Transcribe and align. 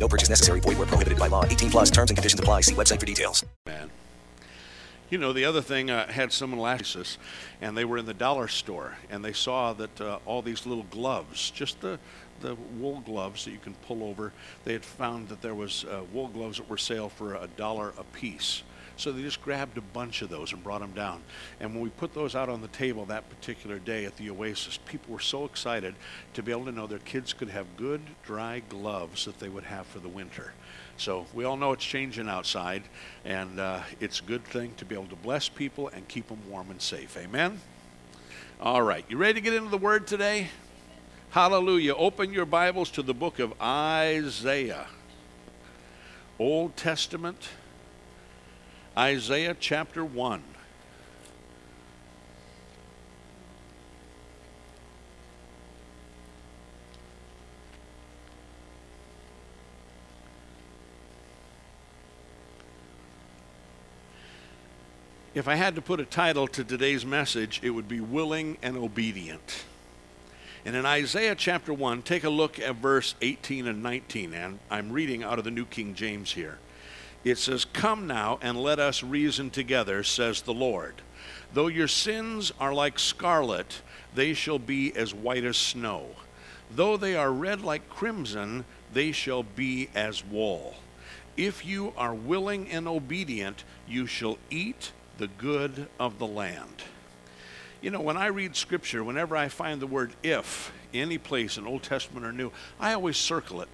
No 0.00 0.08
purchase 0.08 0.30
necessary. 0.30 0.60
Void 0.60 0.78
where 0.78 0.86
prohibited 0.86 1.18
by 1.18 1.28
law. 1.28 1.44
18 1.44 1.70
plus 1.70 1.90
terms 1.90 2.10
and 2.10 2.16
conditions 2.16 2.40
apply. 2.40 2.62
See 2.62 2.74
website 2.74 2.98
for 2.98 3.06
details. 3.06 3.44
Man. 3.66 3.90
You 5.10 5.18
know, 5.18 5.32
the 5.32 5.44
other 5.44 5.60
thing, 5.60 5.90
I 5.90 6.04
uh, 6.04 6.06
had 6.06 6.32
someone 6.32 6.60
last 6.60 6.94
us, 6.94 7.18
and 7.60 7.76
they 7.76 7.84
were 7.84 7.98
in 7.98 8.06
the 8.06 8.14
dollar 8.14 8.46
store, 8.46 8.96
and 9.10 9.24
they 9.24 9.32
saw 9.32 9.72
that 9.72 10.00
uh, 10.00 10.20
all 10.24 10.40
these 10.40 10.66
little 10.66 10.86
gloves, 10.90 11.50
just 11.50 11.80
the 11.80 11.98
the 12.40 12.54
wool 12.78 13.00
gloves 13.00 13.44
that 13.44 13.50
you 13.50 13.58
can 13.58 13.74
pull 13.86 14.02
over, 14.02 14.32
they 14.64 14.72
had 14.72 14.82
found 14.82 15.28
that 15.28 15.42
there 15.42 15.54
was 15.54 15.84
uh, 15.84 16.00
wool 16.10 16.28
gloves 16.28 16.56
that 16.56 16.70
were 16.70 16.78
sale 16.78 17.10
for 17.10 17.34
a 17.34 17.46
dollar 17.56 17.92
a 17.98 18.04
piece. 18.04 18.62
So 19.00 19.12
they 19.12 19.22
just 19.22 19.40
grabbed 19.40 19.78
a 19.78 19.80
bunch 19.80 20.20
of 20.20 20.28
those 20.28 20.52
and 20.52 20.62
brought 20.62 20.82
them 20.82 20.92
down. 20.92 21.22
And 21.58 21.72
when 21.72 21.82
we 21.82 21.88
put 21.88 22.12
those 22.12 22.34
out 22.34 22.50
on 22.50 22.60
the 22.60 22.68
table 22.68 23.06
that 23.06 23.30
particular 23.30 23.78
day 23.78 24.04
at 24.04 24.14
the 24.18 24.28
Oasis, 24.28 24.76
people 24.76 25.14
were 25.14 25.20
so 25.20 25.46
excited 25.46 25.94
to 26.34 26.42
be 26.42 26.52
able 26.52 26.66
to 26.66 26.72
know 26.72 26.86
their 26.86 26.98
kids 26.98 27.32
could 27.32 27.48
have 27.48 27.78
good, 27.78 28.02
dry 28.22 28.60
gloves 28.68 29.24
that 29.24 29.40
they 29.40 29.48
would 29.48 29.64
have 29.64 29.86
for 29.86 30.00
the 30.00 30.08
winter. 30.08 30.52
So 30.98 31.24
we 31.32 31.44
all 31.44 31.56
know 31.56 31.72
it's 31.72 31.82
changing 31.82 32.28
outside, 32.28 32.82
and 33.24 33.58
uh, 33.58 33.80
it's 34.00 34.20
a 34.20 34.24
good 34.24 34.44
thing 34.44 34.74
to 34.76 34.84
be 34.84 34.94
able 34.94 35.06
to 35.06 35.16
bless 35.16 35.48
people 35.48 35.88
and 35.88 36.06
keep 36.06 36.28
them 36.28 36.40
warm 36.50 36.70
and 36.70 36.82
safe. 36.82 37.16
Amen? 37.16 37.58
All 38.60 38.82
right, 38.82 39.06
you 39.08 39.16
ready 39.16 39.32
to 39.32 39.40
get 39.40 39.54
into 39.54 39.70
the 39.70 39.78
Word 39.78 40.06
today? 40.06 40.48
Hallelujah. 41.30 41.94
Open 41.94 42.34
your 42.34 42.44
Bibles 42.44 42.90
to 42.90 43.02
the 43.02 43.14
book 43.14 43.38
of 43.38 43.54
Isaiah. 43.62 44.88
Old 46.38 46.76
Testament 46.76 47.48
Isaiah 49.00 49.56
chapter 49.58 50.04
1. 50.04 50.42
If 65.32 65.48
I 65.48 65.54
had 65.54 65.74
to 65.76 65.80
put 65.80 65.98
a 65.98 66.04
title 66.04 66.46
to 66.48 66.62
today's 66.62 67.06
message, 67.06 67.60
it 67.62 67.70
would 67.70 67.88
be 67.88 68.02
Willing 68.02 68.58
and 68.60 68.76
Obedient. 68.76 69.64
And 70.66 70.76
in 70.76 70.84
Isaiah 70.84 71.34
chapter 71.34 71.72
1, 71.72 72.02
take 72.02 72.24
a 72.24 72.28
look 72.28 72.60
at 72.60 72.76
verse 72.76 73.14
18 73.22 73.66
and 73.66 73.82
19. 73.82 74.34
And 74.34 74.58
I'm 74.70 74.92
reading 74.92 75.22
out 75.22 75.38
of 75.38 75.46
the 75.46 75.50
New 75.50 75.64
King 75.64 75.94
James 75.94 76.32
here 76.32 76.58
it 77.24 77.38
says, 77.38 77.64
Come 77.64 78.06
now 78.06 78.38
and 78.42 78.60
let 78.60 78.78
us 78.78 79.02
reason 79.02 79.50
together, 79.50 80.02
says 80.02 80.42
the 80.42 80.54
Lord. 80.54 81.02
Though 81.52 81.66
your 81.66 81.88
sins 81.88 82.52
are 82.60 82.72
like 82.72 82.98
scarlet, 82.98 83.82
they 84.14 84.34
shall 84.34 84.58
be 84.58 84.94
as 84.96 85.12
white 85.12 85.44
as 85.44 85.56
snow. 85.56 86.06
Though 86.70 86.96
they 86.96 87.16
are 87.16 87.32
red 87.32 87.62
like 87.62 87.88
crimson, 87.88 88.64
they 88.92 89.12
shall 89.12 89.42
be 89.42 89.88
as 89.94 90.24
wool. 90.24 90.76
If 91.36 91.64
you 91.64 91.92
are 91.96 92.14
willing 92.14 92.70
and 92.70 92.86
obedient, 92.86 93.64
you 93.88 94.06
shall 94.06 94.38
eat 94.50 94.92
the 95.18 95.28
good 95.28 95.88
of 95.98 96.18
the 96.18 96.26
land. 96.26 96.82
You 97.80 97.90
know, 97.90 98.00
when 98.00 98.16
I 98.16 98.26
read 98.26 98.56
scripture, 98.56 99.02
whenever 99.02 99.36
I 99.36 99.48
find 99.48 99.80
the 99.80 99.86
word 99.86 100.12
if, 100.22 100.72
any 100.92 101.18
place 101.18 101.56
in 101.56 101.66
Old 101.66 101.82
Testament 101.82 102.26
or 102.26 102.32
New, 102.32 102.52
I 102.78 102.92
always 102.92 103.16
circle 103.16 103.62
it 103.62 103.68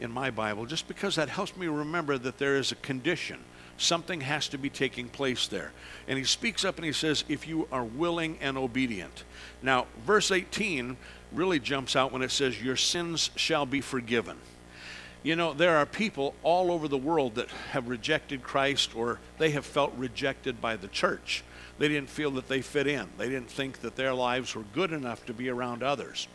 in 0.00 0.10
my 0.10 0.30
Bible 0.30 0.66
just 0.66 0.88
because 0.88 1.16
that 1.16 1.28
helps 1.28 1.56
me 1.56 1.66
remember 1.66 2.18
that 2.18 2.38
there 2.38 2.56
is 2.56 2.72
a 2.72 2.76
condition. 2.76 3.38
Something 3.76 4.20
has 4.22 4.48
to 4.48 4.58
be 4.58 4.68
taking 4.68 5.08
place 5.08 5.46
there. 5.46 5.72
And 6.06 6.18
he 6.18 6.24
speaks 6.24 6.64
up 6.64 6.76
and 6.76 6.84
he 6.84 6.92
says, 6.92 7.24
if 7.28 7.46
you 7.46 7.66
are 7.72 7.84
willing 7.84 8.36
and 8.40 8.58
obedient. 8.58 9.24
Now, 9.62 9.86
verse 10.04 10.30
18 10.30 10.96
really 11.32 11.58
jumps 11.58 11.96
out 11.96 12.12
when 12.12 12.22
it 12.22 12.30
says, 12.30 12.62
Your 12.62 12.76
sins 12.76 13.30
shall 13.36 13.66
be 13.66 13.80
forgiven. 13.80 14.36
You 15.22 15.36
know, 15.36 15.52
there 15.52 15.76
are 15.76 15.86
people 15.86 16.34
all 16.42 16.72
over 16.72 16.88
the 16.88 16.98
world 16.98 17.34
that 17.34 17.50
have 17.72 17.88
rejected 17.88 18.42
Christ 18.42 18.96
or 18.96 19.18
they 19.38 19.50
have 19.50 19.66
felt 19.66 19.94
rejected 19.96 20.60
by 20.60 20.76
the 20.76 20.88
church. 20.88 21.44
They 21.78 21.88
didn't 21.88 22.10
feel 22.10 22.30
that 22.32 22.48
they 22.48 22.62
fit 22.62 22.86
in, 22.86 23.08
they 23.16 23.28
didn't 23.28 23.50
think 23.50 23.80
that 23.80 23.96
their 23.96 24.12
lives 24.12 24.54
were 24.54 24.64
good 24.74 24.92
enough 24.92 25.24
to 25.26 25.34
be 25.34 25.48
around 25.48 25.82
others. 25.82 26.28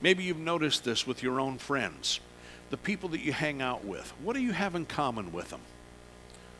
Maybe 0.00 0.24
you've 0.24 0.38
noticed 0.38 0.84
this 0.84 1.06
with 1.06 1.22
your 1.22 1.40
own 1.40 1.58
friends 1.58 2.20
the 2.70 2.76
people 2.76 3.10
that 3.10 3.20
you 3.20 3.32
hang 3.32 3.62
out 3.62 3.84
with. 3.84 4.12
What 4.22 4.34
do 4.34 4.42
you 4.42 4.52
have 4.52 4.74
in 4.74 4.86
common 4.86 5.32
with 5.32 5.50
them? 5.50 5.60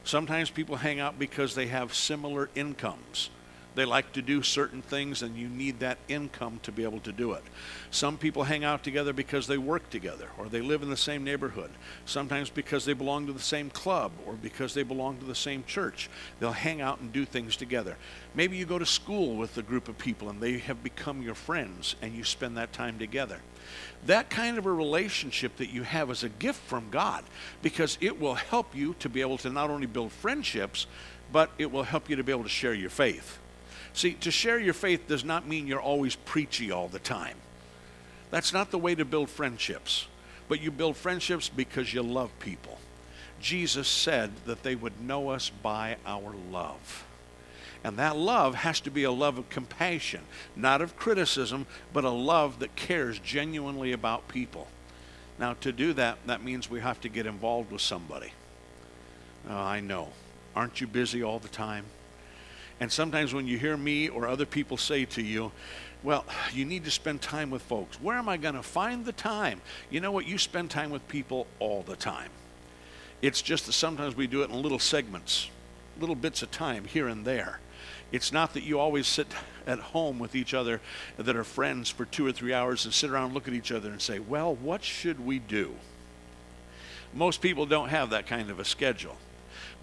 Sometimes 0.04 0.50
people 0.50 0.76
hang 0.76 1.00
out 1.00 1.18
because 1.18 1.54
they 1.54 1.66
have 1.68 1.94
similar 1.94 2.50
incomes. 2.54 3.30
They 3.74 3.84
like 3.84 4.12
to 4.12 4.22
do 4.22 4.42
certain 4.42 4.82
things, 4.82 5.22
and 5.22 5.36
you 5.36 5.48
need 5.48 5.80
that 5.80 5.98
income 6.08 6.60
to 6.62 6.70
be 6.70 6.84
able 6.84 7.00
to 7.00 7.12
do 7.12 7.32
it. 7.32 7.42
Some 7.90 8.16
people 8.16 8.44
hang 8.44 8.64
out 8.64 8.84
together 8.84 9.12
because 9.12 9.46
they 9.46 9.58
work 9.58 9.90
together 9.90 10.28
or 10.38 10.48
they 10.48 10.60
live 10.60 10.82
in 10.82 10.90
the 10.90 10.96
same 10.96 11.24
neighborhood. 11.24 11.70
Sometimes 12.06 12.50
because 12.50 12.84
they 12.84 12.92
belong 12.92 13.26
to 13.26 13.32
the 13.32 13.40
same 13.40 13.70
club 13.70 14.12
or 14.26 14.34
because 14.34 14.74
they 14.74 14.84
belong 14.84 15.18
to 15.18 15.24
the 15.24 15.34
same 15.34 15.64
church. 15.64 16.08
They'll 16.38 16.52
hang 16.52 16.80
out 16.80 17.00
and 17.00 17.12
do 17.12 17.24
things 17.24 17.56
together. 17.56 17.96
Maybe 18.34 18.56
you 18.56 18.64
go 18.64 18.78
to 18.78 18.86
school 18.86 19.36
with 19.36 19.58
a 19.58 19.62
group 19.62 19.88
of 19.88 19.98
people 19.98 20.30
and 20.30 20.40
they 20.40 20.58
have 20.58 20.84
become 20.84 21.22
your 21.22 21.34
friends 21.34 21.96
and 22.00 22.14
you 22.14 22.22
spend 22.22 22.56
that 22.56 22.72
time 22.72 22.98
together. 22.98 23.40
That 24.06 24.30
kind 24.30 24.58
of 24.58 24.66
a 24.66 24.72
relationship 24.72 25.56
that 25.56 25.70
you 25.70 25.82
have 25.82 26.10
is 26.10 26.22
a 26.22 26.28
gift 26.28 26.60
from 26.60 26.90
God 26.90 27.24
because 27.62 27.98
it 28.00 28.20
will 28.20 28.34
help 28.34 28.74
you 28.76 28.94
to 29.00 29.08
be 29.08 29.20
able 29.20 29.38
to 29.38 29.50
not 29.50 29.70
only 29.70 29.86
build 29.86 30.12
friendships, 30.12 30.86
but 31.32 31.50
it 31.58 31.72
will 31.72 31.82
help 31.82 32.08
you 32.08 32.16
to 32.16 32.22
be 32.22 32.30
able 32.30 32.42
to 32.44 32.48
share 32.48 32.74
your 32.74 32.90
faith. 32.90 33.38
See, 33.94 34.12
to 34.14 34.30
share 34.30 34.58
your 34.58 34.74
faith 34.74 35.06
does 35.08 35.24
not 35.24 35.46
mean 35.46 35.66
you're 35.66 35.80
always 35.80 36.16
preachy 36.16 36.70
all 36.70 36.88
the 36.88 36.98
time. 36.98 37.36
That's 38.30 38.52
not 38.52 38.70
the 38.70 38.78
way 38.78 38.94
to 38.96 39.04
build 39.04 39.30
friendships. 39.30 40.08
But 40.48 40.60
you 40.60 40.70
build 40.70 40.96
friendships 40.96 41.48
because 41.48 41.94
you 41.94 42.02
love 42.02 42.30
people. 42.40 42.78
Jesus 43.40 43.88
said 43.88 44.32
that 44.46 44.62
they 44.62 44.74
would 44.74 45.00
know 45.00 45.30
us 45.30 45.48
by 45.48 45.96
our 46.04 46.34
love. 46.50 47.04
And 47.84 47.96
that 47.98 48.16
love 48.16 48.54
has 48.54 48.80
to 48.80 48.90
be 48.90 49.04
a 49.04 49.12
love 49.12 49.38
of 49.38 49.48
compassion, 49.48 50.22
not 50.56 50.80
of 50.80 50.96
criticism, 50.96 51.66
but 51.92 52.04
a 52.04 52.10
love 52.10 52.58
that 52.60 52.76
cares 52.76 53.18
genuinely 53.18 53.92
about 53.92 54.26
people. 54.26 54.66
Now, 55.38 55.54
to 55.60 55.70
do 55.70 55.92
that, 55.92 56.18
that 56.26 56.42
means 56.42 56.70
we 56.70 56.80
have 56.80 57.00
to 57.02 57.08
get 57.08 57.26
involved 57.26 57.70
with 57.70 57.82
somebody. 57.82 58.32
Oh, 59.48 59.56
I 59.56 59.80
know. 59.80 60.08
Aren't 60.56 60.80
you 60.80 60.86
busy 60.86 61.22
all 61.22 61.38
the 61.38 61.48
time? 61.48 61.84
And 62.80 62.90
sometimes 62.90 63.32
when 63.32 63.46
you 63.46 63.58
hear 63.58 63.76
me 63.76 64.08
or 64.08 64.26
other 64.26 64.46
people 64.46 64.76
say 64.76 65.04
to 65.06 65.22
you, 65.22 65.52
well, 66.02 66.24
you 66.52 66.64
need 66.64 66.84
to 66.84 66.90
spend 66.90 67.22
time 67.22 67.50
with 67.50 67.62
folks. 67.62 68.00
Where 68.00 68.16
am 68.16 68.28
I 68.28 68.36
going 68.36 68.56
to 68.56 68.62
find 68.62 69.04
the 69.04 69.12
time? 69.12 69.62
You 69.90 70.00
know 70.00 70.12
what? 70.12 70.26
You 70.26 70.36
spend 70.36 70.70
time 70.70 70.90
with 70.90 71.06
people 71.08 71.46
all 71.60 71.82
the 71.82 71.96
time. 71.96 72.30
It's 73.22 73.40
just 73.40 73.66
that 73.66 73.72
sometimes 73.72 74.14
we 74.14 74.26
do 74.26 74.42
it 74.42 74.50
in 74.50 74.60
little 74.60 74.78
segments, 74.78 75.48
little 75.98 76.14
bits 76.14 76.42
of 76.42 76.50
time 76.50 76.84
here 76.84 77.08
and 77.08 77.24
there. 77.24 77.60
It's 78.12 78.32
not 78.32 78.52
that 78.52 78.64
you 78.64 78.78
always 78.78 79.06
sit 79.06 79.28
at 79.66 79.78
home 79.78 80.18
with 80.18 80.34
each 80.34 80.52
other 80.52 80.80
that 81.16 81.34
are 81.34 81.44
friends 81.44 81.88
for 81.88 82.04
two 82.04 82.26
or 82.26 82.32
three 82.32 82.52
hours 82.52 82.84
and 82.84 82.92
sit 82.92 83.08
around 83.08 83.26
and 83.26 83.34
look 83.34 83.48
at 83.48 83.54
each 83.54 83.72
other 83.72 83.90
and 83.90 84.00
say, 84.00 84.18
well, 84.18 84.54
what 84.54 84.84
should 84.84 85.24
we 85.24 85.38
do? 85.38 85.74
Most 87.14 87.40
people 87.40 87.64
don't 87.64 87.88
have 87.88 88.10
that 88.10 88.26
kind 88.26 88.50
of 88.50 88.58
a 88.58 88.64
schedule 88.64 89.16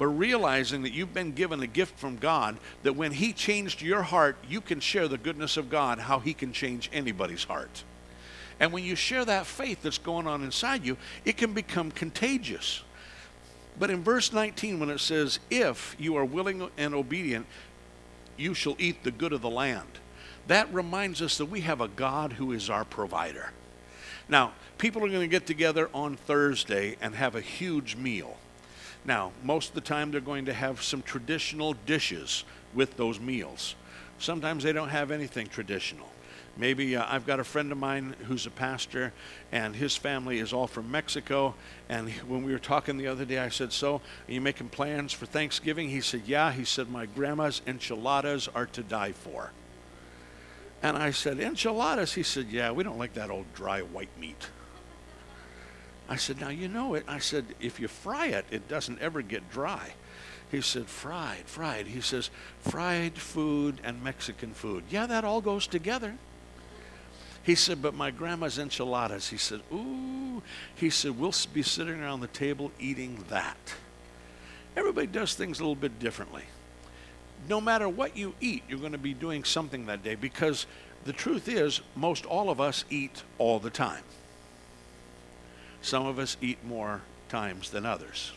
but 0.02 0.08
realizing 0.08 0.82
that 0.82 0.94
you've 0.94 1.14
been 1.14 1.32
given 1.32 1.62
a 1.62 1.68
gift 1.68 2.00
from 2.00 2.18
God, 2.18 2.58
that 2.82 2.96
when 2.96 3.12
He 3.12 3.34
changed 3.34 3.84
your 3.84 4.02
heart, 4.02 4.36
you 4.50 4.60
can 4.60 4.80
share 4.80 5.08
the 5.08 5.16
goodness 5.16 5.58
of 5.58 5.70
God, 5.70 6.00
how 6.00 6.18
He 6.18 6.34
can 6.34 6.54
change 6.54 6.90
anybody's 6.92 7.44
heart. 7.44 7.84
And 8.60 8.74
when 8.74 8.84
you 8.84 8.96
share 8.96 9.24
that 9.26 9.46
faith 9.46 9.84
that's 9.84 10.00
going 10.00 10.26
on 10.26 10.42
inside 10.42 10.84
you, 10.84 10.98
it 11.24 11.38
can 11.38 11.54
become 11.54 11.92
contagious. 11.92 12.82
But 13.78 13.92
in 13.92 14.04
verse 14.04 14.34
19, 14.34 14.80
when 14.80 14.90
it 14.90 15.02
says, 15.02 15.38
If 15.52 15.96
you 16.00 16.16
are 16.16 16.26
willing 16.26 16.68
and 16.80 16.96
obedient, 16.96 17.46
you 18.38 18.56
shall 18.56 18.76
eat 18.80 19.04
the 19.04 19.12
good 19.12 19.34
of 19.34 19.44
the 19.44 19.52
land, 19.52 20.00
that 20.48 20.74
reminds 20.74 21.22
us 21.22 21.38
that 21.38 21.46
we 21.46 21.62
have 21.62 21.80
a 21.80 21.88
God 21.88 22.34
who 22.34 22.54
is 22.54 22.72
our 22.72 22.86
provider. 22.86 23.52
Now, 24.28 24.54
people 24.80 25.06
are 25.06 25.10
going 25.10 25.22
to 25.22 25.28
get 25.28 25.46
together 25.46 25.92
on 25.94 26.16
Thursday 26.16 26.98
and 27.00 27.14
have 27.14 27.36
a 27.36 27.42
huge 27.42 27.96
meal. 27.96 28.40
Now, 29.04 29.32
most 29.44 29.70
of 29.70 29.76
the 29.76 29.82
time 29.82 30.12
they're 30.12 30.22
going 30.22 30.46
to 30.46 30.54
have 30.54 30.84
some 30.84 31.02
traditional 31.02 31.74
dishes 31.74 32.44
with 32.74 32.98
those 32.98 33.20
meals. 33.20 33.76
Sometimes 34.20 34.64
they 34.64 34.74
don't 34.74 34.90
have 34.90 35.12
anything 35.12 35.48
traditional. 35.48 36.08
Maybe 36.58 36.96
uh, 36.96 37.06
I've 37.08 37.26
got 37.26 37.40
a 37.40 37.44
friend 37.44 37.72
of 37.72 37.78
mine 37.78 38.16
who's 38.28 38.46
a 38.46 38.52
pastor, 38.52 39.14
and 39.52 39.76
his 39.76 39.96
family 39.96 40.40
is 40.40 40.54
all 40.54 40.68
from 40.68 40.92
Mexico. 40.92 41.56
And 41.90 42.12
when 42.28 42.44
we 42.44 42.52
were 42.52 42.60
talking 42.60 42.98
the 42.98 43.08
other 43.08 43.26
day, 43.26 43.40
I 43.40 43.50
said, 43.50 43.72
So, 43.72 43.96
are 43.96 44.32
you 44.32 44.42
making 44.42 44.70
plans 44.70 45.14
for 45.14 45.26
Thanksgiving? 45.26 45.90
He 45.90 46.02
said, 46.02 46.24
Yeah. 46.26 46.52
He 46.52 46.66
said, 46.66 46.90
My 46.90 47.06
grandma's 47.06 47.62
enchiladas 47.66 48.50
are 48.54 48.66
to 48.68 48.84
die 48.84 49.14
for. 49.14 49.52
And 50.84 50.98
I 50.98 51.12
said, 51.12 51.40
Enchiladas? 51.40 52.14
He 52.14 52.24
said, 52.24 52.48
Yeah, 52.50 52.72
we 52.72 52.84
don't 52.84 52.98
like 52.98 53.14
that 53.14 53.30
old 53.30 53.52
dry 53.54 53.82
white 53.82 54.16
meat. 54.20 54.50
I 56.12 56.18
said, 56.18 56.42
Now 56.42 56.50
you 56.50 56.68
know 56.68 56.96
it. 56.96 57.06
I 57.08 57.20
said, 57.20 57.46
If 57.62 57.80
you 57.80 57.88
fry 57.88 58.28
it, 58.28 58.46
it 58.52 58.68
doesn't 58.68 59.00
ever 59.00 59.22
get 59.22 59.50
dry. 59.50 59.94
He 60.52 60.60
said, 60.60 60.88
Fried, 60.88 61.46
fried. 61.46 61.88
He 61.88 62.02
says, 62.02 62.30
Fried 62.60 63.18
food 63.18 63.80
and 63.82 64.04
Mexican 64.04 64.54
food. 64.54 64.84
Yeah, 64.90 65.06
that 65.06 65.24
all 65.24 65.40
goes 65.40 65.68
together. 65.68 66.16
He 67.44 67.56
said, 67.56 67.82
but 67.82 67.96
my 67.96 68.12
grandma's 68.12 68.60
enchiladas. 68.60 69.30
He 69.30 69.38
said, 69.38 69.62
ooh. 69.74 70.44
He 70.76 70.90
said, 70.90 71.18
we'll 71.18 71.34
be 71.54 71.64
sitting 71.64 72.00
around 72.00 72.20
the 72.20 72.28
table 72.28 72.72
eating 72.78 73.24
that. 73.30 73.74
Everybody 74.76 75.08
does 75.08 75.34
things 75.34 75.60
a 75.60 75.64
little 75.64 75.74
bit 75.76 75.98
differently. 75.98 76.44
No 77.50 77.62
matter 77.62 77.88
what 77.88 78.18
you 78.18 78.36
eat, 78.42 78.64
you're 78.68 78.80
going 78.80 78.92
to 78.92 79.00
be 79.00 79.16
doing 79.16 79.44
something 79.44 79.86
that 79.88 80.04
day 80.04 80.16
because 80.16 80.68
the 81.06 81.14
truth 81.14 81.48
is, 81.48 81.82
most 81.96 82.26
all 82.26 82.52
of 82.52 82.62
us 82.62 82.86
eat 82.92 83.24
all 83.40 83.60
the 83.60 83.72
time. 83.72 84.04
Some 85.82 86.06
of 86.06 86.20
us 86.20 86.38
eat 86.42 86.64
more 86.64 87.02
times 87.30 87.70
than 87.72 87.86
others. 87.86 88.32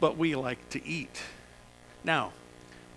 But 0.00 0.16
we 0.16 0.34
like 0.34 0.68
to 0.70 0.86
eat. 0.86 1.22
Now, 2.04 2.32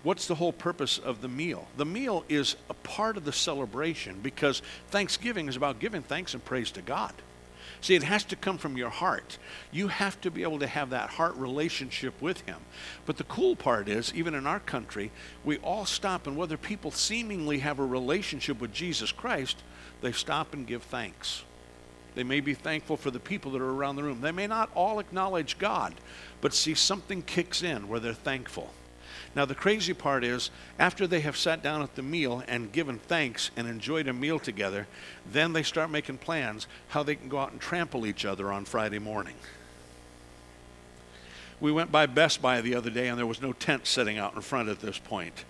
what's 0.02 0.26
the 0.26 0.34
whole 0.34 0.52
purpose 0.52 0.98
of 0.98 1.22
the 1.22 1.28
meal? 1.28 1.66
The 1.76 1.84
meal 1.84 2.24
is 2.28 2.56
a 2.68 2.74
part 2.74 3.16
of 3.16 3.24
the 3.24 3.32
celebration 3.32 4.20
because 4.22 4.62
Thanksgiving 4.90 5.48
is 5.48 5.56
about 5.56 5.78
giving 5.78 6.02
thanks 6.02 6.34
and 6.34 6.44
praise 6.44 6.70
to 6.72 6.82
God. 6.82 7.12
See, 7.80 7.96
it 7.96 8.04
has 8.04 8.22
to 8.24 8.36
come 8.36 8.58
from 8.58 8.76
your 8.76 8.90
heart. 8.90 9.38
You 9.72 9.88
have 9.88 10.20
to 10.20 10.30
be 10.30 10.44
able 10.44 10.60
to 10.60 10.68
have 10.68 10.90
that 10.90 11.10
heart 11.10 11.34
relationship 11.34 12.14
with 12.22 12.40
Him. 12.42 12.58
But 13.06 13.16
the 13.16 13.24
cool 13.24 13.56
part 13.56 13.88
is, 13.88 14.14
even 14.14 14.34
in 14.34 14.46
our 14.46 14.60
country, 14.60 15.10
we 15.44 15.58
all 15.58 15.84
stop, 15.84 16.28
and 16.28 16.36
whether 16.36 16.56
people 16.56 16.92
seemingly 16.92 17.58
have 17.58 17.80
a 17.80 17.84
relationship 17.84 18.60
with 18.60 18.72
Jesus 18.72 19.10
Christ, 19.10 19.64
they 20.00 20.12
stop 20.12 20.54
and 20.54 20.64
give 20.64 20.84
thanks. 20.84 21.42
They 22.14 22.24
may 22.24 22.40
be 22.40 22.54
thankful 22.54 22.96
for 22.96 23.10
the 23.10 23.20
people 23.20 23.52
that 23.52 23.62
are 23.62 23.70
around 23.70 23.96
the 23.96 24.02
room. 24.02 24.20
They 24.20 24.32
may 24.32 24.46
not 24.46 24.70
all 24.74 24.98
acknowledge 24.98 25.58
God, 25.58 25.94
but 26.40 26.54
see, 26.54 26.74
something 26.74 27.22
kicks 27.22 27.62
in 27.62 27.88
where 27.88 28.00
they're 28.00 28.12
thankful. 28.12 28.72
Now, 29.34 29.46
the 29.46 29.54
crazy 29.54 29.94
part 29.94 30.24
is, 30.24 30.50
after 30.78 31.06
they 31.06 31.20
have 31.20 31.38
sat 31.38 31.62
down 31.62 31.80
at 31.80 31.94
the 31.94 32.02
meal 32.02 32.42
and 32.46 32.70
given 32.70 32.98
thanks 32.98 33.50
and 33.56 33.66
enjoyed 33.66 34.06
a 34.06 34.12
meal 34.12 34.38
together, 34.38 34.86
then 35.30 35.54
they 35.54 35.62
start 35.62 35.90
making 35.90 36.18
plans 36.18 36.66
how 36.88 37.02
they 37.02 37.14
can 37.14 37.30
go 37.30 37.38
out 37.38 37.52
and 37.52 37.60
trample 37.60 38.06
each 38.06 38.26
other 38.26 38.52
on 38.52 38.66
Friday 38.66 38.98
morning. 38.98 39.36
We 41.60 41.72
went 41.72 41.90
by 41.90 42.06
Best 42.06 42.42
Buy 42.42 42.60
the 42.60 42.74
other 42.74 42.90
day, 42.90 43.08
and 43.08 43.18
there 43.18 43.26
was 43.26 43.40
no 43.40 43.52
tent 43.52 43.86
sitting 43.86 44.18
out 44.18 44.34
in 44.34 44.42
front 44.42 44.68
at 44.68 44.80
this 44.80 44.98
point. 44.98 45.44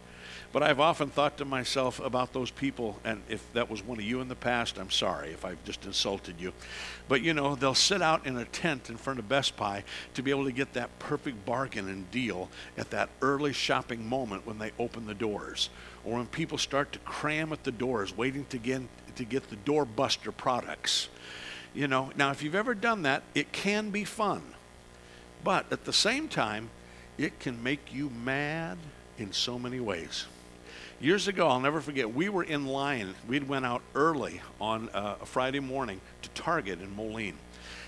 But 0.52 0.62
I've 0.62 0.80
often 0.80 1.08
thought 1.08 1.38
to 1.38 1.46
myself 1.46 1.98
about 1.98 2.34
those 2.34 2.50
people, 2.50 3.00
and 3.04 3.22
if 3.30 3.50
that 3.54 3.70
was 3.70 3.82
one 3.82 3.98
of 3.98 4.04
you 4.04 4.20
in 4.20 4.28
the 4.28 4.34
past, 4.34 4.78
I'm 4.78 4.90
sorry 4.90 5.30
if 5.30 5.46
I've 5.46 5.64
just 5.64 5.86
insulted 5.86 6.38
you. 6.38 6.52
But 7.08 7.22
you 7.22 7.32
know, 7.32 7.54
they'll 7.54 7.74
sit 7.74 8.02
out 8.02 8.26
in 8.26 8.36
a 8.36 8.44
tent 8.44 8.90
in 8.90 8.98
front 8.98 9.18
of 9.18 9.30
Best 9.30 9.56
Buy 9.56 9.82
to 10.12 10.22
be 10.22 10.30
able 10.30 10.44
to 10.44 10.52
get 10.52 10.74
that 10.74 10.98
perfect 10.98 11.46
bargain 11.46 11.88
and 11.88 12.10
deal 12.10 12.50
at 12.76 12.90
that 12.90 13.08
early 13.22 13.54
shopping 13.54 14.06
moment 14.06 14.46
when 14.46 14.58
they 14.58 14.72
open 14.78 15.06
the 15.06 15.14
doors, 15.14 15.70
or 16.04 16.18
when 16.18 16.26
people 16.26 16.58
start 16.58 16.92
to 16.92 16.98
cram 16.98 17.50
at 17.54 17.64
the 17.64 17.72
doors 17.72 18.14
waiting 18.14 18.44
to 18.50 18.58
get, 18.58 18.82
to 19.16 19.24
get 19.24 19.48
the 19.48 19.56
doorbuster 19.56 20.36
products. 20.36 21.08
You 21.72 21.88
know, 21.88 22.10
now 22.14 22.30
if 22.30 22.42
you've 22.42 22.54
ever 22.54 22.74
done 22.74 23.02
that, 23.02 23.22
it 23.34 23.52
can 23.52 23.88
be 23.88 24.04
fun. 24.04 24.42
But 25.42 25.72
at 25.72 25.86
the 25.86 25.94
same 25.94 26.28
time, 26.28 26.68
it 27.16 27.40
can 27.40 27.62
make 27.62 27.94
you 27.94 28.10
mad 28.10 28.76
in 29.16 29.32
so 29.32 29.58
many 29.58 29.80
ways. 29.80 30.26
Years 31.02 31.26
ago, 31.26 31.48
I'll 31.48 31.58
never 31.58 31.80
forget, 31.80 32.14
we 32.14 32.28
were 32.28 32.44
in 32.44 32.64
line. 32.64 33.16
We'd 33.26 33.48
went 33.48 33.66
out 33.66 33.82
early 33.92 34.40
on 34.60 34.88
uh, 34.90 35.16
a 35.20 35.26
Friday 35.26 35.58
morning 35.58 36.00
to 36.22 36.28
Target 36.28 36.80
in 36.80 36.94
Moline. 36.94 37.36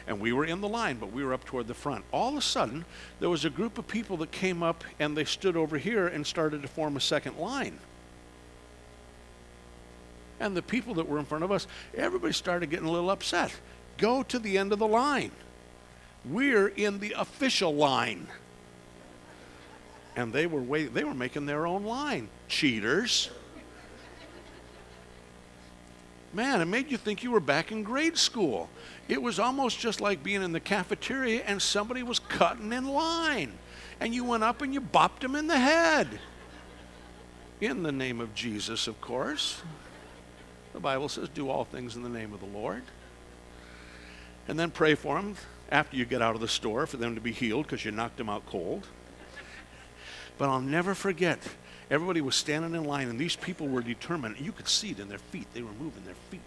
And 0.09 0.21
we 0.21 0.33
were 0.33 0.45
in 0.45 0.61
the 0.61 0.69
line, 0.69 0.97
but 0.97 1.13
we 1.13 1.25
were 1.25 1.33
up 1.33 1.45
toward 1.45 1.69
the 1.69 1.75
front. 1.75 2.05
All 2.11 2.31
of 2.31 2.37
a 2.37 2.43
sudden, 2.43 2.85
there 3.21 3.31
was 3.31 3.45
a 3.45 3.51
group 3.51 3.79
of 3.79 3.87
people 3.87 4.17
that 4.17 4.33
came 4.33 4.65
up 4.65 4.83
and 4.99 5.17
they 5.17 5.25
stood 5.25 5.57
over 5.57 5.79
here 5.79 6.09
and 6.09 6.27
started 6.27 6.63
to 6.63 6.69
form 6.69 6.97
a 6.97 7.01
second 7.01 7.39
line. 7.39 7.79
And 10.41 10.57
the 10.57 10.63
people 10.63 10.95
that 10.95 11.09
were 11.09 11.21
in 11.21 11.25
front 11.25 11.45
of 11.45 11.53
us, 11.53 11.69
everybody 11.97 12.33
started 12.33 12.69
getting 12.69 12.89
a 12.89 12.91
little 12.91 13.11
upset. 13.11 13.55
Go 13.97 14.25
to 14.25 14.41
the 14.41 14.59
end 14.59 14.73
of 14.73 14.81
the 14.81 14.89
line. 14.89 15.31
We're 16.25 16.67
in 16.67 16.99
the 16.99 17.15
official 17.17 17.77
line 17.77 18.27
and 20.17 20.33
they 20.33 20.47
were 20.47 20.61
they 20.89 21.05
were 21.05 21.15
making 21.15 21.47
their 21.47 21.67
own 21.67 21.85
line. 21.85 22.29
Cheaters. 22.55 23.31
Man, 26.33 26.61
it 26.61 26.67
made 26.67 26.89
you 26.89 26.97
think 26.97 27.25
you 27.25 27.33
were 27.33 27.41
back 27.41 27.73
in 27.73 27.83
grade 27.83 28.17
school. 28.17 28.71
It 29.09 29.21
was 29.21 29.41
almost 29.41 29.81
just 29.81 30.01
like 30.01 30.23
being 30.23 30.41
in 30.41 30.53
the 30.53 30.61
cafeteria 30.61 31.43
and 31.47 31.61
somebody 31.61 32.05
was 32.05 32.21
cutting 32.21 32.73
in 32.73 32.87
line. 32.87 33.55
And 33.99 34.15
you 34.15 34.23
went 34.23 34.45
up 34.45 34.63
and 34.63 34.73
you 34.73 34.81
bopped 34.81 35.19
them 35.19 35.35
in 35.35 35.49
the 35.49 35.59
head. 35.59 36.21
In 37.61 37.83
the 37.83 37.91
name 37.91 38.21
of 38.21 38.37
Jesus, 38.37 38.87
of 38.87 39.01
course. 39.01 39.61
The 40.75 40.81
Bible 40.81 41.09
says, 41.09 41.29
do 41.31 41.51
all 41.51 41.65
things 41.65 41.97
in 41.97 42.05
the 42.05 42.09
name 42.09 42.33
of 42.33 42.39
the 42.39 42.47
Lord. 42.47 42.85
And 44.47 44.57
then 44.57 44.71
pray 44.71 44.95
for 44.95 45.17
them 45.17 45.35
after 45.73 45.97
you 45.97 46.05
get 46.05 46.23
out 46.23 46.37
of 46.37 46.41
the 46.41 46.47
store 46.47 46.87
for 46.87 46.99
them 46.99 47.17
to 47.17 47.21
be 47.21 47.33
healed 47.33 47.67
because 47.67 47.85
you 47.85 47.91
knocked 47.91 48.19
them 48.19 48.29
out 48.29 48.47
cold. 48.47 48.87
But 50.39 50.49
I'll 50.49 50.61
never 50.61 50.95
forget, 50.95 51.41
everybody 51.91 52.21
was 52.21 52.37
standing 52.37 52.75
in 52.75 52.85
line, 52.85 53.09
and 53.09 53.19
these 53.19 53.37
people 53.37 53.69
were 53.69 53.83
determined. 53.83 54.39
You 54.39 54.53
could 54.53 54.69
see 54.69 54.91
it 54.91 54.99
in 54.99 55.09
their 55.09 55.19
feet. 55.19 55.47
They 55.55 55.63
were 55.63 55.73
moving 55.73 56.05
their 56.05 56.15
feet. 56.31 56.41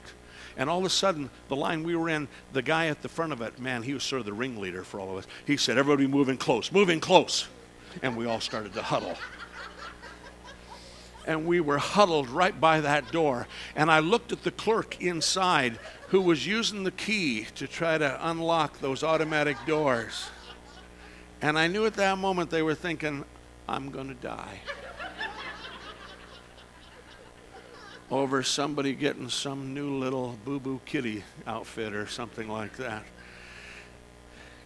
And 0.57 0.69
all 0.69 0.79
of 0.79 0.85
a 0.85 0.89
sudden, 0.89 1.29
the 1.49 1.55
line 1.55 1.83
we 1.83 1.95
were 1.95 2.09
in, 2.09 2.27
the 2.51 2.63
guy 2.63 2.87
at 2.87 3.03
the 3.03 3.09
front 3.09 3.31
of 3.31 3.41
it, 3.41 3.59
man, 3.59 3.83
he 3.83 3.93
was 3.93 4.03
sort 4.03 4.21
of 4.21 4.25
the 4.25 4.33
ringleader 4.33 4.83
for 4.83 4.99
all 4.99 5.11
of 5.11 5.17
us. 5.17 5.27
He 5.45 5.55
said, 5.55 5.77
Everybody 5.77 6.07
moving 6.07 6.37
close, 6.37 6.71
moving 6.71 6.99
close. 6.99 7.47
And 8.01 8.17
we 8.17 8.25
all 8.25 8.39
started 8.39 8.73
to 8.73 8.81
huddle. 8.81 9.15
And 11.25 11.45
we 11.45 11.59
were 11.59 11.77
huddled 11.77 12.29
right 12.29 12.59
by 12.59 12.81
that 12.81 13.11
door. 13.11 13.47
And 13.75 13.91
I 13.91 13.99
looked 13.99 14.31
at 14.31 14.43
the 14.43 14.51
clerk 14.51 15.01
inside 15.01 15.77
who 16.07 16.21
was 16.21 16.47
using 16.47 16.83
the 16.83 16.91
key 16.91 17.45
to 17.55 17.67
try 17.67 17.97
to 17.97 18.29
unlock 18.29 18.79
those 18.79 19.03
automatic 19.03 19.57
doors. 19.67 20.29
And 21.41 21.59
I 21.59 21.67
knew 21.67 21.85
at 21.85 21.95
that 21.95 22.17
moment 22.17 22.49
they 22.49 22.61
were 22.61 22.75
thinking, 22.75 23.25
I'm 23.67 23.91
going 23.91 24.07
to 24.07 24.15
die. 24.15 24.61
Over 28.09 28.41
somebody 28.41 28.93
getting 28.93 29.29
some 29.29 29.73
new 29.73 29.97
little 29.97 30.37
boo 30.45 30.59
boo 30.59 30.79
kitty 30.85 31.23
outfit 31.45 31.93
or 31.93 32.07
something 32.07 32.47
like 32.47 32.77
that. 32.77 33.03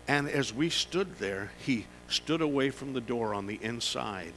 And 0.08 0.30
as 0.30 0.54
we 0.54 0.70
stood 0.70 1.18
there, 1.18 1.52
he 1.58 1.88
stood 2.08 2.42
away 2.42 2.70
from 2.70 2.94
the 2.94 3.02
door 3.02 3.34
on 3.34 3.48
the 3.48 3.60
inside, 3.62 4.34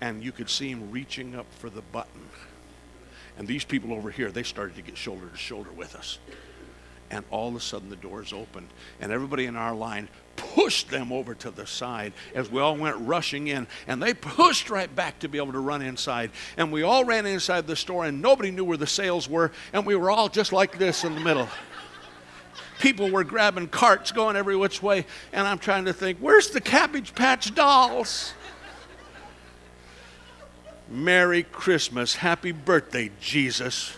and 0.00 0.22
you 0.22 0.30
could 0.30 0.50
see 0.50 0.70
him 0.70 0.90
reaching 0.90 1.34
up 1.34 1.46
for 1.58 1.68
the 1.68 1.82
button. 1.82 2.28
And 3.36 3.48
these 3.48 3.64
people 3.64 3.92
over 3.92 4.10
here, 4.10 4.30
they 4.30 4.42
started 4.44 4.76
to 4.76 4.82
get 4.82 4.96
shoulder 4.96 5.28
to 5.28 5.36
shoulder 5.36 5.70
with 5.72 5.96
us. 5.96 6.18
And 7.14 7.24
all 7.30 7.48
of 7.48 7.54
a 7.54 7.60
sudden, 7.60 7.90
the 7.90 7.96
doors 7.96 8.32
opened, 8.32 8.66
and 9.00 9.12
everybody 9.12 9.44
in 9.44 9.54
our 9.54 9.72
line 9.72 10.08
pushed 10.34 10.90
them 10.90 11.12
over 11.12 11.32
to 11.36 11.52
the 11.52 11.64
side 11.64 12.12
as 12.34 12.50
we 12.50 12.60
all 12.60 12.76
went 12.76 12.96
rushing 12.98 13.46
in. 13.46 13.68
And 13.86 14.02
they 14.02 14.14
pushed 14.14 14.68
right 14.68 14.92
back 14.92 15.20
to 15.20 15.28
be 15.28 15.38
able 15.38 15.52
to 15.52 15.60
run 15.60 15.80
inside. 15.80 16.32
And 16.56 16.72
we 16.72 16.82
all 16.82 17.04
ran 17.04 17.24
inside 17.24 17.68
the 17.68 17.76
store, 17.76 18.04
and 18.04 18.20
nobody 18.20 18.50
knew 18.50 18.64
where 18.64 18.76
the 18.76 18.88
sales 18.88 19.28
were. 19.28 19.52
And 19.72 19.86
we 19.86 19.94
were 19.94 20.10
all 20.10 20.28
just 20.28 20.52
like 20.52 20.76
this 20.76 21.04
in 21.04 21.14
the 21.14 21.20
middle. 21.20 21.48
People 22.80 23.12
were 23.12 23.22
grabbing 23.22 23.68
carts 23.68 24.10
going 24.10 24.34
every 24.34 24.56
which 24.56 24.82
way. 24.82 25.06
And 25.32 25.46
I'm 25.46 25.58
trying 25.58 25.84
to 25.84 25.92
think, 25.92 26.18
where's 26.18 26.50
the 26.50 26.60
Cabbage 26.60 27.14
Patch 27.14 27.54
dolls? 27.54 28.34
Merry 30.88 31.44
Christmas. 31.44 32.16
Happy 32.16 32.50
birthday, 32.50 33.12
Jesus. 33.20 33.96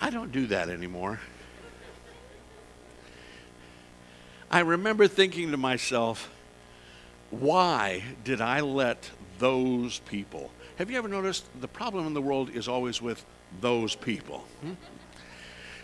I 0.00 0.10
don't 0.10 0.32
do 0.32 0.46
that 0.46 0.68
anymore. 0.68 1.20
I 4.50 4.60
remember 4.60 5.08
thinking 5.08 5.50
to 5.50 5.56
myself, 5.56 6.30
why 7.30 8.02
did 8.24 8.40
I 8.40 8.60
let 8.60 9.10
those 9.38 9.98
people? 10.00 10.50
Have 10.76 10.90
you 10.90 10.96
ever 10.96 11.08
noticed 11.08 11.44
the 11.60 11.68
problem 11.68 12.06
in 12.06 12.14
the 12.14 12.22
world 12.22 12.50
is 12.50 12.68
always 12.68 13.02
with 13.02 13.24
those 13.60 13.94
people? 13.94 14.46
Hmm? 14.62 14.72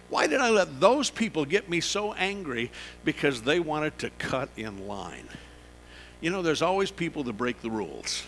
Why 0.08 0.26
did 0.26 0.40
I 0.40 0.50
let 0.50 0.80
those 0.80 1.10
people 1.10 1.44
get 1.44 1.68
me 1.68 1.80
so 1.80 2.12
angry 2.14 2.70
because 3.04 3.42
they 3.42 3.60
wanted 3.60 3.98
to 3.98 4.10
cut 4.10 4.48
in 4.56 4.86
line? 4.86 5.28
You 6.20 6.30
know, 6.30 6.40
there's 6.40 6.62
always 6.62 6.90
people 6.90 7.24
that 7.24 7.32
break 7.34 7.60
the 7.60 7.70
rules. 7.70 8.22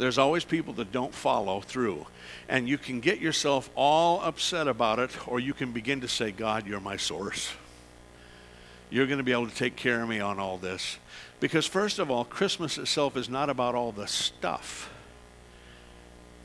There's 0.00 0.16
always 0.16 0.46
people 0.46 0.72
that 0.74 0.92
don't 0.92 1.14
follow 1.14 1.60
through. 1.60 2.06
And 2.48 2.66
you 2.66 2.78
can 2.78 3.00
get 3.00 3.18
yourself 3.18 3.68
all 3.74 4.22
upset 4.22 4.66
about 4.66 4.98
it, 4.98 5.10
or 5.28 5.38
you 5.38 5.52
can 5.52 5.72
begin 5.72 6.00
to 6.00 6.08
say, 6.08 6.30
God, 6.30 6.66
you're 6.66 6.80
my 6.80 6.96
source. 6.96 7.52
You're 8.88 9.04
going 9.04 9.18
to 9.18 9.24
be 9.24 9.32
able 9.32 9.48
to 9.48 9.54
take 9.54 9.76
care 9.76 10.02
of 10.02 10.08
me 10.08 10.18
on 10.18 10.38
all 10.38 10.56
this. 10.56 10.96
Because, 11.38 11.66
first 11.66 11.98
of 11.98 12.10
all, 12.10 12.24
Christmas 12.24 12.78
itself 12.78 13.14
is 13.14 13.28
not 13.28 13.50
about 13.50 13.74
all 13.74 13.92
the 13.92 14.06
stuff, 14.06 14.90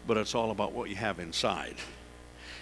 but 0.05 0.17
it's 0.17 0.35
all 0.35 0.51
about 0.51 0.73
what 0.73 0.89
you 0.89 0.97
have 0.97 1.21
inside. 1.21 1.75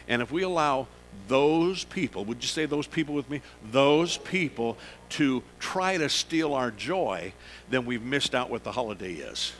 And 0.07 0.21
if 0.21 0.31
we 0.31 0.43
allow 0.43 0.85
those 1.27 1.85
people, 1.85 2.23
would 2.25 2.43
you 2.43 2.47
say 2.47 2.67
those 2.67 2.85
people 2.85 3.15
with 3.15 3.31
me? 3.31 3.41
Those 3.71 4.17
people 4.17 4.77
to 5.09 5.41
try 5.57 5.97
to 5.97 6.07
steal 6.07 6.53
our 6.53 6.69
joy, 6.69 7.33
then 7.71 7.83
we've 7.83 8.03
missed 8.03 8.35
out 8.35 8.51
what 8.51 8.63
the 8.63 8.73
holiday 8.73 9.13
is 9.13 9.53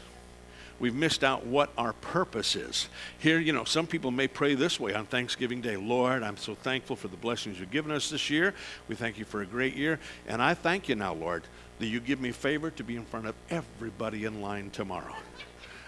we've 0.80 0.96
missed 0.96 1.24
out 1.24 1.46
what 1.46 1.72
our 1.77 1.94
purpose 1.94 2.56
is. 2.56 2.89
Here, 3.20 3.39
you 3.39 3.53
know, 3.53 3.63
some 3.63 3.88
people 3.88 4.12
may 4.12 4.27
pray 4.27 4.56
this 4.56 4.80
way 4.80 4.94
on 4.94 5.06
Thanksgiving 5.06 5.62
Day 5.62 5.77
Lord, 5.77 6.24
I'm 6.24 6.38
so 6.38 6.56
thankful 6.56 6.96
for 6.96 7.08
the 7.08 7.18
blessings 7.18 7.60
you've 7.60 7.72
given 7.72 7.92
us 7.92 8.10
this 8.10 8.30
year. 8.30 8.53
We 8.88 8.96
thank 8.96 9.18
you 9.18 9.25
for 9.25 9.42
a 9.42 9.46
great 9.46 9.75
year. 9.75 10.00
And 10.27 10.42
I 10.42 10.53
thank 10.53 10.89
you 10.89 10.96
now, 10.96 11.13
Lord, 11.13 11.44
that 11.80 11.88
you 11.88 12.00
give 12.00 12.20
me 12.20 12.32
favor 12.32 12.70
to 12.72 12.84
be 12.84 12.96
in 12.96 13.06
front 13.06 13.27
of 13.27 13.36
everybody 13.50 14.25
in 14.25 14.42
line 14.42 14.70
tomorrow. 14.70 15.15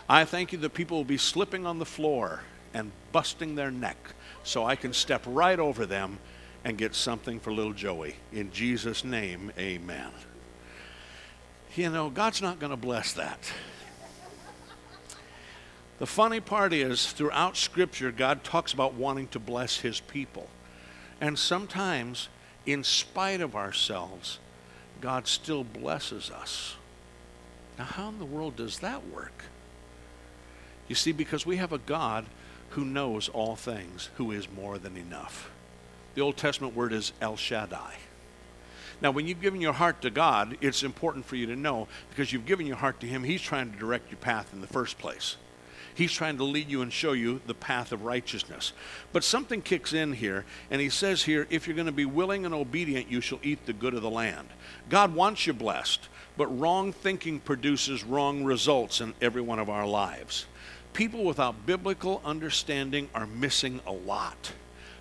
I 0.08 0.26
thank 0.26 0.52
you 0.52 0.60
that 0.60 0.74
people 0.74 0.98
will 0.98 1.04
be 1.04 1.18
slipping 1.18 1.66
on 1.66 1.80
the 1.80 1.86
floor 1.86 2.42
and 2.74 2.92
busting 3.12 3.56
their 3.56 3.72
neck 3.72 3.98
so 4.44 4.66
I 4.66 4.76
can 4.76 4.94
step 4.94 5.24
right 5.26 5.60
over 5.60 5.86
them 5.86 6.20
and 6.64 6.78
get 6.78 6.96
something 6.96 7.40
for 7.40 7.52
little 7.52 7.74
Joey. 7.74 8.16
In 8.34 8.52
Jesus' 8.52 9.04
name, 9.04 9.52
amen. 9.58 10.12
You 11.76 11.90
know, 11.90 12.10
God's 12.10 12.42
not 12.42 12.60
going 12.60 12.72
to 12.72 12.78
bless 12.78 13.14
that. 13.14 13.52
The 15.98 16.06
funny 16.06 16.42
part 16.42 16.74
is, 16.74 17.12
throughout 17.14 17.56
Scripture, 17.56 18.12
God 18.12 18.44
talks 18.44 18.74
about 18.74 18.96
wanting 18.96 19.28
to 19.30 19.40
bless 19.40 19.80
His 19.80 20.02
people. 20.02 20.50
And 21.22 21.40
sometimes, 21.40 22.28
in 22.66 22.84
spite 22.84 23.40
of 23.40 23.56
ourselves, 23.56 24.40
God 25.00 25.28
still 25.28 25.64
blesses 25.64 26.30
us. 26.30 26.76
Now, 27.78 27.86
how 27.86 28.10
in 28.10 28.20
the 28.20 28.26
world 28.26 28.58
does 28.58 28.80
that 28.80 29.08
work? 29.08 29.46
You 30.88 30.96
see, 30.96 31.14
because 31.14 31.46
we 31.46 31.58
have 31.58 31.72
a 31.72 31.78
God 31.78 32.26
who 32.72 32.84
knows 32.84 33.30
all 33.30 33.56
things, 33.56 34.10
who 34.16 34.32
is 34.32 34.52
more 34.52 34.78
than 34.78 34.98
enough. 34.98 35.50
The 36.14 36.22
Old 36.22 36.36
Testament 36.36 36.76
word 36.76 36.92
is 36.92 37.14
El 37.22 37.38
Shaddai. 37.38 37.96
Now, 39.02 39.12
when 39.12 39.28
you've 39.28 39.42
given 39.42 39.62
your 39.62 39.74
heart 39.74 40.02
to 40.02 40.10
God, 40.10 40.58
it's 40.62 40.84
important 40.84 41.26
for 41.26 41.36
you 41.36 41.46
to 41.48 41.56
know 41.56 41.88
because 42.10 42.32
you've 42.34 42.46
given 42.46 42.66
your 42.66 42.78
heart 42.78 43.00
to 43.02 43.08
Him, 43.08 43.24
He's 43.24 43.42
trying 43.42 43.72
to 43.72 43.78
direct 43.78 44.12
your 44.12 44.20
path 44.20 44.54
in 44.54 44.62
the 44.62 44.68
first 44.68 44.98
place. 44.98 45.38
He's 45.96 46.12
trying 46.12 46.38
to 46.38 46.44
lead 46.44 46.70
you 46.70 46.82
and 46.82 46.92
show 46.92 47.14
you 47.14 47.42
the 47.48 47.54
path 47.54 47.92
of 47.92 48.04
righteousness. 48.04 48.74
But 49.14 49.24
something 49.24 49.62
kicks 49.62 49.94
in 49.94 50.14
here, 50.14 50.46
and 50.70 50.82
he 50.82 50.90
says 50.90 51.24
here, 51.24 51.48
if 51.50 51.66
you're 51.66 51.76
going 51.76 51.86
to 51.86 51.92
be 51.94 52.06
willing 52.06 52.46
and 52.46 52.54
obedient, 52.54 53.10
you 53.10 53.22
shall 53.22 53.40
eat 53.42 53.66
the 53.66 53.74
good 53.74 53.94
of 53.94 54.02
the 54.02 54.10
land. 54.10 54.50
God 54.90 55.16
wants 55.16 55.48
you 55.48 55.54
blessed, 55.54 56.10
but 56.36 56.48
wrong 56.60 56.92
thinking 56.92 57.40
produces 57.40 58.04
wrong 58.04 58.44
results 58.44 59.00
in 59.00 59.14
every 59.22 59.42
one 59.42 59.58
of 59.58 59.70
our 59.70 59.88
lives. 59.88 60.46
People 60.92 61.24
without 61.24 61.66
biblical 61.66 62.22
understanding 62.26 63.10
are 63.16 63.26
missing 63.26 63.80
a 63.88 63.92
lot 63.92 64.52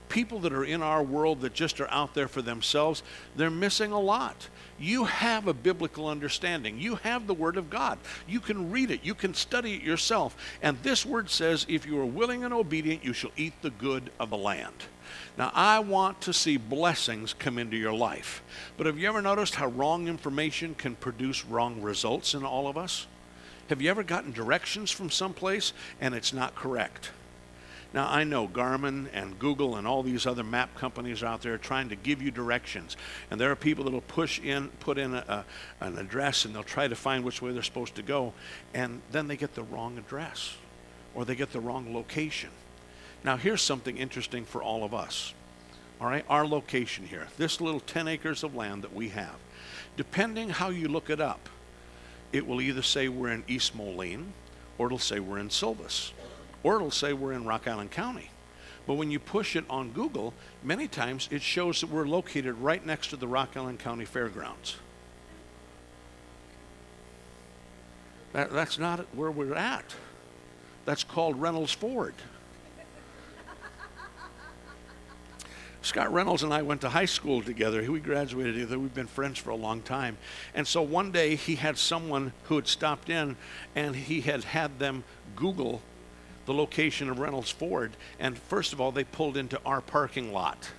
people 0.09 0.39
that 0.41 0.53
are 0.53 0.65
in 0.65 0.83
our 0.83 1.03
world 1.03 1.41
that 1.41 1.55
just 1.55 1.81
are 1.81 1.91
out 1.91 2.15
there 2.15 2.29
for 2.29 2.43
themselves, 2.43 3.03
they're 3.37 3.51
missing 3.51 3.93
a 3.93 4.01
lot. 4.01 4.49
You 4.79 5.05
have 5.05 5.47
a 5.47 5.55
biblical 5.55 6.09
understanding. 6.09 6.79
You 6.79 6.97
have 6.97 7.27
the 7.27 7.35
Word 7.35 7.57
of 7.57 7.71
God. 7.71 7.99
You 8.27 8.41
can 8.41 8.71
read 8.71 8.91
it. 8.91 9.05
You 9.05 9.15
can 9.15 9.35
study 9.35 9.75
it 9.75 9.83
yourself. 9.83 10.37
And 10.63 10.79
this 10.83 11.07
Word 11.07 11.31
says, 11.31 11.65
if 11.69 11.87
you 11.87 11.99
are 12.01 12.07
willing 12.07 12.45
and 12.45 12.53
obedient, 12.53 13.05
you 13.05 13.13
shall 13.13 13.33
eat 13.37 13.55
the 13.63 13.71
good 13.71 14.11
of 14.19 14.31
the 14.31 14.37
land. 14.37 14.75
Now, 15.37 15.51
I 15.55 15.81
want 15.81 16.21
to 16.23 16.33
see 16.33 16.57
blessings 16.57 17.35
come 17.35 17.59
into 17.59 17.77
your 17.77 17.93
life. 17.93 18.43
But 18.77 18.87
have 18.87 18.99
you 18.99 19.09
ever 19.09 19.23
noticed 19.23 19.57
how 19.57 19.69
wrong 19.69 20.09
information 20.09 20.75
can 20.75 20.97
produce 20.97 21.45
wrong 21.45 21.83
results 21.83 22.35
in 22.35 22.45
all 22.45 22.69
of 22.69 22.77
us? 22.77 23.07
Have 23.69 23.81
you 23.81 23.91
ever 23.91 24.03
gotten 24.03 24.33
directions 24.33 24.91
from 24.91 25.11
someplace 25.11 25.73
and 26.01 26.15
it's 26.15 26.33
not 26.33 26.55
correct? 26.55 27.11
Now, 27.95 28.09
I 28.11 28.25
know 28.25 28.49
Garmin 28.49 29.07
and 29.13 29.39
Google 29.39 29.77
and 29.77 29.87
all 29.87 30.03
these 30.03 30.27
other 30.27 30.43
map 30.43 30.75
companies 30.75 31.23
out 31.23 31.43
there 31.43 31.57
trying 31.57 31.91
to 31.91 31.97
give 31.97 32.21
you 32.21 32.33
directions. 32.33 32.97
And 33.31 33.41
there 33.41 33.53
are 33.53 33.57
people 33.57 33.85
that 33.85 33.93
will 33.93 34.01
push 34.01 34.41
in, 34.41 34.67
put 34.81 34.99
in 34.99 35.15
a, 35.15 35.45
a, 35.81 35.85
an 35.85 35.97
address 35.97 36.45
and 36.45 36.53
they'll 36.53 36.65
try 36.65 36.89
to 36.89 36.97
find 36.97 37.23
which 37.23 37.41
way 37.41 37.53
they're 37.53 37.63
supposed 37.63 37.95
to 37.95 38.03
go. 38.03 38.33
And 38.75 39.01
then 39.13 39.29
they 39.29 39.37
get 39.37 39.55
the 39.55 39.63
wrong 39.63 39.97
address 39.97 40.57
or 41.15 41.25
they 41.25 41.37
get 41.37 41.53
the 41.53 41.61
wrong 41.61 41.95
location. 41.95 42.51
Now, 43.23 43.37
here's 43.37 43.63
something 43.63 43.97
interesting 43.97 44.45
for 44.45 44.61
all 44.61 44.83
of 44.83 44.93
us. 44.93 45.33
All 46.01 46.09
right, 46.09 46.25
our 46.29 46.45
location 46.45 47.07
here, 47.07 47.29
this 47.39 47.61
little 47.61 47.79
10 47.79 48.09
acres 48.09 48.43
of 48.43 48.57
land 48.57 48.83
that 48.83 48.93
we 48.93 49.11
have, 49.11 49.37
depending 49.97 50.49
how 50.49 50.71
you 50.71 50.89
look 50.89 51.11
it 51.11 51.21
up, 51.21 51.49
it 52.33 52.45
will 52.45 52.61
either 52.61 52.83
say 52.83 53.07
we're 53.07 53.31
in 53.31 53.45
East 53.47 53.77
Moline 53.77 54.33
or 54.79 54.87
it'll 54.87 54.99
say 54.99 55.21
we're 55.21 55.39
in 55.39 55.49
Silvis 55.49 56.13
or 56.65 56.77
it'll 56.77 56.91
say 56.91 57.13
we're 57.13 57.33
in 57.33 57.45
Rock 57.45 57.69
Island 57.69 57.93
County. 57.93 58.31
But 58.87 58.95
when 58.95 59.11
you 59.11 59.19
push 59.19 59.55
it 59.55 59.65
on 59.71 59.93
Google, 59.93 60.35
many 60.63 60.89
times 60.89 61.29
it 61.31 61.43
shows 61.43 61.81
that 61.81 61.91
we're 61.91 62.07
located 62.07 62.57
right 62.57 62.85
next 62.85 63.09
to 63.09 63.17
the 63.17 63.29
Rock 63.29 63.57
Island 63.57 63.79
County 63.79 64.05
Fairgrounds. 64.05 64.77
That, 68.33 68.53
that's 68.53 68.79
not 68.79 69.07
where 69.15 69.31
we're 69.31 69.55
at. 69.55 69.95
That's 70.85 71.05
called 71.05 71.41
Reynolds 71.41 71.73
Ford. 71.73 72.15
Scott 75.83 76.13
Reynolds 76.13 76.43
and 76.43 76.53
I 76.53 76.61
went 76.63 76.81
to 76.83 76.91
high 76.91 77.05
school 77.07 77.43
together. 77.43 77.91
We 77.91 78.01
graduated 78.01 78.55
together. 78.55 78.79
We've 78.79 78.93
been 78.93 79.07
friends 79.07 79.39
for 79.39 79.51
a 79.51 79.57
long 79.57 79.81
time. 79.83 80.19
And 80.55 80.67
so 80.67 80.83
one 80.83 81.11
day 81.11 81.37
he 81.37 81.55
had 81.55 81.79
someone 81.79 82.33
who 82.45 82.57
had 82.57 82.67
stopped 82.67 83.09
in 83.09 83.37
and 83.75 83.95
he 83.97 84.21
had 84.21 84.45
had 84.45 84.79
them 84.79 85.05
Google 85.37 85.81
the 86.47 86.55
location 86.55 87.09
of 87.09 87.19
Reynolds 87.19 87.51
Ford, 87.51 87.93
and 88.19 88.37
first 88.37 88.73
of 88.73 88.81
all, 88.81 88.93
they 88.93 89.05
pulled 89.05 89.37
into 89.37 89.61
our 89.65 89.81
parking 89.81 90.33
lot. 90.33 90.71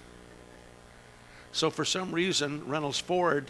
So 1.52 1.70
for 1.70 1.86
some 1.86 2.12
reason, 2.12 2.68
Reynolds 2.68 3.00
Ford, 3.00 3.50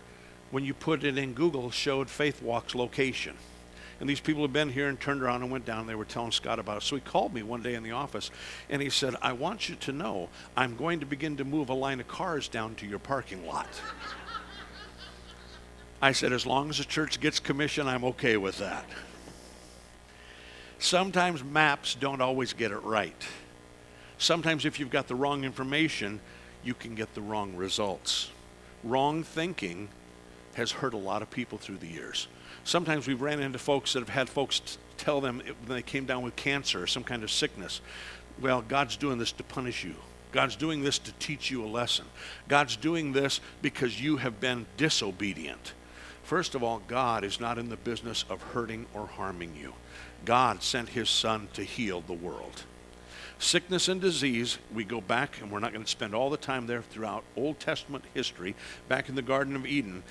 when 0.52 0.64
you 0.64 0.74
put 0.74 1.04
it 1.04 1.18
in 1.18 1.34
Google, 1.34 1.72
showed 1.72 2.10
Faith 2.10 2.42
Walk's 2.42 2.76
location. 2.76 3.36
And 4.00 4.10
these 4.10 4.20
people 4.20 4.42
had 4.42 4.54
been 4.54 4.70
here 4.70 4.90
and 4.90 5.00
turned 5.00 5.22
around 5.22 5.42
and 5.42 5.52
went 5.52 5.66
down. 5.66 5.82
And 5.82 5.90
they 5.90 5.96
were 5.96 6.06
telling 6.06 6.32
Scott 6.32 6.60
about 6.60 6.78
it. 6.78 6.84
So 6.84 6.96
he 6.96 7.02
called 7.02 7.34
me 7.34 7.44
one 7.44 7.62
day 7.62 7.76
in 7.76 7.84
the 7.84 7.92
office 7.92 8.30
and 8.70 8.82
he 8.82 8.90
said, 8.90 9.16
I 9.22 9.32
want 9.32 9.70
you 9.70 9.76
to 9.76 9.92
know 9.92 10.30
I'm 10.56 10.76
going 10.76 11.00
to 11.00 11.06
begin 11.06 11.38
to 11.38 11.46
move 11.46 11.70
a 11.70 11.74
line 11.74 12.00
of 12.00 12.08
cars 12.08 12.48
down 12.48 12.76
to 12.76 12.86
your 12.86 13.00
parking 13.00 13.46
lot. 13.48 13.68
I 16.02 16.12
said, 16.12 16.34
as 16.34 16.46
long 16.46 16.70
as 16.70 16.78
the 16.78 16.84
church 16.84 17.20
gets 17.20 17.40
commission, 17.40 17.88
I'm 17.88 18.04
okay 18.04 18.38
with 18.38 18.60
that. 18.60 18.86
Sometimes 20.80 21.44
maps 21.44 21.96
don't 21.96 22.22
always 22.22 22.54
get 22.54 22.72
it 22.72 22.84
right. 22.84 23.26
Sometimes, 24.18 24.66
if 24.66 24.80
you've 24.80 24.90
got 24.90 25.08
the 25.08 25.16
wrong 25.16 25.44
information, 25.44 26.20
you 26.64 26.74
can 26.74 26.96
get 26.96 27.14
the 27.14 27.22
wrong 27.22 27.56
results. 27.56 28.30
Wrong 28.84 29.24
thinking 29.24 29.90
has 30.54 30.72
hurt 30.72 30.94
a 30.94 30.98
lot 30.98 31.22
of 31.22 31.30
people 31.30 31.58
through 31.58 31.78
the 31.78 31.88
years. 31.88 32.28
Sometimes 32.64 33.08
we've 33.08 33.22
ran 33.22 33.40
into 33.40 33.60
folks 33.60 33.94
that 33.94 34.00
have 34.00 34.10
had 34.10 34.30
folks 34.30 34.78
tell 34.98 35.22
them 35.22 35.42
when 35.66 35.76
they 35.76 35.82
came 35.82 36.06
down 36.06 36.24
with 36.24 36.36
cancer 36.36 36.84
or 36.84 36.88
some 36.88 37.04
kind 37.04 37.24
of 37.24 37.32
sickness, 37.32 37.82
well, 38.42 38.62
God's 38.62 38.98
doing 38.98 39.18
this 39.18 39.32
to 39.34 39.44
punish 39.44 39.84
you. 39.84 39.96
God's 40.32 40.56
doing 40.56 40.84
this 40.84 40.98
to 41.00 41.12
teach 41.14 41.50
you 41.50 41.64
a 41.64 41.68
lesson. 41.68 42.06
God's 42.48 42.76
doing 42.76 43.14
this 43.14 43.40
because 43.62 44.02
you 44.02 44.18
have 44.18 44.40
been 44.40 44.66
disobedient. 44.78 45.74
First 46.24 46.56
of 46.56 46.64
all, 46.64 46.82
God 46.88 47.24
is 47.24 47.40
not 47.40 47.58
in 47.58 47.70
the 47.70 47.78
business 47.78 48.26
of 48.30 48.42
hurting 48.42 48.88
or 48.94 49.08
harming 49.08 49.56
you. 49.56 49.74
God 50.26 50.64
sent 50.64 50.90
his 50.90 51.10
son 51.10 51.48
to 51.54 51.64
heal 51.64 52.02
the 52.02 52.14
world. 52.14 52.64
Sickness 53.38 53.88
and 53.88 54.02
disease, 54.02 54.58
we 54.74 54.84
go 54.84 55.02
back, 55.02 55.42
and 55.42 55.52
we're 55.52 55.60
not 55.60 55.74
going 55.74 55.84
to 55.84 55.90
spend 55.90 56.16
all 56.16 56.30
the 56.30 56.38
time 56.38 56.68
there 56.68 56.82
throughout 56.82 57.24
Old 57.36 57.60
Testament 57.60 58.04
history, 58.14 58.56
back 58.88 59.10
in 59.10 59.16
the 59.16 59.22
Garden 59.22 59.56
of 59.56 59.66
Eden. 59.66 60.04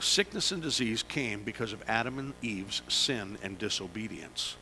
Sickness 0.00 0.52
and 0.52 0.62
disease 0.62 1.02
came 1.02 1.42
because 1.42 1.72
of 1.72 1.82
Adam 1.88 2.18
and 2.18 2.34
Eve's 2.40 2.82
sin 2.88 3.36
and 3.42 3.58
disobedience. 3.58 4.56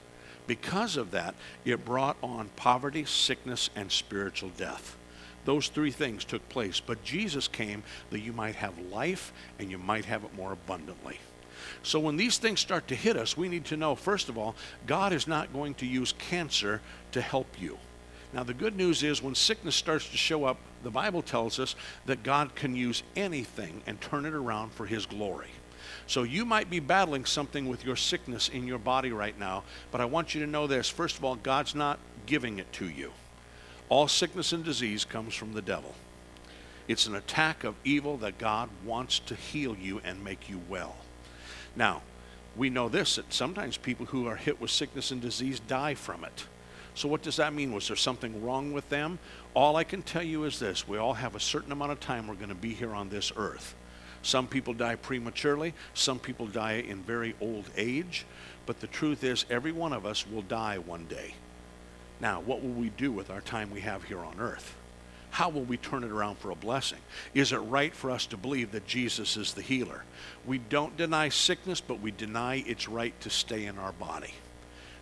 Because 0.46 0.96
of 0.96 1.10
that, 1.10 1.34
it 1.64 1.84
brought 1.84 2.16
on 2.22 2.48
poverty, 2.56 3.04
sickness, 3.04 3.68
and 3.76 3.92
spiritual 3.92 4.50
death. 4.56 4.96
Those 5.44 5.68
three 5.68 5.90
things 5.90 6.24
took 6.24 6.46
place. 6.48 6.80
But 6.80 7.04
Jesus 7.04 7.48
came 7.48 7.82
that 8.10 8.20
you 8.20 8.32
might 8.32 8.56
have 8.56 8.78
life 8.90 9.32
and 9.58 9.70
you 9.70 9.78
might 9.78 10.04
have 10.06 10.24
it 10.24 10.34
more 10.34 10.52
abundantly. 10.52 11.18
So 11.82 12.00
when 12.00 12.16
these 12.16 12.38
things 12.38 12.60
start 12.60 12.88
to 12.88 12.94
hit 12.94 13.16
us, 13.16 13.36
we 13.36 13.48
need 13.48 13.64
to 13.66 13.76
know, 13.76 13.94
first 13.94 14.28
of 14.28 14.36
all, 14.38 14.54
God 14.86 15.12
is 15.12 15.26
not 15.26 15.52
going 15.52 15.74
to 15.74 15.86
use 15.86 16.14
cancer 16.18 16.80
to 17.12 17.20
help 17.20 17.60
you. 17.60 17.78
Now, 18.32 18.42
the 18.42 18.54
good 18.54 18.76
news 18.76 19.02
is 19.02 19.22
when 19.22 19.34
sickness 19.34 19.76
starts 19.76 20.08
to 20.10 20.16
show 20.16 20.44
up, 20.44 20.58
the 20.82 20.90
Bible 20.90 21.22
tells 21.22 21.58
us 21.58 21.74
that 22.06 22.22
God 22.22 22.54
can 22.54 22.76
use 22.76 23.02
anything 23.14 23.82
and 23.86 24.00
turn 24.00 24.26
it 24.26 24.34
around 24.34 24.72
for 24.72 24.86
His 24.86 25.06
glory. 25.06 25.48
So 26.06 26.22
you 26.22 26.44
might 26.44 26.70
be 26.70 26.80
battling 26.80 27.24
something 27.24 27.68
with 27.68 27.84
your 27.84 27.96
sickness 27.96 28.48
in 28.48 28.66
your 28.66 28.78
body 28.78 29.12
right 29.12 29.38
now, 29.38 29.64
but 29.90 30.00
I 30.00 30.04
want 30.04 30.34
you 30.34 30.40
to 30.42 30.46
know 30.46 30.66
this. 30.66 30.88
First 30.88 31.16
of 31.18 31.24
all, 31.24 31.36
God's 31.36 31.74
not 31.74 31.98
giving 32.26 32.58
it 32.58 32.72
to 32.74 32.88
you. 32.88 33.12
All 33.88 34.08
sickness 34.08 34.52
and 34.52 34.64
disease 34.64 35.04
comes 35.04 35.34
from 35.34 35.52
the 35.52 35.62
devil. 35.62 35.94
It's 36.88 37.06
an 37.06 37.14
attack 37.14 37.64
of 37.64 37.74
evil 37.84 38.16
that 38.18 38.38
God 38.38 38.68
wants 38.84 39.18
to 39.20 39.34
heal 39.34 39.76
you 39.76 40.00
and 40.04 40.22
make 40.22 40.48
you 40.48 40.60
well. 40.68 40.96
Now, 41.76 42.02
we 42.56 42.70
know 42.70 42.88
this 42.88 43.16
that 43.16 43.32
sometimes 43.32 43.76
people 43.76 44.06
who 44.06 44.26
are 44.26 44.36
hit 44.36 44.60
with 44.60 44.70
sickness 44.70 45.10
and 45.10 45.20
disease 45.20 45.60
die 45.60 45.94
from 45.94 46.24
it. 46.24 46.46
So, 46.94 47.08
what 47.08 47.22
does 47.22 47.36
that 47.36 47.52
mean? 47.52 47.72
Was 47.72 47.88
there 47.88 47.96
something 47.96 48.42
wrong 48.42 48.72
with 48.72 48.88
them? 48.88 49.18
All 49.52 49.76
I 49.76 49.84
can 49.84 50.00
tell 50.00 50.22
you 50.22 50.44
is 50.44 50.58
this 50.58 50.88
we 50.88 50.96
all 50.96 51.12
have 51.12 51.34
a 51.34 51.40
certain 51.40 51.72
amount 51.72 51.92
of 51.92 52.00
time 52.00 52.26
we're 52.26 52.34
going 52.34 52.48
to 52.48 52.54
be 52.54 52.72
here 52.72 52.94
on 52.94 53.10
this 53.10 53.32
earth. 53.36 53.74
Some 54.22 54.46
people 54.46 54.72
die 54.72 54.96
prematurely, 54.96 55.74
some 55.92 56.18
people 56.18 56.46
die 56.46 56.84
in 56.88 57.02
very 57.02 57.36
old 57.40 57.70
age, 57.76 58.24
but 58.64 58.80
the 58.80 58.86
truth 58.86 59.22
is, 59.22 59.44
every 59.50 59.72
one 59.72 59.92
of 59.92 60.06
us 60.06 60.26
will 60.26 60.42
die 60.42 60.78
one 60.78 61.04
day. 61.04 61.34
Now, 62.18 62.40
what 62.40 62.62
will 62.62 62.70
we 62.70 62.88
do 62.88 63.12
with 63.12 63.30
our 63.30 63.42
time 63.42 63.70
we 63.70 63.82
have 63.82 64.04
here 64.04 64.20
on 64.20 64.40
earth? 64.40 64.74
How 65.30 65.48
will 65.48 65.64
we 65.64 65.76
turn 65.76 66.04
it 66.04 66.10
around 66.10 66.38
for 66.38 66.50
a 66.50 66.54
blessing? 66.54 66.98
Is 67.34 67.52
it 67.52 67.58
right 67.58 67.94
for 67.94 68.10
us 68.10 68.26
to 68.26 68.36
believe 68.36 68.72
that 68.72 68.86
Jesus 68.86 69.36
is 69.36 69.52
the 69.52 69.62
healer? 69.62 70.04
We 70.46 70.58
don't 70.58 70.96
deny 70.96 71.28
sickness, 71.28 71.80
but 71.80 72.00
we 72.00 72.10
deny 72.10 72.56
its 72.66 72.88
right 72.88 73.18
to 73.20 73.30
stay 73.30 73.66
in 73.66 73.78
our 73.78 73.92
body. 73.92 74.34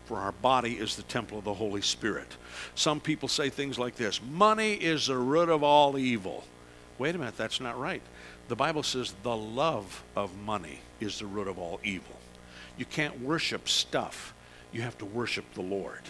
For 0.07 0.19
our 0.19 0.33
body 0.33 0.75
is 0.75 0.97
the 0.97 1.03
temple 1.03 1.39
of 1.39 1.45
the 1.45 1.55
Holy 1.55 1.81
Spirit. 1.81 2.37
Some 2.75 3.01
people 3.01 3.29
say 3.29 3.49
things 3.49 3.79
like 3.79 3.97
this 3.97 4.21
Money 4.23 4.75
is 4.75 5.07
the 5.07 5.17
root 5.17 5.49
of 5.49 5.63
all 5.63 5.97
evil. 5.97 6.45
Wait 6.99 7.15
a 7.15 7.19
minute, 7.19 7.37
that's 7.37 7.61
not 7.61 7.79
right. 7.79 8.03
The 8.49 8.57
Bible 8.57 8.83
says 8.83 9.15
the 9.23 9.37
love 9.37 10.03
of 10.15 10.37
money 10.39 10.81
is 11.01 11.19
the 11.19 11.27
root 11.27 11.49
of 11.49 11.59
all 11.59 11.81
evil. 11.83 12.17
You 12.77 12.85
can't 12.85 13.21
worship 13.21 13.69
stuff, 13.69 14.35
you 14.73 14.83
have 14.83 14.99
to 14.99 15.05
worship 15.05 15.45
the 15.55 15.63
Lord 15.63 16.03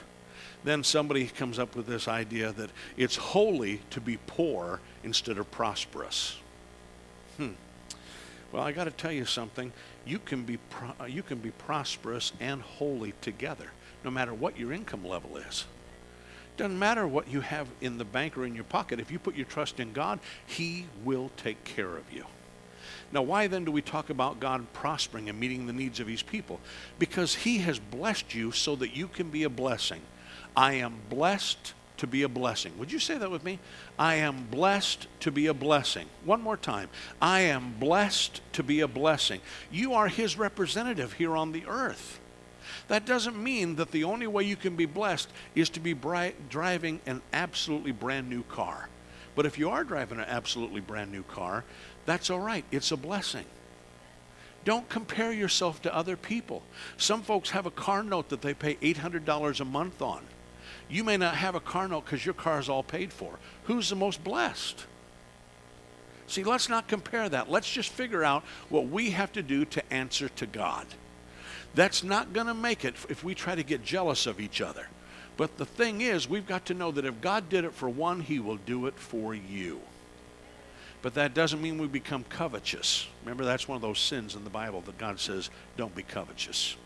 then 0.65 0.83
somebody 0.83 1.27
comes 1.27 1.59
up 1.59 1.77
with 1.77 1.87
this 1.87 2.09
idea 2.09 2.53
that 2.53 2.71
it's 2.97 3.17
holy 3.17 3.83
to 3.91 4.01
be 4.01 4.19
poor 4.27 4.81
instead 5.05 5.39
of 5.39 5.51
prosperous. 5.51 6.39
Hmm. 7.37 7.51
Well, 8.51 8.63
I 8.63 8.73
got 8.73 8.85
to 8.85 8.91
tell 8.91 9.13
you 9.13 9.27
something. 9.27 9.73
You 10.07 10.19
can 10.19 10.45
be 10.45 10.57
pro- 10.57 11.07
you 11.07 11.23
can 11.23 11.39
be 11.39 11.51
prosperous 11.51 12.33
and 12.41 12.63
holy 12.63 13.13
together, 13.21 13.71
no 14.05 14.11
matter 14.11 14.33
what 14.33 14.59
your 14.59 14.73
income 14.73 15.07
level 15.07 15.37
is. 15.37 15.67
Doesn't 16.57 16.79
matter 16.79 17.07
what 17.07 17.29
you 17.29 17.41
have 17.41 17.67
in 17.81 17.99
the 17.99 18.05
bank 18.05 18.39
or 18.39 18.47
in 18.47 18.55
your 18.55 18.65
pocket. 18.65 19.01
If 19.01 19.11
you 19.11 19.19
put 19.19 19.35
your 19.35 19.47
trust 19.47 19.81
in 19.81 19.93
God, 19.93 20.21
He 20.47 20.87
will 21.05 21.31
take 21.37 21.65
care 21.65 21.97
of 21.97 22.13
you. 22.13 22.25
Now, 23.13 23.23
why 23.23 23.49
then 23.49 23.65
do 23.65 23.73
we 23.73 23.83
talk 23.83 24.09
about 24.09 24.41
God 24.41 24.73
prospering 24.73 25.29
and 25.29 25.39
meeting 25.39 25.67
the 25.67 25.73
needs 25.73 26.01
of 26.01 26.07
His 26.07 26.23
people? 26.23 26.61
Because 26.99 27.35
He 27.35 27.59
has 27.59 27.79
blessed 27.79 28.35
you 28.35 28.53
so 28.53 28.77
that 28.77 28.97
you 28.97 29.09
can 29.09 29.31
be 29.31 29.43
a 29.43 29.51
blessing. 29.51 30.01
I 30.57 30.75
am 30.75 30.97
blessed 31.09 31.75
to 31.99 32.07
be 32.07 32.23
a 32.23 32.29
blessing. 32.29 32.77
Would 32.79 32.93
you 32.93 32.99
say 32.99 33.17
that 33.19 33.31
with 33.31 33.45
me? 33.45 33.59
I 33.99 34.17
am 34.17 34.47
blessed 34.51 35.07
to 35.21 35.31
be 35.31 35.47
a 35.47 35.55
blessing. 35.55 36.07
One 36.25 36.43
more 36.43 36.57
time. 36.57 36.89
I 37.21 37.41
am 37.41 37.75
blessed 37.79 38.41
to 38.55 38.63
be 38.63 38.81
a 38.81 38.89
blessing. 38.89 39.41
You 39.71 39.95
are 39.95 40.09
his 40.09 40.37
representative 40.37 41.15
here 41.15 41.37
on 41.37 41.53
the 41.53 41.65
earth. 41.67 42.21
That 42.89 43.07
doesn't 43.07 43.43
mean 43.43 43.77
that 43.77 43.91
the 43.91 44.05
only 44.05 44.27
way 44.27 44.45
you 44.45 44.57
can 44.57 44.77
be 44.77 44.87
blessed 44.87 45.31
is 45.55 45.71
to 45.71 45.81
be 45.81 45.93
bright, 45.93 46.49
driving 46.49 47.01
an 47.07 47.23
absolutely 47.33 47.93
brand 47.93 48.29
new 48.29 48.43
car. 48.43 48.89
But 49.35 49.47
if 49.47 49.59
you 49.59 49.71
are 49.71 49.85
driving 49.85 50.19
an 50.19 50.27
absolutely 50.29 50.81
brand 50.81 51.11
new 51.11 51.23
car, 51.23 51.65
that's 52.07 52.31
all 52.31 52.41
right. 52.41 52.65
It's 52.71 52.93
a 52.93 52.97
blessing. 52.97 53.45
Don't 54.65 54.89
compare 54.89 55.33
yourself 55.33 55.83
to 55.83 55.95
other 55.95 56.17
people. 56.17 56.63
Some 56.97 57.23
folks 57.23 57.51
have 57.51 57.67
a 57.67 57.71
car 57.71 58.03
note 58.03 58.31
that 58.31 58.43
they 58.43 58.55
pay 58.55 58.77
$800 58.77 59.61
a 59.61 59.65
month 59.65 60.01
on. 60.01 60.23
You 60.89 61.05
may 61.05 61.17
not 61.17 61.37
have 61.37 61.55
a 61.55 61.61
car 61.61 61.89
note 61.89 62.05
because 62.05 62.25
your 62.25 62.35
car 62.35 62.59
is 62.59 62.69
all 62.69 62.83
paid 62.83 63.13
for. 63.13 63.39
Who's 63.65 63.89
the 63.89 63.97
most 63.97 64.23
blessed? 64.23 64.87
See, 66.27 66.45
let's 66.45 66.69
not 66.69 66.89
compare 66.89 67.29
that. 67.29 67.51
Let's 67.51 67.71
just 67.71 67.91
figure 67.91 68.25
out 68.25 68.45
what 68.69 68.89
we 68.89 69.11
have 69.11 69.33
to 69.33 69.43
do 69.43 69.65
to 69.67 69.93
answer 69.93 70.29
to 70.31 70.47
God. 70.47 70.87
That's 71.75 72.05
not 72.05 72.33
going 72.33 72.47
to 72.47 72.55
make 72.55 72.85
it 72.85 72.95
if 73.09 73.25
we 73.25 73.35
try 73.35 73.55
to 73.55 73.63
get 73.63 73.85
jealous 73.85 74.27
of 74.27 74.41
each 74.41 74.61
other. 74.61 74.87
But 75.37 75.59
the 75.59 75.67
thing 75.67 76.01
is, 76.01 76.29
we've 76.29 76.47
got 76.47 76.67
to 76.67 76.75
know 76.75 76.93
that 76.93 77.05
if 77.05 77.21
God 77.21 77.49
did 77.49 77.65
it 77.65 77.75
for 77.75 77.89
one, 77.89 78.21
He 78.21 78.39
will 78.39 78.57
do 78.57 78.87
it 78.87 78.95
for 78.95 79.35
you. 79.35 79.81
But 81.03 81.15
that 81.15 81.35
doesn't 81.35 81.61
mean 81.61 81.77
we 81.77 81.89
become 81.89 82.25
covetous. 82.25 83.07
Remember, 83.25 83.45
that's 83.45 83.69
one 83.69 83.77
of 83.77 83.83
those 83.83 83.99
sins 83.99 84.35
in 84.35 84.45
the 84.45 84.51
Bible 84.51 84.81
that 84.83 84.97
God 84.97 85.21
says, 85.21 85.51
don't 85.77 85.95
be 85.95 86.03
covetous. 86.03 86.77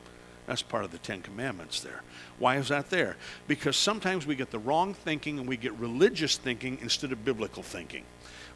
That's 0.48 0.62
part 0.62 0.82
of 0.82 0.90
the 0.90 0.98
Ten 0.98 1.20
Commandments 1.20 1.80
there. 1.80 2.00
Why 2.38 2.56
is 2.56 2.68
that 2.68 2.88
there? 2.88 3.16
Because 3.46 3.76
sometimes 3.76 4.26
we 4.26 4.34
get 4.34 4.50
the 4.50 4.58
wrong 4.58 4.94
thinking 4.94 5.38
and 5.38 5.46
we 5.46 5.58
get 5.58 5.74
religious 5.74 6.38
thinking 6.38 6.78
instead 6.80 7.12
of 7.12 7.22
biblical 7.22 7.62
thinking. 7.62 8.04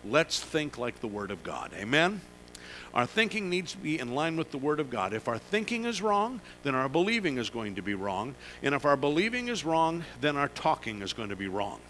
Let's 0.02 0.40
think 0.40 0.78
like 0.78 1.00
the 1.00 1.06
Word 1.06 1.30
of 1.30 1.42
God. 1.44 1.70
Amen? 1.74 2.22
Our 2.94 3.04
thinking 3.04 3.50
needs 3.50 3.72
to 3.72 3.78
be 3.78 3.98
in 3.98 4.14
line 4.14 4.38
with 4.38 4.52
the 4.52 4.58
Word 4.58 4.80
of 4.80 4.88
God. 4.88 5.12
If 5.12 5.28
our 5.28 5.36
thinking 5.36 5.84
is 5.84 6.00
wrong, 6.00 6.40
then 6.62 6.74
our 6.74 6.88
believing 6.88 7.36
is 7.36 7.50
going 7.50 7.74
to 7.74 7.82
be 7.82 7.94
wrong. 7.94 8.36
And 8.62 8.74
if 8.74 8.86
our 8.86 8.96
believing 8.96 9.48
is 9.48 9.62
wrong, 9.62 10.02
then 10.22 10.38
our 10.38 10.48
talking 10.48 11.02
is 11.02 11.12
going 11.12 11.28
to 11.28 11.36
be 11.36 11.48
wrong. 11.48 11.80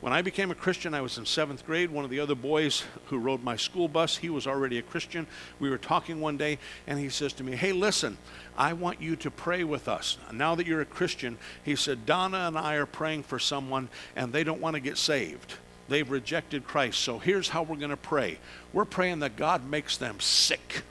When 0.00 0.12
I 0.12 0.22
became 0.22 0.52
a 0.52 0.54
Christian, 0.54 0.94
I 0.94 1.00
was 1.00 1.18
in 1.18 1.26
seventh 1.26 1.66
grade. 1.66 1.90
One 1.90 2.04
of 2.04 2.10
the 2.10 2.20
other 2.20 2.36
boys 2.36 2.84
who 3.06 3.18
rode 3.18 3.42
my 3.42 3.56
school 3.56 3.88
bus, 3.88 4.16
he 4.16 4.30
was 4.30 4.46
already 4.46 4.78
a 4.78 4.82
Christian. 4.82 5.26
We 5.58 5.70
were 5.70 5.78
talking 5.78 6.20
one 6.20 6.36
day, 6.36 6.58
and 6.86 7.00
he 7.00 7.08
says 7.08 7.32
to 7.34 7.44
me, 7.44 7.56
Hey, 7.56 7.72
listen, 7.72 8.16
I 8.56 8.74
want 8.74 9.02
you 9.02 9.16
to 9.16 9.30
pray 9.30 9.64
with 9.64 9.88
us. 9.88 10.16
Now 10.32 10.54
that 10.54 10.68
you're 10.68 10.82
a 10.82 10.86
Christian, 10.86 11.36
he 11.64 11.74
said, 11.74 12.06
Donna 12.06 12.46
and 12.46 12.56
I 12.56 12.76
are 12.76 12.86
praying 12.86 13.24
for 13.24 13.40
someone, 13.40 13.88
and 14.14 14.32
they 14.32 14.44
don't 14.44 14.60
want 14.60 14.74
to 14.74 14.80
get 14.80 14.98
saved. 14.98 15.54
They've 15.88 16.08
rejected 16.08 16.64
Christ. 16.64 17.00
So 17.00 17.18
here's 17.18 17.48
how 17.48 17.64
we're 17.64 17.76
going 17.76 17.90
to 17.90 17.96
pray 17.96 18.38
we're 18.72 18.84
praying 18.84 19.18
that 19.20 19.34
God 19.34 19.68
makes 19.68 19.96
them 19.96 20.20
sick, 20.20 20.82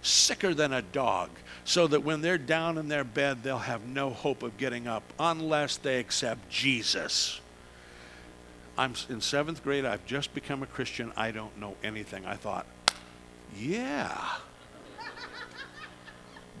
sicker 0.00 0.54
than 0.54 0.72
a 0.72 0.80
dog 0.80 1.28
so 1.64 1.88
that 1.88 2.04
when 2.04 2.22
they're 2.22 2.38
down 2.38 2.78
in 2.78 2.88
their 2.88 3.04
bed, 3.04 3.42
they'll 3.42 3.58
have 3.58 3.84
no 3.86 4.08
hope 4.08 4.42
of 4.42 4.56
getting 4.56 4.86
up 4.86 5.02
unless 5.18 5.76
they 5.76 5.98
accept 5.98 6.48
Jesus. 6.48 7.40
I'm 8.78 8.94
in 9.08 9.20
seventh 9.20 9.62
grade. 9.62 9.84
I've 9.84 10.04
just 10.04 10.34
become 10.34 10.62
a 10.62 10.66
Christian. 10.66 11.12
I 11.16 11.30
don't 11.30 11.58
know 11.58 11.76
anything. 11.82 12.26
I 12.26 12.36
thought, 12.36 12.66
yeah. 13.58 14.16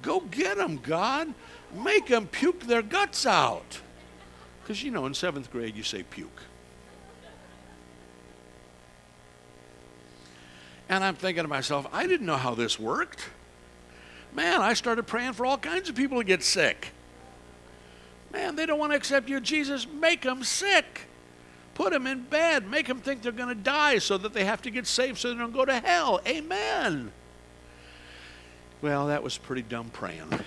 Go 0.02 0.20
get 0.20 0.56
them, 0.56 0.78
God. 0.78 1.34
Make 1.74 2.06
them 2.06 2.26
puke 2.26 2.60
their 2.60 2.82
guts 2.82 3.26
out. 3.26 3.80
Because, 4.62 4.82
you 4.82 4.90
know, 4.90 5.06
in 5.06 5.14
seventh 5.14 5.50
grade, 5.50 5.76
you 5.76 5.82
say 5.82 6.02
puke. 6.02 6.42
And 10.88 11.02
I'm 11.02 11.16
thinking 11.16 11.42
to 11.42 11.48
myself, 11.48 11.86
I 11.92 12.06
didn't 12.06 12.26
know 12.26 12.36
how 12.36 12.54
this 12.54 12.78
worked. 12.78 13.28
Man, 14.32 14.60
I 14.60 14.74
started 14.74 15.06
praying 15.06 15.32
for 15.32 15.44
all 15.44 15.58
kinds 15.58 15.88
of 15.88 15.96
people 15.96 16.18
to 16.18 16.24
get 16.24 16.42
sick. 16.42 16.92
Man, 18.32 18.54
they 18.54 18.66
don't 18.66 18.78
want 18.78 18.92
to 18.92 18.96
accept 18.96 19.28
you, 19.28 19.40
Jesus. 19.40 19.86
Make 19.86 20.22
them 20.22 20.44
sick. 20.44 21.08
Put 21.76 21.92
them 21.92 22.06
in 22.06 22.22
bed. 22.22 22.66
Make 22.70 22.86
them 22.86 23.00
think 23.00 23.20
they're 23.20 23.32
going 23.32 23.50
to 23.50 23.54
die 23.54 23.98
so 23.98 24.16
that 24.16 24.32
they 24.32 24.46
have 24.46 24.62
to 24.62 24.70
get 24.70 24.86
saved 24.86 25.18
so 25.18 25.28
they 25.28 25.38
don't 25.38 25.52
go 25.52 25.66
to 25.66 25.78
hell. 25.78 26.22
Amen. 26.26 27.12
Well, 28.80 29.08
that 29.08 29.22
was 29.22 29.36
pretty 29.36 29.60
dumb 29.60 29.90
praying. 29.90 30.40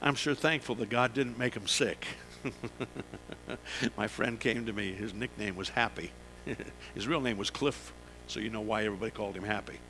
I'm 0.00 0.14
sure 0.14 0.36
thankful 0.36 0.76
that 0.76 0.88
God 0.88 1.14
didn't 1.14 1.36
make 1.36 1.54
them 1.54 1.66
sick. 1.66 2.06
My 3.96 4.06
friend 4.06 4.38
came 4.38 4.66
to 4.66 4.72
me. 4.72 4.92
His 4.92 5.12
nickname 5.12 5.56
was 5.56 5.70
Happy. 5.70 6.12
His 6.94 7.08
real 7.08 7.20
name 7.20 7.36
was 7.36 7.50
Cliff, 7.50 7.92
so 8.28 8.38
you 8.38 8.50
know 8.50 8.60
why 8.60 8.84
everybody 8.84 9.10
called 9.10 9.34
him 9.34 9.42
Happy. 9.42 9.80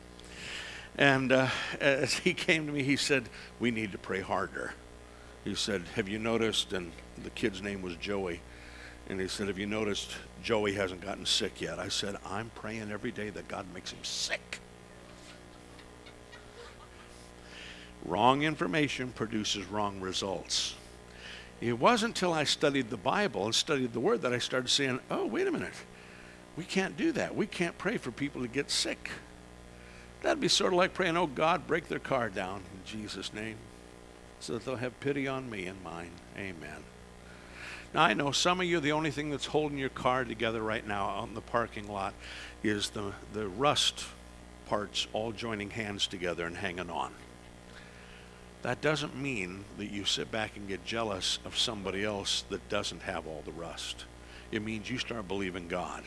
And 0.96 1.32
uh, 1.32 1.48
as 1.80 2.14
he 2.14 2.32
came 2.32 2.66
to 2.66 2.72
me, 2.72 2.82
he 2.82 2.96
said, 2.96 3.28
We 3.60 3.70
need 3.70 3.92
to 3.92 3.98
pray 3.98 4.22
harder. 4.22 4.72
He 5.44 5.54
said, 5.54 5.82
Have 5.96 6.08
you 6.08 6.18
noticed? 6.18 6.72
And 6.72 6.92
the 7.22 7.28
kid's 7.28 7.60
name 7.60 7.82
was 7.82 7.96
Joey. 7.96 8.40
And 9.08 9.20
he 9.20 9.28
said, 9.28 9.48
Have 9.48 9.58
you 9.58 9.66
noticed 9.66 10.12
Joey 10.42 10.72
hasn't 10.72 11.00
gotten 11.00 11.26
sick 11.26 11.60
yet? 11.60 11.78
I 11.78 11.88
said, 11.88 12.16
I'm 12.26 12.50
praying 12.54 12.90
every 12.90 13.12
day 13.12 13.30
that 13.30 13.48
God 13.48 13.66
makes 13.74 13.92
him 13.92 14.02
sick. 14.02 14.60
Wrong 18.04 18.42
information 18.42 19.12
produces 19.12 19.66
wrong 19.66 20.00
results. 20.00 20.74
It 21.60 21.78
wasn't 21.78 22.16
until 22.16 22.34
I 22.34 22.44
studied 22.44 22.90
the 22.90 22.96
Bible 22.96 23.44
and 23.46 23.54
studied 23.54 23.92
the 23.92 24.00
Word 24.00 24.22
that 24.22 24.32
I 24.32 24.38
started 24.38 24.68
saying, 24.68 25.00
oh, 25.10 25.26
wait 25.26 25.46
a 25.46 25.52
minute. 25.52 25.72
We 26.56 26.64
can't 26.64 26.96
do 26.96 27.12
that. 27.12 27.34
We 27.34 27.46
can't 27.46 27.76
pray 27.78 27.96
for 27.96 28.10
people 28.10 28.42
to 28.42 28.48
get 28.48 28.70
sick. 28.70 29.10
That'd 30.22 30.40
be 30.40 30.48
sort 30.48 30.72
of 30.72 30.76
like 30.76 30.94
praying, 30.94 31.16
oh, 31.16 31.26
God, 31.26 31.66
break 31.66 31.88
their 31.88 31.98
car 31.98 32.28
down 32.28 32.56
in 32.58 32.84
Jesus' 32.84 33.32
name 33.32 33.56
so 34.40 34.54
that 34.54 34.64
they'll 34.64 34.76
have 34.76 34.98
pity 35.00 35.26
on 35.26 35.48
me 35.48 35.66
and 35.66 35.82
mine. 35.82 36.10
Amen. 36.36 36.82
Now, 37.94 38.02
I 38.02 38.14
know 38.14 38.32
some 38.32 38.60
of 38.60 38.66
you, 38.66 38.80
the 38.80 38.90
only 38.90 39.12
thing 39.12 39.30
that's 39.30 39.46
holding 39.46 39.78
your 39.78 39.88
car 39.88 40.24
together 40.24 40.60
right 40.60 40.84
now 40.84 41.10
out 41.10 41.28
in 41.28 41.34
the 41.34 41.40
parking 41.40 41.86
lot 41.86 42.12
is 42.64 42.90
the, 42.90 43.12
the 43.32 43.46
rust 43.46 44.04
parts 44.66 45.06
all 45.12 45.30
joining 45.30 45.70
hands 45.70 46.08
together 46.08 46.44
and 46.44 46.56
hanging 46.56 46.90
on. 46.90 47.12
That 48.62 48.80
doesn't 48.80 49.16
mean 49.16 49.64
that 49.78 49.92
you 49.92 50.04
sit 50.04 50.32
back 50.32 50.56
and 50.56 50.66
get 50.66 50.84
jealous 50.84 51.38
of 51.44 51.56
somebody 51.56 52.02
else 52.02 52.42
that 52.48 52.68
doesn't 52.68 53.02
have 53.02 53.28
all 53.28 53.42
the 53.44 53.52
rust. 53.52 54.06
It 54.50 54.62
means 54.62 54.90
you 54.90 54.98
start 54.98 55.28
believing 55.28 55.68
God. 55.68 56.02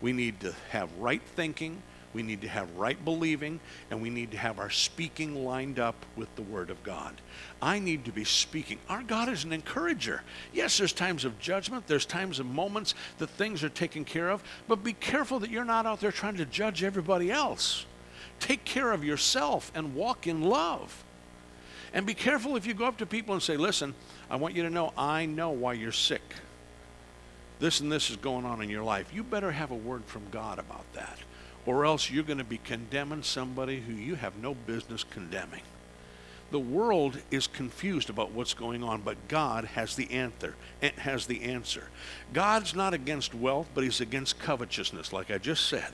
We 0.00 0.12
need 0.12 0.38
to 0.40 0.54
have 0.70 0.88
right 0.98 1.22
thinking, 1.34 1.82
we 2.14 2.22
need 2.22 2.40
to 2.40 2.48
have 2.48 2.74
right 2.76 3.02
believing, 3.04 3.60
and 3.90 4.00
we 4.00 4.10
need 4.10 4.30
to 4.30 4.38
have 4.38 4.58
our 4.58 4.70
speaking 4.70 5.44
lined 5.44 5.78
up 5.78 5.94
with 6.16 6.34
the 6.36 6.42
Word 6.42 6.70
of 6.70 6.82
God. 6.82 7.14
I 7.60 7.78
need 7.78 8.04
to 8.06 8.12
be 8.12 8.24
speaking. 8.24 8.78
Our 8.88 9.02
God 9.02 9.28
is 9.28 9.44
an 9.44 9.52
encourager. 9.52 10.22
Yes, 10.52 10.78
there's 10.78 10.92
times 10.92 11.24
of 11.24 11.38
judgment, 11.38 11.86
there's 11.86 12.06
times 12.06 12.38
of 12.38 12.46
moments 12.46 12.94
that 13.18 13.30
things 13.30 13.62
are 13.62 13.68
taken 13.68 14.04
care 14.04 14.30
of, 14.30 14.42
but 14.66 14.82
be 14.82 14.94
careful 14.94 15.38
that 15.40 15.50
you're 15.50 15.64
not 15.64 15.86
out 15.86 16.00
there 16.00 16.12
trying 16.12 16.36
to 16.36 16.46
judge 16.46 16.82
everybody 16.82 17.30
else. 17.30 17.84
Take 18.40 18.64
care 18.64 18.92
of 18.92 19.04
yourself 19.04 19.70
and 19.74 19.94
walk 19.94 20.26
in 20.26 20.42
love. 20.42 21.04
And 21.92 22.06
be 22.06 22.14
careful 22.14 22.56
if 22.56 22.66
you 22.66 22.74
go 22.74 22.84
up 22.84 22.98
to 22.98 23.06
people 23.06 23.34
and 23.34 23.42
say, 23.42 23.56
Listen, 23.56 23.94
I 24.30 24.36
want 24.36 24.54
you 24.54 24.62
to 24.62 24.70
know 24.70 24.92
I 24.96 25.26
know 25.26 25.50
why 25.50 25.72
you're 25.72 25.92
sick. 25.92 26.22
This 27.58 27.80
and 27.80 27.90
this 27.90 28.10
is 28.10 28.16
going 28.16 28.44
on 28.44 28.62
in 28.62 28.70
your 28.70 28.84
life. 28.84 29.12
You 29.12 29.24
better 29.24 29.50
have 29.50 29.70
a 29.70 29.76
word 29.76 30.04
from 30.04 30.22
God 30.30 30.58
about 30.58 30.84
that, 30.92 31.18
or 31.68 31.84
else 31.84 32.10
you're 32.10 32.24
going 32.24 32.38
to 32.38 32.44
be 32.44 32.56
condemning 32.56 33.22
somebody 33.22 33.78
who 33.78 33.92
you 33.92 34.14
have 34.14 34.34
no 34.38 34.54
business 34.54 35.04
condemning. 35.04 35.60
The 36.50 36.58
world 36.58 37.18
is 37.30 37.46
confused 37.46 38.08
about 38.08 38.30
what's 38.30 38.54
going 38.54 38.82
on, 38.82 39.02
but 39.02 39.28
God 39.28 39.66
has 39.66 39.94
the 39.94 40.10
answer. 40.10 40.54
Eh, 40.80 40.92
has 40.96 41.26
the 41.26 41.42
answer. 41.42 41.88
God's 42.32 42.74
not 42.74 42.94
against 42.94 43.34
wealth, 43.34 43.68
but 43.74 43.84
He's 43.84 44.00
against 44.00 44.38
covetousness, 44.38 45.12
like 45.12 45.30
I 45.30 45.36
just 45.36 45.66
said. 45.66 45.90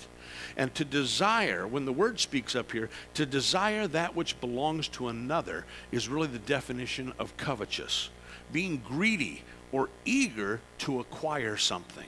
And 0.56 0.72
to 0.76 0.84
desire, 0.84 1.66
when 1.66 1.86
the 1.86 1.92
word 1.92 2.20
speaks 2.20 2.54
up 2.54 2.70
here, 2.70 2.88
to 3.14 3.26
desire 3.26 3.88
that 3.88 4.14
which 4.14 4.40
belongs 4.40 4.86
to 4.90 5.08
another 5.08 5.66
is 5.90 6.08
really 6.08 6.28
the 6.28 6.38
definition 6.38 7.12
of 7.18 7.36
covetous. 7.36 8.10
Being 8.52 8.76
greedy 8.76 9.42
or 9.72 9.88
eager 10.04 10.60
to 10.78 11.00
acquire 11.00 11.56
something. 11.56 12.06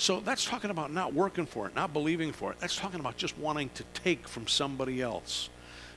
So 0.00 0.18
that's 0.18 0.46
talking 0.46 0.70
about 0.70 0.90
not 0.90 1.12
working 1.12 1.44
for 1.44 1.66
it, 1.66 1.74
not 1.74 1.92
believing 1.92 2.32
for 2.32 2.50
it. 2.50 2.58
That's 2.58 2.74
talking 2.74 3.00
about 3.00 3.18
just 3.18 3.36
wanting 3.36 3.68
to 3.74 3.84
take 3.92 4.26
from 4.26 4.48
somebody 4.48 5.02
else. 5.02 5.50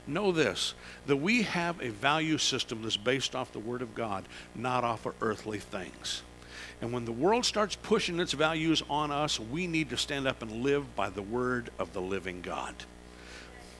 Know 0.06 0.30
this 0.30 0.74
that 1.06 1.16
we 1.16 1.44
have 1.44 1.80
a 1.80 1.88
value 1.88 2.36
system 2.36 2.82
that's 2.82 2.98
based 2.98 3.34
off 3.34 3.54
the 3.54 3.58
Word 3.58 3.80
of 3.80 3.94
God, 3.94 4.24
not 4.54 4.84
off 4.84 5.06
of 5.06 5.14
earthly 5.22 5.58
things. 5.58 6.22
And 6.82 6.92
when 6.92 7.06
the 7.06 7.12
world 7.12 7.46
starts 7.46 7.76
pushing 7.76 8.20
its 8.20 8.34
values 8.34 8.82
on 8.90 9.10
us, 9.10 9.40
we 9.40 9.66
need 9.66 9.88
to 9.88 9.96
stand 9.96 10.28
up 10.28 10.42
and 10.42 10.62
live 10.62 10.94
by 10.94 11.08
the 11.08 11.22
word 11.22 11.70
of 11.78 11.94
the 11.94 12.02
living 12.02 12.42
God. 12.42 12.74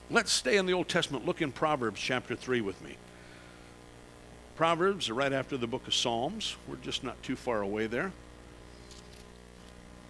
Let's 0.09 0.31
stay 0.31 0.57
in 0.57 0.65
the 0.65 0.73
Old 0.73 0.89
Testament. 0.89 1.27
Look 1.27 1.43
in 1.43 1.51
Proverbs 1.51 2.01
chapter 2.01 2.35
3 2.35 2.61
with 2.61 2.81
me. 2.83 2.97
Proverbs 4.55 5.07
are 5.07 5.13
right 5.13 5.33
after 5.33 5.55
the 5.55 5.67
book 5.67 5.85
of 5.85 5.93
Psalms. 5.93 6.55
We're 6.67 6.77
just 6.77 7.03
not 7.03 7.21
too 7.21 7.35
far 7.35 7.61
away 7.61 7.85
there. 7.85 8.11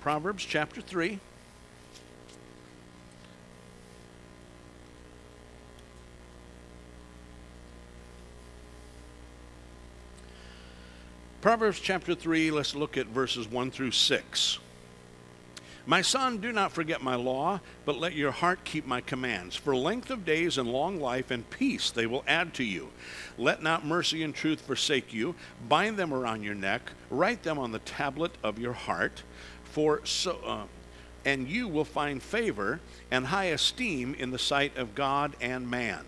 Proverbs 0.06 0.46
chapter 0.46 0.82
3. 0.82 1.20
Proverbs 11.42 11.80
chapter 11.80 12.14
3, 12.14 12.52
let's 12.52 12.76
look 12.76 12.98
at 12.98 13.08
verses 13.08 13.48
1 13.48 13.72
through 13.72 13.90
6. 13.90 14.60
My 15.88 16.02
son, 16.02 16.40
do 16.40 16.52
not 16.52 16.72
forget 16.72 17.04
my 17.04 17.14
law, 17.14 17.60
but 17.86 17.98
let 17.98 18.14
your 18.14 18.32
heart 18.32 18.64
keep 18.64 18.88
my 18.88 19.02
commands. 19.02 19.56
For 19.56 19.76
length 19.76 20.10
of 20.10 20.26
days 20.26 20.58
and 20.58 20.72
long 20.72 21.00
life 21.00 21.30
and 21.30 21.48
peace 21.50 21.92
they 21.92 22.08
will 22.08 22.24
add 22.28 22.56
to 22.56 22.64
you. 22.64 22.90
Let 23.38 23.62
not 23.62 23.86
mercy 23.86 24.24
and 24.24 24.34
truth 24.34 24.62
forsake 24.62 25.14
you. 25.14 25.36
Bind 25.68 25.98
them 25.98 26.12
around 26.12 26.42
your 26.42 26.56
neck, 26.56 26.92
write 27.12 27.44
them 27.44 27.60
on 27.60 27.72
the 27.72 27.80
tablet 27.80 28.32
of 28.44 28.58
your 28.58 28.74
heart. 28.74 29.22
For 29.76 30.00
so, 30.06 30.40
uh, 30.46 30.64
and 31.26 31.50
you 31.50 31.68
will 31.68 31.84
find 31.84 32.24
favor 32.24 32.80
and 33.12 33.26
high 33.26 33.48
esteem 33.48 34.16
in 34.18 34.32
the 34.32 34.40
sight 34.40 34.78
of 34.78 34.96
God 34.96 35.36
and 35.42 35.70
man. 35.70 36.06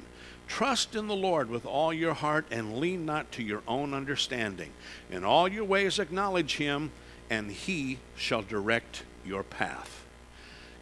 Trust 0.48 0.96
in 0.96 1.08
the 1.08 1.16
Lord 1.18 1.50
with 1.50 1.66
all 1.66 1.92
your 1.92 2.14
heart 2.14 2.46
and 2.50 2.78
lean 2.78 3.06
not 3.06 3.30
to 3.34 3.44
your 3.44 3.64
own 3.68 3.94
understanding. 3.94 4.72
In 5.12 5.26
all 5.26 5.50
your 5.50 5.66
ways 5.66 6.00
acknowledge 6.00 6.56
him, 6.56 6.92
and 7.30 7.52
he 7.52 8.00
shall 8.16 8.42
direct 8.42 9.04
your 9.26 9.44
path. 9.44 9.97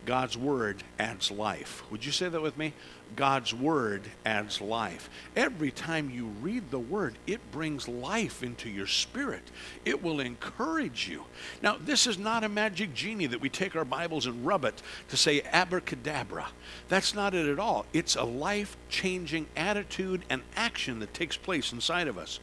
God's 0.05 0.37
word 0.37 0.83
adds 0.99 1.31
life. 1.31 1.83
Would 1.89 2.05
you 2.05 2.11
say 2.11 2.29
that 2.29 2.41
with 2.41 2.57
me? 2.57 2.73
God's 3.15 3.53
word 3.53 4.03
adds 4.25 4.61
life. 4.61 5.09
Every 5.35 5.71
time 5.71 6.09
you 6.09 6.25
read 6.25 6.69
the 6.69 6.79
word, 6.79 7.15
it 7.25 7.51
brings 7.51 7.87
life 7.87 8.43
into 8.43 8.69
your 8.69 8.87
spirit. 8.87 9.43
It 9.83 10.03
will 10.03 10.19
encourage 10.19 11.07
you. 11.07 11.23
Now, 11.61 11.77
this 11.79 12.07
is 12.07 12.17
not 12.17 12.43
a 12.43 12.49
magic 12.49 12.93
genie 12.93 13.27
that 13.27 13.41
we 13.41 13.49
take 13.49 13.75
our 13.75 13.85
Bibles 13.85 14.25
and 14.25 14.45
rub 14.45 14.65
it 14.65 14.81
to 15.09 15.17
say 15.17 15.41
abracadabra. 15.41 16.47
That's 16.87 17.13
not 17.13 17.33
it 17.33 17.47
at 17.47 17.59
all. 17.59 17.85
It's 17.93 18.15
a 18.15 18.23
life 18.23 18.77
changing 18.89 19.47
attitude 19.55 20.23
and 20.29 20.41
action 20.55 20.99
that 20.99 21.13
takes 21.13 21.37
place 21.37 21.71
inside 21.71 22.07
of 22.07 22.17
us. 22.17 22.39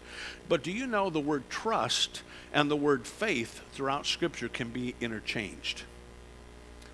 But 0.48 0.62
do 0.62 0.72
you 0.72 0.87
know 0.87 1.11
the 1.11 1.20
word 1.20 1.48
trust 1.48 2.22
and 2.53 2.70
the 2.70 2.77
word 2.77 3.07
faith 3.07 3.62
throughout 3.72 4.07
Scripture 4.07 4.48
can 4.48 4.70
be 4.70 4.94
interchanged? 5.01 5.85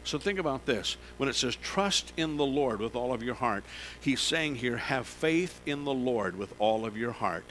So 0.09 0.19
think 0.19 0.39
about 0.39 0.65
this. 0.65 0.97
When 1.19 1.29
it 1.29 1.35
says 1.35 1.55
trust 1.57 2.15
in 2.17 2.39
the 2.39 2.47
Lord 2.47 2.81
with 2.81 2.97
all 2.97 3.13
of 3.13 3.23
your 3.23 3.35
heart, 3.35 3.63
he's 4.01 4.23
saying 4.23 4.55
here, 4.55 4.79
have 4.79 5.07
faith 5.07 5.61
in 5.67 5.85
the 5.85 5.93
Lord 5.93 6.39
with 6.39 6.55
all 6.59 6.87
of 6.87 6.97
your 6.97 7.13
heart, 7.13 7.45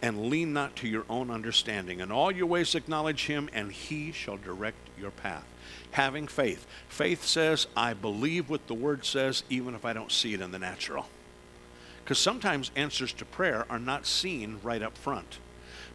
and 0.00 0.26
lean 0.26 0.52
not 0.52 0.76
to 0.76 0.86
your 0.86 1.04
own 1.10 1.28
understanding. 1.28 1.98
In 1.98 2.12
all 2.12 2.30
your 2.30 2.46
ways 2.46 2.76
acknowledge 2.76 3.26
him, 3.26 3.50
and 3.52 3.72
he 3.72 4.12
shall 4.12 4.36
direct 4.36 4.76
your 4.96 5.10
path. 5.10 5.44
Having 5.90 6.28
faith. 6.28 6.68
Faith 6.88 7.24
says, 7.24 7.66
I 7.76 7.94
believe 7.94 8.48
what 8.48 8.68
the 8.68 8.74
word 8.74 9.04
says, 9.04 9.42
even 9.50 9.74
if 9.74 9.84
I 9.84 9.92
don't 9.92 10.12
see 10.12 10.34
it 10.34 10.40
in 10.40 10.52
the 10.52 10.58
natural. 10.60 11.08
Because 12.04 12.20
sometimes 12.20 12.70
answers 12.76 13.12
to 13.14 13.24
prayer 13.24 13.66
are 13.68 13.80
not 13.80 14.06
seen 14.06 14.60
right 14.62 14.82
up 14.82 14.96
front. 14.96 15.38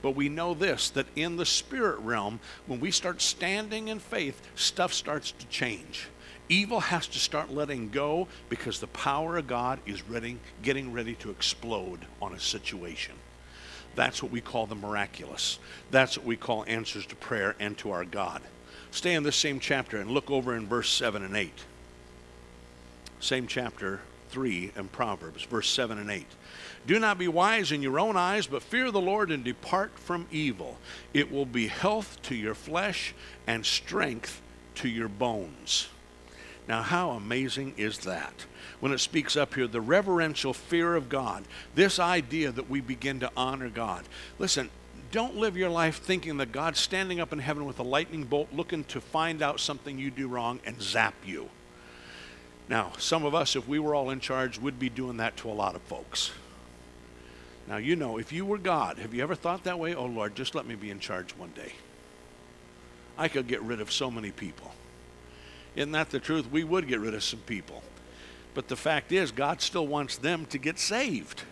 But 0.02 0.12
we 0.12 0.30
know 0.30 0.54
this 0.54 0.90
that 0.92 1.08
in 1.16 1.36
the 1.36 1.46
spirit 1.46 2.00
realm, 2.00 2.40
when 2.68 2.80
we 2.80 2.92
start 2.92 3.22
standing 3.22 3.90
in 3.90 4.00
faith, 4.00 4.42
stuff 4.56 4.94
starts 4.94 5.32
to 5.32 5.48
change. 5.48 6.08
Evil 6.48 6.80
has 6.80 7.08
to 7.08 7.20
start 7.20 7.52
letting 7.52 7.90
go 7.90 8.28
because 8.50 8.80
the 8.80 8.88
power 8.88 9.38
of 9.38 9.48
God 9.48 9.80
is 9.86 10.08
ready, 10.10 10.38
getting 10.64 10.92
ready 10.92 11.14
to 11.16 11.30
explode 11.30 12.00
on 12.22 12.34
a 12.34 12.40
situation. 12.40 13.14
That's 13.96 14.24
what 14.24 14.32
we 14.32 14.42
call 14.42 14.66
the 14.66 14.76
miraculous. 14.76 15.60
That's 15.92 16.18
what 16.18 16.26
we 16.26 16.38
call 16.38 16.64
answers 16.68 17.06
to 17.08 17.16
prayer 17.16 17.56
and 17.60 17.78
to 17.80 17.92
our 17.92 18.06
God. 18.06 18.42
Stay 18.92 19.14
in 19.14 19.24
this 19.24 19.36
same 19.36 19.60
chapter 19.60 20.00
and 20.00 20.10
look 20.10 20.32
over 20.32 20.56
in 20.56 20.68
verse 20.68 20.90
7 20.90 21.24
and 21.24 21.36
8. 21.36 21.52
Same 23.20 23.46
chapter 23.46 24.00
3 24.30 24.72
and 24.76 24.92
Proverbs, 24.92 25.44
verse 25.44 25.70
7 25.70 25.98
and 25.98 26.10
8. 26.10 26.26
Do 26.88 27.00
not 27.00 27.18
be 27.18 27.28
wise 27.28 27.72
in 27.72 27.82
your 27.82 28.00
own 28.00 28.18
eyes, 28.18 28.48
but 28.48 28.64
fear 28.64 28.92
the 28.92 29.02
Lord 29.02 29.32
and 29.32 29.44
depart 29.44 29.98
from 30.00 30.28
evil. 30.32 30.78
It 31.14 31.32
will 31.32 31.46
be 31.46 31.68
health 31.68 32.22
to 32.24 32.36
your 32.36 32.56
flesh 32.56 33.14
and 33.48 33.66
strength 33.66 34.42
to 34.76 34.88
your 34.88 35.10
bones. 35.10 35.90
Now, 36.68 36.84
how 36.84 37.12
amazing 37.12 37.74
is 37.78 38.00
that? 38.00 38.46
When 38.80 38.92
it 38.92 39.00
speaks 39.00 39.36
up 39.36 39.56
here, 39.56 39.68
the 39.68 39.82
reverential 39.82 40.54
fear 40.54 40.96
of 40.96 41.10
God, 41.10 41.44
this 41.74 42.00
idea 42.00 42.52
that 42.52 42.70
we 42.70 42.80
begin 42.80 43.20
to 43.22 43.32
honor 43.36 43.70
God. 43.70 44.06
Listen, 44.38 44.70
don't 45.12 45.36
live 45.36 45.58
your 45.58 45.70
life 45.70 45.98
thinking 45.98 46.38
that 46.38 46.52
God's 46.52 46.80
standing 46.80 47.20
up 47.20 47.34
in 47.34 47.40
heaven 47.40 47.66
with 47.66 47.80
a 47.80 47.84
lightning 47.84 48.24
bolt 48.24 48.50
looking 48.54 48.84
to 48.86 49.02
find 49.02 49.42
out 49.42 49.60
something 49.60 49.98
you 49.98 50.12
do 50.12 50.28
wrong 50.28 50.60
and 50.64 50.80
zap 50.80 51.16
you. 51.26 51.50
Now, 52.70 52.92
some 53.00 53.26
of 53.26 53.34
us, 53.34 53.56
if 53.56 53.68
we 53.68 53.80
were 53.80 53.96
all 53.96 54.12
in 54.12 54.20
charge, 54.20 54.60
would 54.60 54.78
be 54.78 54.90
doing 54.90 55.18
that 55.18 55.36
to 55.38 55.50
a 55.50 55.52
lot 55.52 55.76
of 55.76 55.82
folks. 55.82 56.32
Now, 57.68 57.78
you 57.78 57.96
know, 57.96 58.18
if 58.18 58.32
you 58.32 58.46
were 58.46 58.60
God, 58.60 59.00
have 59.00 59.14
you 59.14 59.24
ever 59.24 59.36
thought 59.36 59.64
that 59.64 59.80
way? 59.80 59.96
Oh, 59.96 60.06
Lord, 60.06 60.36
just 60.36 60.54
let 60.54 60.68
me 60.68 60.76
be 60.76 60.92
in 60.92 61.00
charge 61.00 61.32
one 61.36 61.52
day. 61.56 61.74
I 63.18 63.28
could 63.28 63.48
get 63.48 63.62
rid 63.64 63.82
of 63.82 63.92
so 63.92 64.12
many 64.12 64.32
people. 64.32 64.72
Isn't 65.76 65.92
that 65.94 66.12
the 66.12 66.20
truth? 66.20 66.50
We 66.52 66.64
would 66.64 66.88
get 66.88 67.00
rid 67.00 67.16
of 67.16 67.24
some 67.24 67.40
people. 67.42 67.84
But 68.54 68.68
the 68.68 68.76
fact 68.76 69.12
is, 69.12 69.32
God 69.32 69.62
still 69.62 69.88
wants 69.88 70.18
them 70.18 70.46
to 70.48 70.58
get 70.58 70.80
saved. 70.80 71.44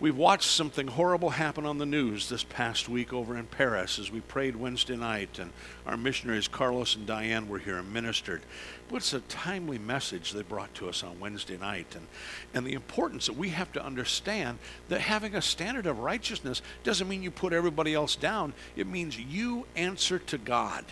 We've 0.00 0.16
watched 0.16 0.48
something 0.48 0.86
horrible 0.86 1.28
happen 1.28 1.66
on 1.66 1.76
the 1.76 1.84
news 1.84 2.30
this 2.30 2.42
past 2.42 2.88
week 2.88 3.12
over 3.12 3.36
in 3.36 3.44
Paris 3.44 3.98
as 3.98 4.10
we 4.10 4.20
prayed 4.20 4.56
Wednesday 4.56 4.96
night, 4.96 5.38
and 5.38 5.52
our 5.84 5.98
missionaries 5.98 6.48
Carlos 6.48 6.96
and 6.96 7.06
Diane 7.06 7.50
were 7.50 7.58
here 7.58 7.76
and 7.76 7.92
ministered. 7.92 8.40
What's 8.88 9.12
a 9.12 9.20
timely 9.20 9.76
message 9.76 10.32
they 10.32 10.40
brought 10.40 10.72
to 10.76 10.88
us 10.88 11.04
on 11.04 11.20
Wednesday 11.20 11.58
night, 11.58 11.94
and, 11.94 12.06
and 12.54 12.66
the 12.66 12.72
importance 12.72 13.26
that 13.26 13.36
we 13.36 13.50
have 13.50 13.70
to 13.72 13.84
understand 13.84 14.58
that 14.88 15.02
having 15.02 15.34
a 15.34 15.42
standard 15.42 15.84
of 15.84 15.98
righteousness 15.98 16.62
doesn't 16.82 17.06
mean 17.06 17.22
you 17.22 17.30
put 17.30 17.52
everybody 17.52 17.92
else 17.92 18.16
down, 18.16 18.54
it 18.76 18.86
means 18.86 19.18
you 19.18 19.66
answer 19.76 20.18
to 20.18 20.38
God. 20.38 20.86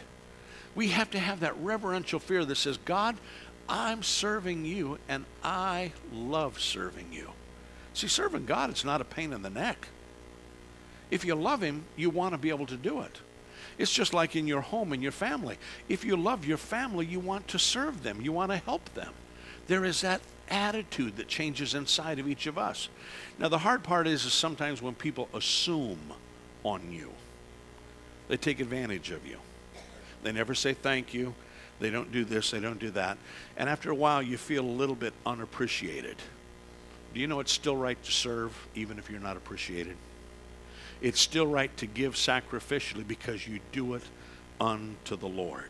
We 0.75 0.89
have 0.89 1.11
to 1.13 1.19
have 1.19 1.41
that 1.41 1.57
reverential 1.63 2.19
fear 2.19 2.45
that 2.45 2.57
says, 2.57 2.77
God, 2.85 3.17
I'm 3.71 4.03
serving 4.03 4.67
you 4.67 4.99
and 5.09 5.25
I 5.43 5.93
love 6.13 6.61
serving 6.61 7.11
you. 7.11 7.31
See, 7.99 8.07
serving 8.07 8.47
God, 8.47 8.71
it's 8.71 8.85
not 8.85 9.01
a 9.01 9.05
pain 9.05 9.33
in 9.33 9.43
the 9.43 9.51
neck. 9.51 9.89
If 11.11 11.25
you 11.25 11.35
love 11.35 11.61
Him, 11.61 11.83
you 11.97 12.11
want 12.11 12.33
to 12.33 12.39
be 12.39 12.51
able 12.51 12.67
to 12.67 12.77
do 12.77 13.01
it. 13.01 13.21
It's 13.77 13.93
just 13.93 14.15
like 14.15 14.37
in 14.37 14.47
your 14.47 14.61
home 14.61 14.93
and 14.93 15.03
your 15.03 15.11
family. 15.11 15.59
If 15.89 16.05
you 16.05 16.17
love 16.17 16.45
your 16.45 16.59
family, 16.59 17.07
you 17.07 17.19
want 17.19 17.49
to 17.49 17.59
serve 17.59 18.05
them, 18.05 18.21
you 18.21 18.31
want 18.31 18.53
to 18.53 18.59
help 18.59 18.95
them. 18.95 19.13
There 19.67 19.85
is 19.85 20.03
that 20.03 20.21
attitude 20.49 21.17
that 21.17 21.27
changes 21.27 21.75
inside 21.75 22.21
of 22.21 22.29
each 22.29 22.47
of 22.47 22.57
us. 22.57 22.89
Now, 23.37 23.49
the 23.49 23.59
hard 23.59 23.83
part 23.83 24.07
is, 24.07 24.25
is 24.25 24.33
sometimes 24.33 24.81
when 24.81 24.95
people 24.95 25.29
assume 25.35 25.99
on 26.63 26.93
you, 26.93 27.11
they 28.29 28.37
take 28.37 28.61
advantage 28.61 29.11
of 29.11 29.27
you. 29.27 29.39
They 30.23 30.31
never 30.31 30.55
say 30.55 30.73
thank 30.73 31.13
you. 31.13 31.35
They 31.81 31.91
don't 31.91 32.13
do 32.13 32.25
this, 32.25 32.53
they 32.53 32.61
don't 32.61 32.79
do 32.79 32.91
that. 32.93 33.19
And 33.57 33.69
after 33.69 33.91
a 33.91 33.95
while, 33.97 34.23
you 34.23 34.39
feel 34.39 34.65
a 34.65 34.71
little 34.71 34.95
bit 34.95 35.15
unappreciated. 35.27 36.17
Do 37.19 37.23
you 37.23 37.27
know 37.27 37.41
it's 37.41 37.51
still 37.51 37.75
right 37.75 38.01
to 38.01 38.13
serve 38.13 38.57
even 38.77 38.97
if 38.97 39.11
you're 39.11 39.19
not 39.19 39.37
appreciated? 39.37 39.97
It's 41.01 41.21
still 41.21 41.49
right 41.49 41.77
to 41.79 41.87
give 41.87 42.15
sacrificially 42.15 43.05
because 43.05 43.45
you 43.45 43.59
do 43.73 43.95
it 43.95 44.05
unto 44.61 45.17
the 45.17 45.27
Lord. 45.27 45.69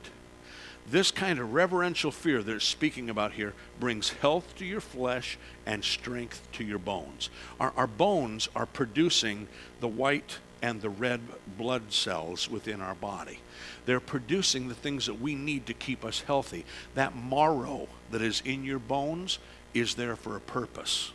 This 0.90 1.11
kind 1.11 1.38
of 1.38 1.54
reverential 1.54 2.11
fear 2.11 2.42
that 2.42 2.54
it's 2.54 2.66
speaking 2.66 3.08
about 3.08 3.32
here 3.32 3.54
brings 3.80 4.11
health 4.11 4.56
to 4.56 4.66
your 4.66 4.82
flesh 4.82 5.38
and 5.64 5.82
strength 5.82 6.46
to 6.52 6.64
your 6.64 6.78
bones. 6.78 7.30
Our, 7.58 7.72
our 7.78 7.87
bones 7.87 8.50
are 8.54 8.66
producing 8.66 9.48
the 9.80 9.88
white 9.88 10.40
and 10.61 10.82
the 10.82 10.90
red 10.90 11.22
blood 11.56 11.94
cells 11.94 12.50
within 12.50 12.82
our 12.82 12.94
body. 12.94 13.38
They're 13.87 14.00
producing 14.00 14.68
the 14.68 14.74
things 14.74 15.06
that 15.06 15.18
we 15.18 15.34
need 15.34 15.64
to 15.64 15.72
keep 15.72 16.04
us 16.04 16.20
healthy. 16.20 16.66
That 16.94 17.16
marrow 17.16 17.88
that 18.11 18.20
is 18.20 18.42
in 18.44 18.64
your 18.64 18.78
bones 18.78 19.38
is 19.72 19.94
there 19.94 20.14
for 20.14 20.37
a 20.37 20.40
purpose. 20.40 21.12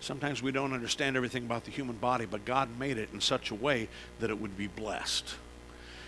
Sometimes 0.00 0.42
we 0.42 0.52
don't 0.52 0.72
understand 0.72 1.16
everything 1.16 1.44
about 1.44 1.64
the 1.64 1.70
human 1.70 1.96
body, 1.96 2.24
but 2.24 2.44
God 2.44 2.78
made 2.78 2.98
it 2.98 3.10
in 3.12 3.20
such 3.20 3.50
a 3.50 3.54
way 3.54 3.88
that 4.20 4.30
it 4.30 4.40
would 4.40 4.56
be 4.56 4.68
blessed. 4.68 5.34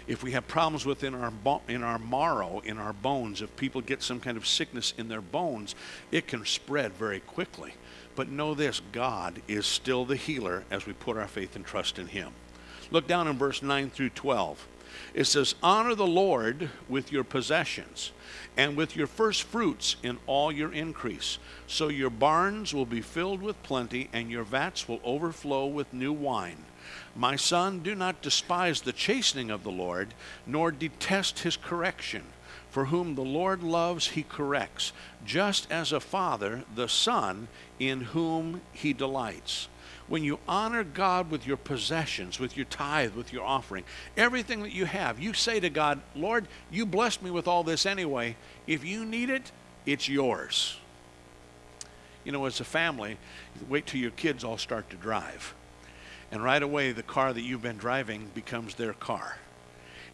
If 0.06 0.22
we 0.22 0.32
have 0.32 0.48
problems 0.48 0.86
within 0.86 1.14
our 1.14 1.30
bo- 1.30 1.62
in 1.68 1.82
our 1.82 1.98
marrow, 1.98 2.62
in 2.64 2.78
our 2.78 2.92
bones, 2.92 3.42
if 3.42 3.54
people 3.56 3.80
get 3.80 4.02
some 4.02 4.20
kind 4.20 4.36
of 4.36 4.46
sickness 4.46 4.94
in 4.96 5.08
their 5.08 5.20
bones, 5.20 5.74
it 6.10 6.26
can 6.26 6.44
spread 6.44 6.92
very 6.92 7.20
quickly. 7.20 7.74
But 8.16 8.28
know 8.28 8.54
this 8.54 8.80
God 8.92 9.40
is 9.46 9.66
still 9.66 10.04
the 10.04 10.16
healer 10.16 10.64
as 10.70 10.86
we 10.86 10.92
put 10.92 11.16
our 11.16 11.28
faith 11.28 11.54
and 11.54 11.64
trust 11.64 11.98
in 11.98 12.08
Him. 12.08 12.32
Look 12.90 13.06
down 13.06 13.28
in 13.28 13.38
verse 13.38 13.62
9 13.62 13.90
through 13.90 14.10
12. 14.10 14.66
It 15.14 15.24
says, 15.24 15.54
Honor 15.62 15.94
the 15.94 16.06
Lord 16.06 16.70
with 16.88 17.12
your 17.12 17.24
possessions 17.24 18.12
and 18.56 18.76
with 18.76 18.96
your 18.96 19.06
first 19.06 19.42
fruits 19.42 19.96
in 20.02 20.18
all 20.26 20.52
your 20.52 20.72
increase. 20.72 21.38
So 21.66 21.88
your 21.88 22.10
barns 22.10 22.74
will 22.74 22.86
be 22.86 23.00
filled 23.00 23.42
with 23.42 23.62
plenty, 23.62 24.08
and 24.12 24.30
your 24.30 24.44
vats 24.44 24.88
will 24.88 25.00
overflow 25.04 25.66
with 25.66 25.92
new 25.92 26.12
wine. 26.12 26.64
My 27.14 27.36
son, 27.36 27.80
do 27.80 27.94
not 27.94 28.22
despise 28.22 28.80
the 28.80 28.92
chastening 28.92 29.50
of 29.50 29.62
the 29.62 29.70
Lord, 29.70 30.14
nor 30.46 30.70
detest 30.70 31.40
his 31.40 31.56
correction. 31.56 32.22
For 32.70 32.86
whom 32.86 33.14
the 33.14 33.22
Lord 33.22 33.62
loves, 33.62 34.08
he 34.08 34.22
corrects, 34.22 34.92
just 35.24 35.70
as 35.72 35.92
a 35.92 36.00
father 36.00 36.64
the 36.74 36.88
son 36.88 37.48
in 37.78 38.00
whom 38.00 38.60
he 38.72 38.92
delights 38.92 39.68
when 40.10 40.24
you 40.24 40.40
honor 40.48 40.82
God 40.82 41.30
with 41.30 41.46
your 41.46 41.56
possessions, 41.56 42.40
with 42.40 42.56
your 42.56 42.66
tithe, 42.66 43.14
with 43.14 43.32
your 43.32 43.44
offering, 43.44 43.84
everything 44.16 44.62
that 44.64 44.72
you 44.72 44.84
have, 44.84 45.20
you 45.20 45.32
say 45.32 45.60
to 45.60 45.70
God, 45.70 46.00
Lord, 46.16 46.48
you 46.68 46.84
blessed 46.84 47.22
me 47.22 47.30
with 47.30 47.46
all 47.46 47.62
this 47.62 47.86
anyway. 47.86 48.34
If 48.66 48.84
you 48.84 49.04
need 49.04 49.30
it, 49.30 49.52
it's 49.86 50.08
yours. 50.08 50.76
You 52.24 52.32
know, 52.32 52.44
as 52.46 52.58
a 52.58 52.64
family, 52.64 53.18
wait 53.68 53.86
till 53.86 54.00
your 54.00 54.10
kids 54.10 54.42
all 54.42 54.58
start 54.58 54.90
to 54.90 54.96
drive. 54.96 55.54
And 56.32 56.42
right 56.42 56.62
away, 56.62 56.90
the 56.90 57.04
car 57.04 57.32
that 57.32 57.42
you've 57.42 57.62
been 57.62 57.78
driving 57.78 58.32
becomes 58.34 58.74
their 58.74 58.94
car. 58.94 59.38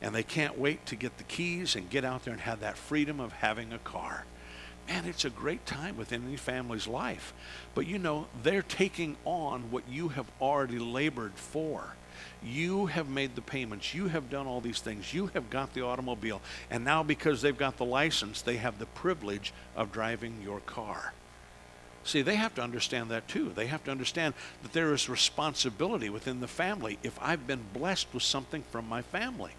And 0.03 0.15
they 0.15 0.23
can't 0.23 0.59
wait 0.59 0.85
to 0.87 0.97
get 0.97 1.17
the 1.17 1.25
keys 1.25 1.75
and 1.75 1.89
get 1.89 2.05
out 2.05 2.25
there 2.25 2.35
and 2.35 2.43
have 2.43 2.61
that 2.61 2.77
freedom 2.77 3.19
of 3.19 3.33
having 3.33 3.73
a 3.73 3.79
car 3.79 4.27
man, 4.89 5.05
it's 5.05 5.25
a 5.25 5.31
great 5.31 5.67
time 5.67 5.97
within 5.97 6.27
any 6.27 6.37
family's 6.37 6.87
life. 6.87 7.33
But 7.75 7.87
you 7.87 7.99
know, 7.99 8.27
they're 8.43 8.63
taking 8.63 9.17
on 9.25 9.71
what 9.71 9.89
you 9.89 10.09
have 10.09 10.27
already 10.41 10.79
labored 10.79 11.35
for. 11.35 11.95
You 12.43 12.87
have 12.87 13.09
made 13.09 13.35
the 13.35 13.43
payments. 13.43 13.95
You 13.95 14.09
have 14.09 14.31
done 14.31 14.47
all 14.47 14.61
these 14.61 14.81
things. 14.81 15.13
You 15.13 15.29
have 15.29 15.51
got 15.51 15.75
the 15.75 15.83
automobile. 15.83 16.41
And 16.71 16.85
now, 16.85 17.03
because 17.03 17.43
they've 17.43 17.57
got 17.57 17.77
the 17.77 17.85
license, 17.85 18.43
they 18.43 18.57
have 18.57 18.79
the 18.79 18.87
privilege 18.87 19.53
of 19.75 19.93
driving 19.93 20.41
your 20.43 20.61
car. 20.61 21.13
See, 22.05 22.23
they 22.23 22.37
have 22.37 22.55
to 22.55 22.63
understand 22.63 23.11
that 23.11 23.27
too. 23.27 23.53
They 23.55 23.67
have 23.67 23.83
to 23.85 23.91
understand 23.91 24.35
that 24.63 24.73
there 24.73 24.95
is 24.95 25.09
responsibility 25.09 26.09
within 26.09 26.41
the 26.41 26.47
family 26.47 26.99
if 27.03 27.19
I've 27.21 27.49
been 27.49 27.65
blessed 27.73 28.07
with 28.15 28.23
something 28.23 28.63
from 28.71 28.89
my 28.89 29.03
family. 29.03 29.53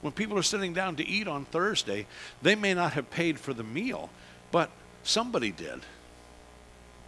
When 0.00 0.12
people 0.12 0.36
are 0.36 0.42
sitting 0.42 0.74
down 0.74 0.96
to 0.96 1.06
eat 1.06 1.28
on 1.28 1.44
Thursday, 1.44 2.06
they 2.42 2.56
may 2.56 2.74
not 2.74 2.94
have 2.94 3.10
paid 3.10 3.38
for 3.38 3.54
the 3.54 3.62
meal, 3.62 4.10
but 4.54 4.70
somebody 5.02 5.50
did. 5.50 5.80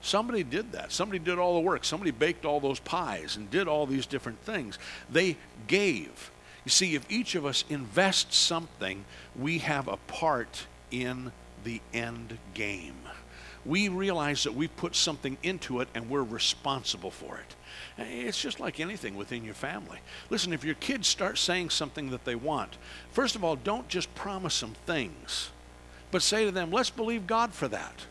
Somebody 0.01 0.43
did 0.43 0.73
that. 0.73 0.91
Somebody 0.91 1.21
did 1.21 1.39
all 1.39 1.55
the 1.55 1.61
work. 1.61 1.85
Somebody 1.85 2.11
baked 2.11 2.45
all 2.45 2.59
those 2.59 2.81
pies 2.81 3.37
and 3.37 3.49
did 3.53 3.69
all 3.69 3.87
these 3.87 4.05
different 4.05 4.41
things. 4.41 4.81
They 5.09 5.37
gave. 5.69 6.33
You 6.65 6.71
see, 6.71 6.97
if 6.97 7.09
each 7.09 7.37
of 7.37 7.47
us 7.47 7.65
invests 7.69 8.37
something, 8.37 9.05
we 9.37 9.59
have 9.59 9.87
a 9.87 9.97
part 9.97 10.67
in 10.91 11.31
the 11.63 11.81
end 11.95 12.37
game. 12.53 12.97
We 13.65 13.91
realize 13.91 14.43
that 14.43 14.55
we 14.57 14.67
put 14.67 14.97
something 14.97 15.39
into 15.45 15.79
it 15.79 15.89
and 15.95 16.11
we're 16.11 16.25
responsible 16.25 17.13
for 17.13 17.39
it. 17.39 17.55
It's 17.97 18.43
just 18.43 18.59
like 18.59 18.81
anything 18.81 19.15
within 19.15 19.45
your 19.45 19.55
family. 19.55 20.01
Listen, 20.31 20.53
if 20.53 20.65
your 20.65 20.75
kids 20.75 21.07
start 21.07 21.39
saying 21.39 21.71
something 21.71 22.11
that 22.11 22.25
they 22.25 22.35
want, 22.35 22.77
first 23.13 23.37
of 23.37 23.45
all, 23.45 23.55
don't 23.55 23.87
just 23.87 24.13
promise 24.17 24.59
them 24.59 24.75
things 24.85 25.51
but 26.11 26.23
say 26.23 26.45
to 26.45 26.51
them, 26.51 26.71
let's 26.71 26.91
believe 26.91 27.27
God 27.27 27.53
for 27.53 27.69
that. 27.69 28.07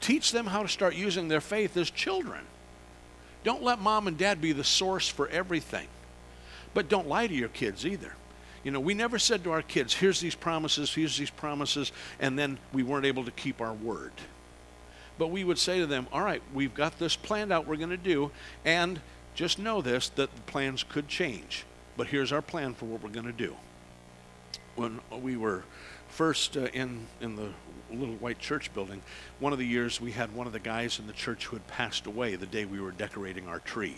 Teach 0.00 0.32
them 0.32 0.46
how 0.46 0.62
to 0.62 0.68
start 0.68 0.94
using 0.94 1.28
their 1.28 1.40
faith 1.40 1.76
as 1.76 1.90
children. 1.90 2.40
Don't 3.44 3.62
let 3.62 3.80
mom 3.80 4.06
and 4.06 4.18
dad 4.18 4.40
be 4.40 4.52
the 4.52 4.64
source 4.64 5.08
for 5.08 5.28
everything. 5.28 5.88
But 6.74 6.88
don't 6.88 7.08
lie 7.08 7.26
to 7.26 7.34
your 7.34 7.48
kids 7.48 7.84
either. 7.86 8.12
You 8.62 8.70
know, 8.70 8.80
we 8.80 8.94
never 8.94 9.18
said 9.18 9.44
to 9.44 9.52
our 9.52 9.62
kids, 9.62 9.94
here's 9.94 10.20
these 10.20 10.34
promises, 10.34 10.92
here's 10.92 11.16
these 11.16 11.30
promises, 11.30 11.92
and 12.18 12.38
then 12.38 12.58
we 12.72 12.82
weren't 12.82 13.06
able 13.06 13.24
to 13.24 13.30
keep 13.30 13.60
our 13.60 13.72
word. 13.72 14.12
But 15.18 15.28
we 15.28 15.44
would 15.44 15.58
say 15.58 15.80
to 15.80 15.86
them, 15.86 16.06
all 16.12 16.22
right, 16.22 16.42
we've 16.52 16.74
got 16.74 16.98
this 16.98 17.16
planned 17.16 17.52
out 17.52 17.66
we're 17.66 17.76
going 17.76 17.90
to 17.90 17.96
do, 17.96 18.30
and 18.64 19.00
just 19.34 19.58
know 19.58 19.80
this 19.80 20.10
that 20.10 20.34
the 20.34 20.42
plans 20.42 20.82
could 20.82 21.08
change. 21.08 21.64
But 21.96 22.08
here's 22.08 22.32
our 22.32 22.42
plan 22.42 22.74
for 22.74 22.84
what 22.86 23.02
we're 23.02 23.10
going 23.10 23.26
to 23.26 23.32
do. 23.32 23.56
When 24.76 25.00
we 25.10 25.36
were 25.36 25.64
first 26.20 26.54
uh, 26.54 26.66
in 26.74 27.06
in 27.22 27.34
the 27.34 27.48
little 27.90 28.14
white 28.16 28.38
church 28.38 28.70
building, 28.74 29.00
one 29.38 29.54
of 29.54 29.58
the 29.58 29.64
years 29.64 30.02
we 30.02 30.12
had 30.12 30.30
one 30.34 30.46
of 30.46 30.52
the 30.52 30.60
guys 30.60 30.98
in 30.98 31.06
the 31.06 31.14
church 31.14 31.46
who 31.46 31.56
had 31.56 31.66
passed 31.66 32.04
away 32.04 32.36
the 32.36 32.44
day 32.44 32.66
we 32.66 32.78
were 32.78 32.90
decorating 32.90 33.48
our 33.48 33.60
tree. 33.60 33.96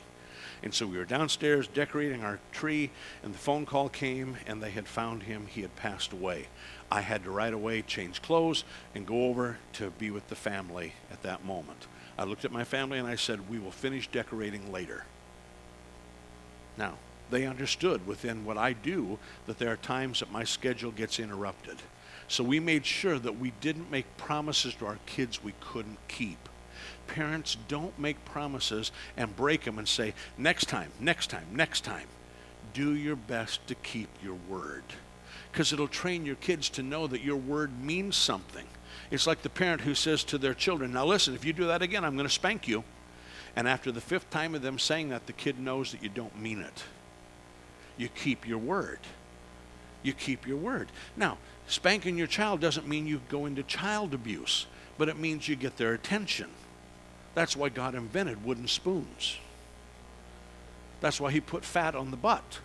And 0.63 0.73
so 0.73 0.87
we 0.87 0.99
were 0.99 1.05
downstairs 1.05 1.67
decorating 1.67 2.23
our 2.23 2.39
tree, 2.53 2.93
and 3.25 3.35
the 3.35 3.39
phone 3.39 3.67
call 3.67 3.89
came, 3.89 4.37
and 4.47 4.63
they 4.63 4.71
had 4.71 4.87
found 4.87 5.25
him. 5.25 5.49
He 5.49 5.63
had 5.63 5.75
passed 5.75 6.13
away. 6.13 6.47
I 6.93 7.01
had 7.01 7.25
to 7.25 7.33
right 7.33 7.53
away 7.53 7.83
change 7.83 8.23
clothes 8.23 8.63
and 8.95 9.05
go 9.05 9.25
over 9.25 9.59
to 9.73 9.91
be 9.91 10.13
with 10.13 10.29
the 10.29 10.37
family 10.37 10.93
at 11.11 11.25
that 11.25 11.45
moment. 11.45 11.89
I 12.17 12.23
looked 12.23 12.45
at 12.45 12.53
my 12.53 12.63
family 12.63 13.01
and 13.01 13.09
I 13.09 13.17
said, 13.17 13.51
We 13.51 13.59
will 13.59 13.73
finish 13.73 14.07
decorating 14.07 14.71
later. 14.71 15.07
Now, 16.79 16.99
they 17.31 17.47
understood 17.47 18.07
within 18.07 18.45
what 18.45 18.59
I 18.59 18.75
do 18.75 19.19
that 19.47 19.59
there 19.59 19.73
are 19.73 19.77
times 19.77 20.21
that 20.21 20.31
my 20.31 20.45
schedule 20.45 20.93
gets 20.93 21.19
interrupted. 21.19 21.79
So 22.33 22.43
we 22.43 22.61
made 22.61 22.87
sure 22.87 23.19
that 23.19 23.39
we 23.39 23.53
didn't 23.61 23.91
make 23.91 24.17
promises 24.17 24.73
to 24.77 24.87
our 24.87 24.97
kids 25.05 25.45
we 25.45 25.53
couldn't 25.61 25.99
keep. 26.09 26.49
Parents, 27.07 27.59
don't 27.69 27.99
make 27.99 28.25
promises 28.25 28.91
and 29.19 29.37
break 29.37 29.65
them 29.65 29.79
and 29.79 29.87
say, 29.87 30.15
next 30.39 30.71
time, 30.71 30.91
next 30.99 31.27
time, 31.27 31.45
next 31.53 31.85
time. 31.85 32.07
Do 32.73 32.95
your 32.95 33.17
best 33.17 33.67
to 33.67 33.75
keep 33.75 34.09
your 34.23 34.39
word. 34.49 34.83
Because 35.51 35.75
it'll 35.75 35.89
train 35.89 36.25
your 36.25 36.37
kids 36.37 36.71
to 36.71 36.83
know 36.83 37.07
that 37.07 37.21
your 37.21 37.37
word 37.37 37.79
means 37.79 38.17
something. 38.17 38.65
It's 39.11 39.27
like 39.27 39.43
the 39.43 39.51
parent 39.51 39.83
who 39.83 39.95
says 39.95 40.25
to 40.25 40.39
their 40.39 40.55
children, 40.55 40.95
Now 40.95 41.05
listen, 41.05 41.35
if 41.35 41.45
you 41.45 41.53
do 41.53 41.67
that 41.67 41.83
again, 41.83 42.03
I'm 42.03 42.17
going 42.17 42.27
to 42.27 42.33
spank 42.33 42.67
you. 42.67 42.83
And 43.55 43.69
after 43.69 43.93
the 43.93 44.01
fifth 44.01 44.31
time 44.31 44.55
of 44.55 44.63
them 44.63 44.79
saying 44.79 45.11
that, 45.11 45.27
the 45.27 45.35
kid 45.35 45.61
knows 45.61 45.93
that 45.93 46.03
you 46.03 46.09
don't 46.09 46.41
mean 46.41 46.61
it. 46.61 46.85
You 47.99 48.09
keep 48.09 48.49
your 48.49 48.57
word. 48.57 49.01
You 50.03 50.15
keep 50.15 50.47
your 50.47 50.57
word. 50.57 50.89
Now, 51.17 51.39
Spanking 51.67 52.19
your 52.19 52.27
child 52.27 52.61
doesn't 52.61 52.87
mean 52.87 53.07
you 53.07 53.21
go 53.29 53.47
into 53.47 53.63
child 53.63 54.15
abuse, 54.15 54.67
but 54.99 55.09
it 55.09 55.19
means 55.19 55.49
you 55.49 55.57
get 55.57 55.77
their 55.77 55.95
attention. 55.95 56.51
That's 57.35 57.57
why 57.57 57.69
God 57.69 57.95
invented 57.95 58.45
wooden 58.45 58.69
spoons. 58.69 59.39
That's 61.01 61.21
why 61.21 61.31
He 61.31 61.41
put 61.41 61.65
fat 61.65 61.95
on 61.95 62.11
the 62.11 62.17
butt. 62.17 62.61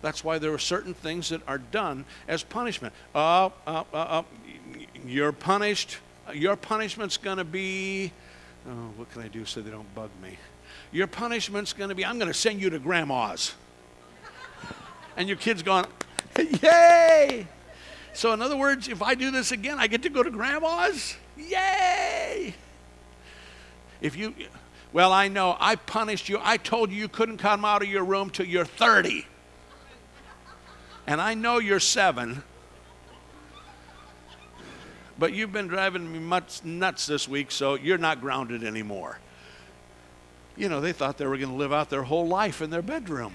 That's 0.00 0.22
why 0.22 0.38
there 0.38 0.52
are 0.52 0.58
certain 0.58 0.94
things 0.94 1.30
that 1.30 1.40
are 1.48 1.58
done 1.58 2.04
as 2.28 2.44
punishment. 2.44 2.94
Uh, 3.14 3.50
uh, 3.66 3.84
uh, 3.92 3.96
uh 3.96 4.22
you're 5.04 5.32
punished. 5.32 5.98
Your 6.32 6.56
punishment's 6.56 7.16
going 7.16 7.38
to 7.38 7.44
be, 7.44 8.12
oh, 8.68 8.90
what 8.96 9.10
can 9.12 9.22
I 9.22 9.28
do 9.28 9.44
so 9.44 9.60
they 9.60 9.70
don't 9.70 9.92
bug 9.94 10.10
me? 10.22 10.38
Your 10.92 11.06
punishment's 11.06 11.72
going 11.72 11.88
to 11.88 11.94
be, 11.94 12.04
I'm 12.04 12.18
going 12.18 12.30
to 12.30 12.38
send 12.38 12.60
you 12.60 12.70
to 12.70 12.78
grandma's. 12.78 13.54
and 15.16 15.26
your 15.28 15.36
kid's 15.36 15.62
going, 15.62 15.86
yay! 16.62 17.46
So, 18.12 18.32
in 18.32 18.42
other 18.42 18.56
words, 18.56 18.88
if 18.88 19.02
I 19.02 19.14
do 19.14 19.30
this 19.30 19.52
again, 19.52 19.78
I 19.78 19.86
get 19.86 20.02
to 20.02 20.08
go 20.08 20.22
to 20.22 20.30
grandma's? 20.30 21.16
Yay! 21.36 22.54
If 24.00 24.16
you, 24.16 24.34
well, 24.92 25.12
I 25.12 25.28
know, 25.28 25.56
I 25.58 25.76
punished 25.76 26.28
you. 26.28 26.38
I 26.42 26.56
told 26.56 26.90
you 26.90 26.96
you 26.96 27.08
couldn't 27.08 27.38
come 27.38 27.64
out 27.64 27.82
of 27.82 27.88
your 27.88 28.04
room 28.04 28.30
till 28.30 28.46
you're 28.46 28.64
30. 28.64 29.26
And 31.06 31.20
I 31.20 31.34
know 31.34 31.58
you're 31.58 31.80
seven. 31.80 32.42
But 35.18 35.32
you've 35.32 35.52
been 35.52 35.66
driving 35.66 36.12
me 36.12 36.40
nuts 36.64 37.06
this 37.06 37.26
week, 37.28 37.50
so 37.50 37.74
you're 37.74 37.98
not 37.98 38.20
grounded 38.20 38.62
anymore. 38.62 39.18
You 40.56 40.68
know, 40.68 40.80
they 40.80 40.92
thought 40.92 41.18
they 41.18 41.26
were 41.26 41.36
going 41.36 41.50
to 41.50 41.56
live 41.56 41.72
out 41.72 41.90
their 41.90 42.02
whole 42.02 42.26
life 42.26 42.62
in 42.62 42.70
their 42.70 42.82
bedroom. 42.82 43.34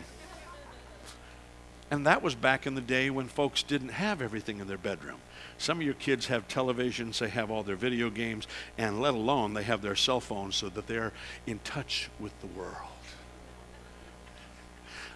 And 1.91 2.07
that 2.07 2.23
was 2.23 2.33
back 2.33 2.65
in 2.65 2.75
the 2.75 2.81
day 2.81 3.09
when 3.09 3.27
folks 3.27 3.61
didn't 3.61 3.89
have 3.89 4.21
everything 4.21 4.59
in 4.59 4.67
their 4.67 4.77
bedroom. 4.77 5.19
Some 5.57 5.77
of 5.77 5.83
your 5.83 5.93
kids 5.93 6.27
have 6.27 6.47
televisions, 6.47 7.19
they 7.19 7.29
have 7.29 7.51
all 7.51 7.63
their 7.63 7.75
video 7.75 8.09
games, 8.09 8.47
and 8.77 9.01
let 9.01 9.13
alone 9.13 9.53
they 9.53 9.63
have 9.63 9.81
their 9.81 9.95
cell 9.95 10.19
phones 10.19 10.55
so 10.55 10.69
that 10.69 10.87
they're 10.87 11.13
in 11.45 11.59
touch 11.59 12.09
with 12.19 12.39
the 12.41 12.47
world. 12.47 12.89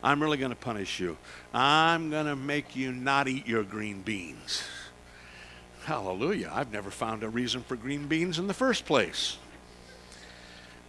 I'm 0.04 0.22
really 0.22 0.38
going 0.38 0.52
to 0.52 0.56
punish 0.56 1.00
you. 1.00 1.18
I'm 1.54 2.12
going 2.12 2.28
to 2.28 2.36
make 2.36 2.76
you 2.76 2.92
not 2.92 3.28
eat 3.28 3.48
your 3.48 3.64
green 3.64 4.04
beans. 4.04 4.64
Hallelujah. 5.86 6.52
I've 6.54 6.72
never 6.72 6.92
found 6.92 7.24
a 7.24 7.30
reason 7.30 7.64
for 7.64 7.76
green 7.76 8.08
beans 8.08 8.38
in 8.40 8.48
the 8.48 8.54
first 8.54 8.86
place. 8.86 9.38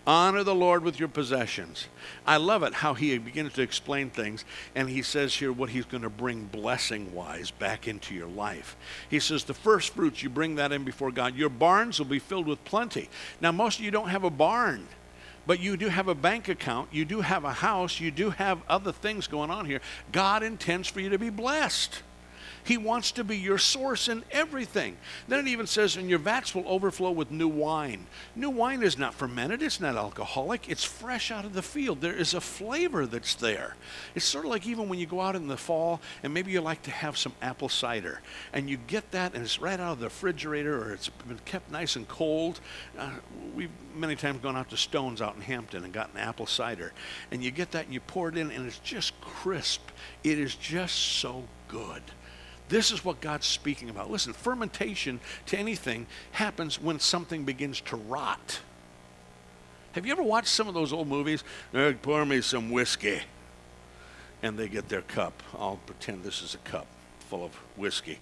Honor 0.09 0.43
the 0.43 0.55
Lord 0.55 0.85
with 0.85 0.99
your 0.99 1.11
possessions. 1.11 1.87
I 2.27 2.39
love 2.39 2.63
it 2.63 2.73
how 2.73 2.95
he 2.95 3.19
begins 3.19 3.53
to 3.53 3.63
explain 3.63 4.09
things, 4.09 4.47
and 4.75 4.89
he 4.89 5.03
says 5.03 5.35
here 5.35 5.53
what 5.53 5.69
he's 5.69 5.85
going 5.85 6.03
to 6.03 6.09
bring 6.09 6.47
blessing 6.47 7.15
wise 7.15 7.51
back 7.51 7.87
into 7.87 8.15
your 8.15 8.27
life. 8.27 8.75
He 9.11 9.21
says, 9.21 9.45
The 9.45 9.53
first 9.53 9.95
fruits, 9.95 10.23
you 10.23 10.31
bring 10.31 10.55
that 10.55 10.73
in 10.73 10.83
before 10.83 11.13
God. 11.13 11.37
Your 11.37 11.51
barns 11.51 11.99
will 11.99 12.07
be 12.07 12.21
filled 12.21 12.47
with 12.47 12.65
plenty. 12.65 13.11
Now, 13.43 13.53
most 13.53 13.81
of 13.81 13.85
you 13.85 13.91
don't 13.91 14.09
have 14.09 14.25
a 14.25 14.31
barn 14.31 14.89
but 15.47 15.61
you 15.61 15.79
do 15.79 15.89
have 15.89 16.09
a 16.09 16.15
bank 16.15 16.49
account, 16.49 16.91
you 16.93 17.07
do 17.07 17.23
have 17.23 17.43
a 17.45 17.53
house, 17.55 18.01
you 18.01 18.11
do 18.11 18.29
have 18.29 18.61
other 18.69 18.93
things 18.93 19.27
going 19.27 19.51
on 19.51 19.65
here. 19.65 19.81
God 20.13 20.43
intends 20.43 20.89
for 20.89 21.01
you 21.01 21.09
to 21.09 21.19
be 21.19 21.31
blessed. 21.31 22.03
He 22.69 22.77
wants 22.77 23.13
to 23.13 23.25
be 23.25 23.39
your 23.39 23.57
source 23.57 24.09
in 24.09 24.23
everything. 24.31 24.99
Then 25.27 25.47
it 25.47 25.49
even 25.49 25.67
says, 25.67 25.97
and 25.97 26.11
your 26.11 26.19
vats 26.19 26.55
will 26.55 26.69
overflow 26.69 27.11
with 27.11 27.31
new 27.31 27.49
wine. 27.49 28.07
New 28.37 28.51
wine 28.51 28.83
is 28.83 28.99
not 28.99 29.15
fermented, 29.15 29.63
it's 29.63 29.81
not 29.81 29.97
alcoholic, 29.97 30.69
it's 30.69 30.85
fresh 30.85 31.31
out 31.31 31.47
of 31.47 31.55
the 31.55 31.63
field. 31.63 32.03
There 32.03 32.13
is 32.13 32.35
a 32.35 32.43
flavor 32.43 33.07
that's 33.07 33.35
there. 33.37 33.75
It's 34.15 34.27
sort 34.27 34.45
of 34.45 34.51
like 34.51 34.67
even 34.67 34.91
when 34.91 34.99
you 34.99 35.07
go 35.07 35.23
out 35.23 35.35
in 35.35 35.47
the 35.47 35.57
fall 35.57 36.03
and 36.23 36.35
maybe 36.35 36.53
you 36.53 36.61
like 36.61 36.83
to 36.83 36.91
have 36.91 37.17
some 37.17 37.33
apple 37.41 37.71
cider 37.71 38.21
and 38.53 38.69
you 38.69 38.77
get 38.77 39.13
that 39.13 39.33
and 39.33 39.43
it's 39.43 39.59
right 39.59 39.81
out 39.81 39.93
of 39.93 40.01
the 40.01 40.09
refrigerator 40.09 40.79
or 40.79 40.93
it's 40.93 41.09
been 41.09 41.41
kept 41.47 41.71
nice 41.71 41.97
and 41.97 42.07
cold. 42.07 42.61
Uh, 42.99 43.13
we've 43.55 43.71
many 43.97 44.15
times 44.15 44.43
gone 44.43 44.57
out 44.57 44.69
to 44.69 44.77
Stones 44.77 45.23
out 45.23 45.37
in 45.37 45.41
Hampton 45.41 45.85
and 45.85 45.93
gotten 45.95 46.19
apple 46.19 46.45
cider. 46.45 46.93
And 47.31 47.43
you 47.43 47.51
get 47.51 47.71
that 47.71 47.87
and 47.87 47.95
you 47.95 48.01
pour 48.01 48.29
it 48.29 48.37
in 48.37 48.51
and 48.51 48.67
it's 48.67 48.79
just 48.81 49.19
crisp. 49.23 49.89
It 50.23 50.39
is 50.39 50.55
just 50.55 50.95
so 50.95 51.45
good. 51.69 52.03
This 52.69 52.91
is 52.91 53.05
what 53.05 53.21
God's 53.21 53.47
speaking 53.47 53.89
about. 53.89 54.11
Listen, 54.11 54.33
fermentation 54.33 55.21
to 55.47 55.59
anything 55.59 56.07
happens 56.33 56.81
when 56.81 57.01
something 57.01 57.45
begins 57.45 57.81
to 57.83 57.97
rot. 57.97 58.61
Have 59.93 60.05
you 60.05 60.13
ever 60.13 60.23
watched 60.23 60.49
some 60.49 60.69
of 60.69 60.75
those 60.75 60.93
old 60.93 61.09
movies? 61.09 61.43
Uh, 61.73 61.93
pour 62.03 62.25
me 62.25 62.41
some 62.41 62.71
whiskey. 62.71 63.21
And 64.43 64.59
they 64.59 64.69
get 64.69 64.89
their 64.89 65.03
cup. 65.03 65.43
I'll 65.59 65.81
pretend 65.87 66.23
this 66.23 66.43
is 66.43 66.55
a 66.55 66.59
cup 66.59 66.87
full 67.29 67.45
of 67.45 67.55
whiskey. 67.77 68.21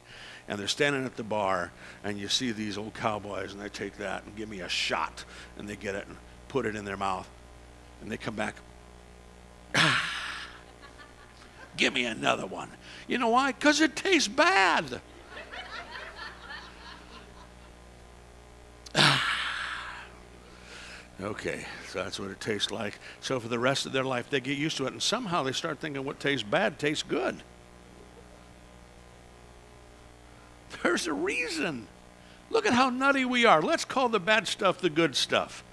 And 0.48 0.58
they're 0.58 0.68
standing 0.68 1.04
at 1.04 1.16
the 1.16 1.24
bar, 1.24 1.72
and 2.04 2.18
you 2.18 2.28
see 2.28 2.52
these 2.52 2.78
old 2.78 2.94
cowboys, 2.94 3.52
and 3.52 3.60
they 3.60 3.68
take 3.68 3.98
that 3.98 4.24
and 4.24 4.36
give 4.36 4.48
me 4.48 4.60
a 4.60 4.68
shot. 4.68 5.24
And 5.58 5.68
they 5.68 5.76
get 5.76 5.94
it 5.94 6.06
and 6.06 6.16
put 6.48 6.66
it 6.66 6.76
in 6.76 6.84
their 6.84 6.96
mouth. 6.96 7.28
And 8.00 8.10
they 8.10 8.16
come 8.16 8.36
back. 8.36 8.54
Ah, 9.74 10.05
give 11.76 11.94
me 11.94 12.04
another 12.04 12.46
one. 12.46 12.70
You 13.06 13.18
know 13.18 13.28
why? 13.28 13.52
Because 13.52 13.80
it 13.80 13.94
tastes 13.96 14.28
bad. 14.28 15.00
okay, 21.20 21.66
so 21.88 22.02
that's 22.02 22.18
what 22.18 22.30
it 22.30 22.40
tastes 22.40 22.70
like. 22.70 22.98
So 23.20 23.38
for 23.38 23.48
the 23.48 23.58
rest 23.58 23.86
of 23.86 23.92
their 23.92 24.04
life, 24.04 24.30
they 24.30 24.40
get 24.40 24.56
used 24.56 24.76
to 24.78 24.86
it, 24.86 24.92
and 24.92 25.02
somehow 25.02 25.42
they 25.42 25.52
start 25.52 25.78
thinking 25.80 26.04
what 26.04 26.20
tastes 26.20 26.42
bad 26.42 26.78
tastes 26.78 27.02
good. 27.02 27.42
There's 30.82 31.06
a 31.06 31.12
reason. 31.12 31.86
Look 32.50 32.66
at 32.66 32.72
how 32.72 32.90
nutty 32.90 33.24
we 33.24 33.44
are. 33.44 33.60
Let's 33.60 33.84
call 33.84 34.08
the 34.08 34.20
bad 34.20 34.46
stuff 34.46 34.80
the 34.80 34.90
good 34.90 35.16
stuff. 35.16 35.64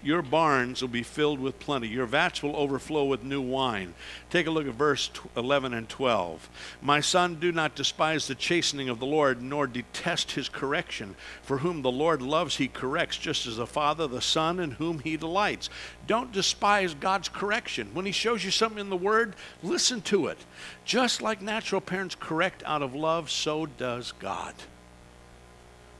Your 0.00 0.22
barns 0.22 0.80
will 0.80 0.88
be 0.88 1.02
filled 1.02 1.40
with 1.40 1.58
plenty. 1.58 1.88
Your 1.88 2.06
vats 2.06 2.40
will 2.40 2.54
overflow 2.54 3.04
with 3.04 3.24
new 3.24 3.40
wine. 3.40 3.94
Take 4.30 4.46
a 4.46 4.50
look 4.50 4.68
at 4.68 4.74
verse 4.74 5.10
11 5.36 5.74
and 5.74 5.88
12. 5.88 6.48
My 6.80 7.00
son, 7.00 7.40
do 7.40 7.50
not 7.50 7.74
despise 7.74 8.28
the 8.28 8.36
chastening 8.36 8.88
of 8.88 9.00
the 9.00 9.06
Lord, 9.06 9.42
nor 9.42 9.66
detest 9.66 10.32
his 10.32 10.48
correction. 10.48 11.16
For 11.42 11.58
whom 11.58 11.82
the 11.82 11.90
Lord 11.90 12.22
loves, 12.22 12.58
he 12.58 12.68
corrects, 12.68 13.16
just 13.16 13.44
as 13.46 13.56
the 13.56 13.66
Father, 13.66 14.06
the 14.06 14.20
Son, 14.20 14.60
in 14.60 14.72
whom 14.72 15.00
he 15.00 15.16
delights. 15.16 15.68
Don't 16.06 16.30
despise 16.30 16.94
God's 16.94 17.28
correction. 17.28 17.90
When 17.92 18.06
he 18.06 18.12
shows 18.12 18.44
you 18.44 18.52
something 18.52 18.78
in 18.78 18.90
the 18.90 18.96
Word, 18.96 19.34
listen 19.64 20.00
to 20.02 20.28
it. 20.28 20.38
Just 20.84 21.22
like 21.22 21.42
natural 21.42 21.80
parents 21.80 22.14
correct 22.14 22.62
out 22.64 22.82
of 22.82 22.94
love, 22.94 23.32
so 23.32 23.66
does 23.66 24.12
God. 24.12 24.54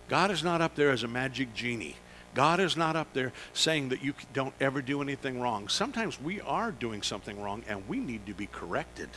God 0.09 0.31
is 0.31 0.45
not 0.45 0.61
up 0.61 0.77
there 0.77 0.91
as 0.93 1.03
a 1.03 1.09
magic 1.09 1.53
genie 1.53 1.97
God 2.39 2.61
is 2.61 2.77
not 2.77 2.95
up 2.95 3.13
there 3.15 3.33
saying 3.53 3.89
that 3.89 4.01
you 4.01 4.15
don't 4.33 4.55
ever 4.61 4.81
do 4.81 5.03
anything 5.03 5.41
wrong. 5.41 5.67
Sometimes 5.67 6.21
we 6.21 6.41
are 6.43 6.71
doing 6.71 7.03
something 7.03 7.43
wrong 7.43 7.65
and 7.67 7.89
we 7.89 7.99
need 7.99 8.27
to 8.27 8.33
be 8.33 8.47
corrected. 8.47 9.09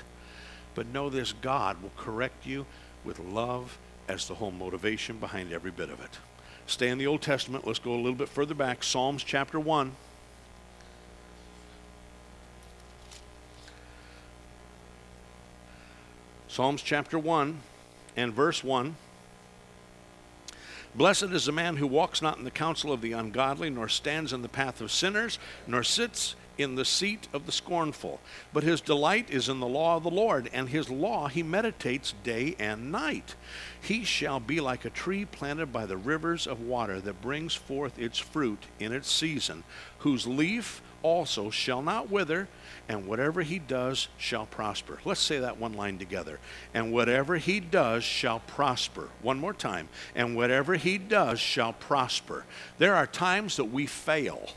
But 0.74 0.88
know 0.88 1.08
this 1.08 1.32
God 1.32 1.84
will 1.84 1.92
correct 1.96 2.48
you 2.48 2.66
with 3.06 3.20
love 3.20 3.78
as 4.08 4.28
the 4.28 4.34
whole 4.34 4.50
motivation 4.50 5.20
behind 5.20 5.54
every 5.54 5.70
bit 5.70 5.92
of 5.92 6.02
it. 6.02 6.18
Stay 6.66 6.88
in 6.88 6.98
the 6.98 7.06
Old 7.06 7.22
Testament. 7.22 7.68
Let's 7.68 7.78
go 7.78 7.94
a 7.94 7.96
little 7.96 8.16
bit 8.16 8.28
further 8.28 8.56
back. 8.56 8.84
Psalms 8.84 9.24
chapter 9.24 9.60
1. 9.60 9.92
Psalms 16.48 16.82
chapter 16.82 17.20
1 17.20 17.60
and 18.18 18.34
verse 18.34 18.64
1. 18.64 18.96
Blessed 20.94 21.24
is 21.24 21.46
the 21.46 21.52
man 21.52 21.78
who 21.78 21.88
walks 21.88 22.22
not 22.22 22.38
in 22.38 22.44
the 22.44 22.52
counsel 22.52 22.92
of 22.92 23.02
the 23.02 23.14
ungodly, 23.14 23.70
nor 23.70 23.88
stands 23.88 24.34
in 24.34 24.42
the 24.42 24.50
path 24.50 24.82
of 24.82 24.92
sinners, 24.92 25.40
nor 25.66 25.84
sits 25.84 26.36
in 26.62 26.76
the 26.76 26.86
seat 26.86 27.28
of 27.34 27.46
the 27.46 27.52
scornful. 27.52 28.20
But 28.54 28.64
his 28.64 28.82
delight 28.82 29.30
is 29.30 29.50
in 29.50 29.60
the 29.60 29.68
law 29.68 29.98
of 29.98 30.04
the 30.04 30.10
Lord, 30.10 30.50
and 30.54 30.70
his 30.70 30.90
law 30.90 31.28
he 31.28 31.44
meditates 31.44 32.14
day 32.24 32.56
and 32.60 32.92
night. 32.92 33.36
He 33.82 34.04
shall 34.04 34.40
be 34.40 34.62
like 34.62 34.86
a 34.86 34.90
tree 34.90 35.26
planted 35.26 35.74
by 35.74 35.86
the 35.86 35.98
rivers 35.98 36.48
of 36.48 36.62
water 36.62 37.00
that 37.02 37.22
brings 37.22 37.54
forth 37.54 37.98
its 37.98 38.18
fruit 38.18 38.66
in 38.80 38.92
its 38.92 39.10
season, 39.10 39.64
whose 40.00 40.28
leaf 40.28 40.82
also 41.04 41.50
shall 41.50 41.82
not 41.82 42.10
wither, 42.10 42.48
and 42.88 43.08
whatever 43.08 43.42
he 43.42 43.60
does 43.60 44.08
shall 44.18 44.46
prosper. 44.46 45.00
Let's 45.06 45.22
say 45.22 45.40
that 45.40 45.58
one 45.58 45.74
line 45.74 45.98
together. 45.98 46.40
And 46.74 46.92
whatever 46.92 47.38
he 47.38 47.60
does 47.60 48.04
shall 48.04 48.40
prosper. 48.40 49.10
One 49.22 49.40
more 49.40 49.54
time. 49.54 49.90
And 50.16 50.36
whatever 50.36 50.76
he 50.76 50.98
does 50.98 51.40
shall 51.40 51.74
prosper. 51.74 52.46
There 52.78 52.96
are 52.96 53.08
times 53.08 53.56
that 53.58 53.66
we 53.66 53.86
fail. 53.86 54.50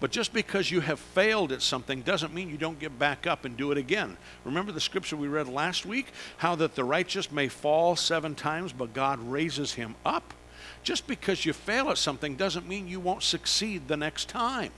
But 0.00 0.10
just 0.10 0.32
because 0.32 0.70
you 0.70 0.80
have 0.80 0.98
failed 0.98 1.52
at 1.52 1.62
something 1.62 2.02
doesn't 2.02 2.34
mean 2.34 2.50
you 2.50 2.56
don't 2.56 2.78
get 2.78 2.98
back 2.98 3.26
up 3.26 3.44
and 3.44 3.56
do 3.56 3.72
it 3.72 3.78
again. 3.78 4.16
Remember 4.44 4.72
the 4.72 4.80
scripture 4.80 5.16
we 5.16 5.28
read 5.28 5.48
last 5.48 5.86
week? 5.86 6.06
How 6.38 6.54
that 6.56 6.74
the 6.74 6.84
righteous 6.84 7.30
may 7.30 7.48
fall 7.48 7.96
seven 7.96 8.34
times, 8.34 8.72
but 8.72 8.92
God 8.92 9.20
raises 9.20 9.74
him 9.74 9.94
up? 10.04 10.34
Just 10.82 11.06
because 11.06 11.46
you 11.46 11.52
fail 11.52 11.90
at 11.90 11.98
something 11.98 12.36
doesn't 12.36 12.68
mean 12.68 12.88
you 12.88 13.00
won't 13.00 13.22
succeed 13.22 13.88
the 13.88 13.96
next 13.96 14.28
time. 14.28 14.72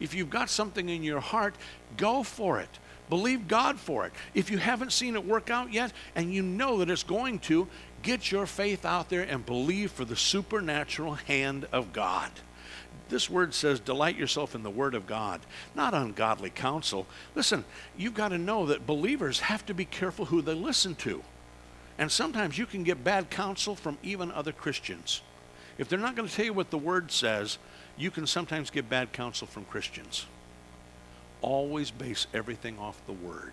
If 0.00 0.14
you've 0.14 0.30
got 0.30 0.50
something 0.50 0.88
in 0.88 1.02
your 1.02 1.20
heart, 1.20 1.54
go 1.96 2.22
for 2.22 2.58
it. 2.60 2.78
Believe 3.08 3.48
God 3.48 3.78
for 3.78 4.06
it. 4.06 4.12
If 4.34 4.50
you 4.50 4.58
haven't 4.58 4.92
seen 4.92 5.14
it 5.14 5.26
work 5.26 5.50
out 5.50 5.72
yet 5.72 5.92
and 6.14 6.32
you 6.32 6.42
know 6.42 6.78
that 6.78 6.90
it's 6.90 7.02
going 7.02 7.40
to, 7.40 7.68
get 8.02 8.30
your 8.32 8.46
faith 8.46 8.84
out 8.84 9.08
there 9.08 9.22
and 9.22 9.44
believe 9.44 9.90
for 9.90 10.04
the 10.04 10.16
supernatural 10.16 11.14
hand 11.14 11.66
of 11.72 11.92
God. 11.92 12.30
This 13.10 13.28
word 13.28 13.52
says, 13.52 13.80
delight 13.80 14.16
yourself 14.16 14.54
in 14.54 14.62
the 14.62 14.70
word 14.70 14.94
of 14.94 15.06
God, 15.06 15.40
not 15.74 15.94
ungodly 15.94 16.48
counsel. 16.48 17.06
Listen, 17.34 17.64
you've 17.98 18.14
got 18.14 18.28
to 18.28 18.38
know 18.38 18.66
that 18.66 18.86
believers 18.86 19.40
have 19.40 19.66
to 19.66 19.74
be 19.74 19.84
careful 19.84 20.26
who 20.26 20.40
they 20.40 20.54
listen 20.54 20.94
to. 20.96 21.22
And 21.98 22.10
sometimes 22.10 22.56
you 22.56 22.66
can 22.66 22.84
get 22.84 23.04
bad 23.04 23.28
counsel 23.28 23.74
from 23.74 23.98
even 24.02 24.30
other 24.30 24.52
Christians. 24.52 25.22
If 25.76 25.88
they're 25.88 25.98
not 25.98 26.14
going 26.14 26.28
to 26.28 26.34
tell 26.34 26.44
you 26.44 26.52
what 26.52 26.70
the 26.70 26.78
Word 26.78 27.10
says, 27.10 27.58
you 27.98 28.10
can 28.10 28.26
sometimes 28.26 28.70
get 28.70 28.88
bad 28.88 29.12
counsel 29.12 29.46
from 29.46 29.64
Christians. 29.64 30.26
Always 31.42 31.90
base 31.90 32.26
everything 32.32 32.78
off 32.78 33.04
the 33.06 33.12
Word. 33.12 33.52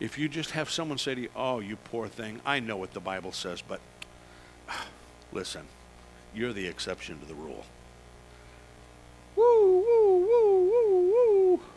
If 0.00 0.18
you 0.18 0.28
just 0.28 0.50
have 0.50 0.68
someone 0.68 0.98
say 0.98 1.14
to 1.14 1.20
you, 1.22 1.28
Oh, 1.36 1.60
you 1.60 1.76
poor 1.76 2.08
thing, 2.08 2.40
I 2.44 2.60
know 2.60 2.76
what 2.76 2.92
the 2.92 3.00
Bible 3.00 3.32
says, 3.32 3.62
but 3.62 3.80
listen, 5.32 5.62
you're 6.34 6.52
the 6.52 6.66
exception 6.66 7.20
to 7.20 7.26
the 7.26 7.34
rule. 7.34 7.64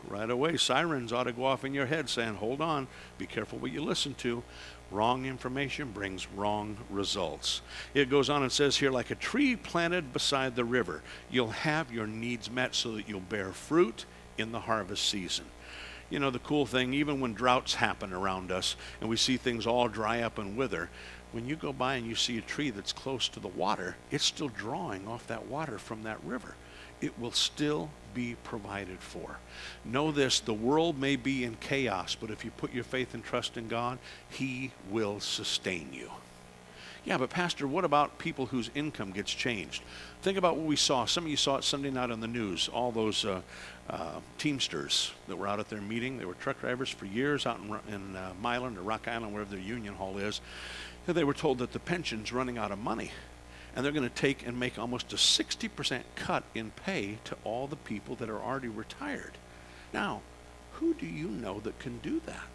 Right 0.10 0.30
away, 0.30 0.57
sirens 0.57 1.14
ought 1.14 1.26
to 1.26 1.32
go 1.32 1.45
off 1.45 1.64
in 1.64 1.74
your 1.74 1.86
head 1.86 2.10
saying, 2.10 2.36
Hold 2.36 2.62
on, 2.62 2.88
be 3.20 3.28
careful 3.28 3.60
what 3.60 3.72
you 3.72 3.84
listen 3.84 4.16
to. 4.16 4.43
Wrong 4.89 5.28
information 5.28 5.91
brings 5.91 6.28
wrong 6.32 6.78
results. 6.89 7.62
It 7.93 8.10
goes 8.10 8.28
on 8.28 8.41
and 8.41 8.51
says 8.51 8.78
here, 8.78 8.89
like 8.89 9.12
a 9.12 9.16
tree 9.16 9.55
planted 9.55 10.12
beside 10.12 10.55
the 10.55 10.66
river, 10.66 11.03
you'll 11.30 11.51
have 11.51 11.91
your 11.91 12.07
needs 12.07 12.49
met 12.49 12.74
so 12.74 12.93
that 12.93 13.07
you'll 13.07 13.20
bear 13.20 13.51
fruit 13.51 14.05
in 14.39 14.51
the 14.51 14.62
harvest 14.62 15.07
season. 15.07 15.45
You 16.10 16.18
know, 16.18 16.32
the 16.32 16.39
cool 16.39 16.66
thing, 16.66 16.91
even 16.95 17.20
when 17.20 17.36
droughts 17.36 17.76
happen 17.76 18.12
around 18.12 18.51
us 18.51 18.76
and 18.99 19.12
we 19.12 19.16
see 19.16 19.38
things 19.38 19.68
all 19.68 19.88
dry 19.88 20.22
up 20.22 20.39
and 20.39 20.57
wither, 20.57 20.89
when 21.34 21.45
you 21.45 21.55
go 21.55 21.72
by 21.72 21.95
and 21.95 22.07
you 22.07 22.16
see 22.16 22.39
a 22.39 22.41
tree 22.41 22.72
that's 22.72 22.91
close 22.91 23.28
to 23.30 23.39
the 23.39 23.47
water, 23.47 23.95
it's 24.10 24.26
still 24.26 24.49
drawing 24.49 25.07
off 25.07 25.28
that 25.28 25.45
water 25.45 25.78
from 25.78 26.01
that 26.01 26.18
river. 26.24 26.55
It 26.99 27.20
will 27.20 27.32
still 27.32 27.91
be 28.14 28.36
provided 28.43 28.99
for. 28.99 29.38
Know 29.86 30.12
this 30.12 30.39
the 30.39 30.53
world 30.53 30.99
may 30.99 31.16
be 31.16 31.43
in 31.43 31.55
chaos, 31.55 32.16
but 32.16 32.30
if 32.30 32.45
you 32.45 32.51
put 32.51 32.74
your 32.74 32.84
faith 32.84 33.14
and 33.14 33.24
trust 33.24 33.57
in 33.57 33.68
God, 33.68 33.99
He 34.30 34.72
will 34.89 35.20
sustain 35.20 35.89
you. 35.93 36.10
Yeah, 37.05 37.18
but 37.18 37.30
Pastor, 37.30 37.68
what 37.68 37.86
about 37.86 38.20
people 38.20 38.47
whose 38.47 38.70
income 38.76 39.12
gets 39.12 39.34
changed? 39.34 39.84
Think 40.22 40.38
about 40.38 40.57
what 40.57 40.66
we 40.66 40.76
saw. 40.76 41.05
Some 41.05 41.24
of 41.24 41.30
you 41.30 41.38
saw 41.38 41.55
it 41.55 41.64
Sunday 41.64 41.89
night 41.89 42.12
on 42.12 42.20
the 42.20 42.28
news. 42.28 42.68
All 42.68 42.91
those 42.91 43.24
uh, 43.24 43.41
uh, 43.89 44.20
Teamsters 44.38 45.12
that 45.28 45.36
were 45.36 45.47
out 45.47 45.60
at 45.60 45.70
their 45.70 45.82
meeting. 45.82 46.18
They 46.18 46.26
were 46.26 46.34
truck 46.36 46.60
drivers 46.60 46.89
for 46.89 47.05
years 47.05 47.45
out 47.45 47.60
in, 47.60 47.93
in 47.93 48.16
uh, 48.16 48.34
Milan 48.41 48.78
or 48.78 48.82
Rock 48.82 49.07
Island, 49.07 49.34
wherever 49.34 49.49
their 49.49 49.60
union 49.60 49.95
hall 49.95 50.18
is. 50.18 50.41
And 51.07 51.16
they 51.16 51.24
were 51.24 51.34
told 51.34 51.60
that 51.60 51.72
the 51.72 51.80
pension's 51.80 52.32
running 52.32 52.57
out 52.57 52.72
of 52.72 52.78
money. 52.78 53.12
And 53.76 53.86
they're 53.86 53.91
going 53.91 54.07
to 54.07 54.15
take 54.15 54.45
and 54.45 54.59
make 54.59 54.80
almost 54.80 55.13
a 55.13 55.15
60% 55.15 56.01
cut 56.15 56.43
in 56.55 56.72
pay 56.72 57.20
to 57.26 57.38
all 57.43 57.67
the 57.67 57.76
people 57.76 58.15
that 58.15 58.30
are 58.30 58.41
already 58.41 58.67
retired. 58.67 59.34
Now, 59.93 60.22
who 60.74 60.93
do 60.93 61.05
you 61.05 61.28
know 61.28 61.59
that 61.59 61.80
can 61.80 61.99
do 61.99 62.22
that? 62.26 62.49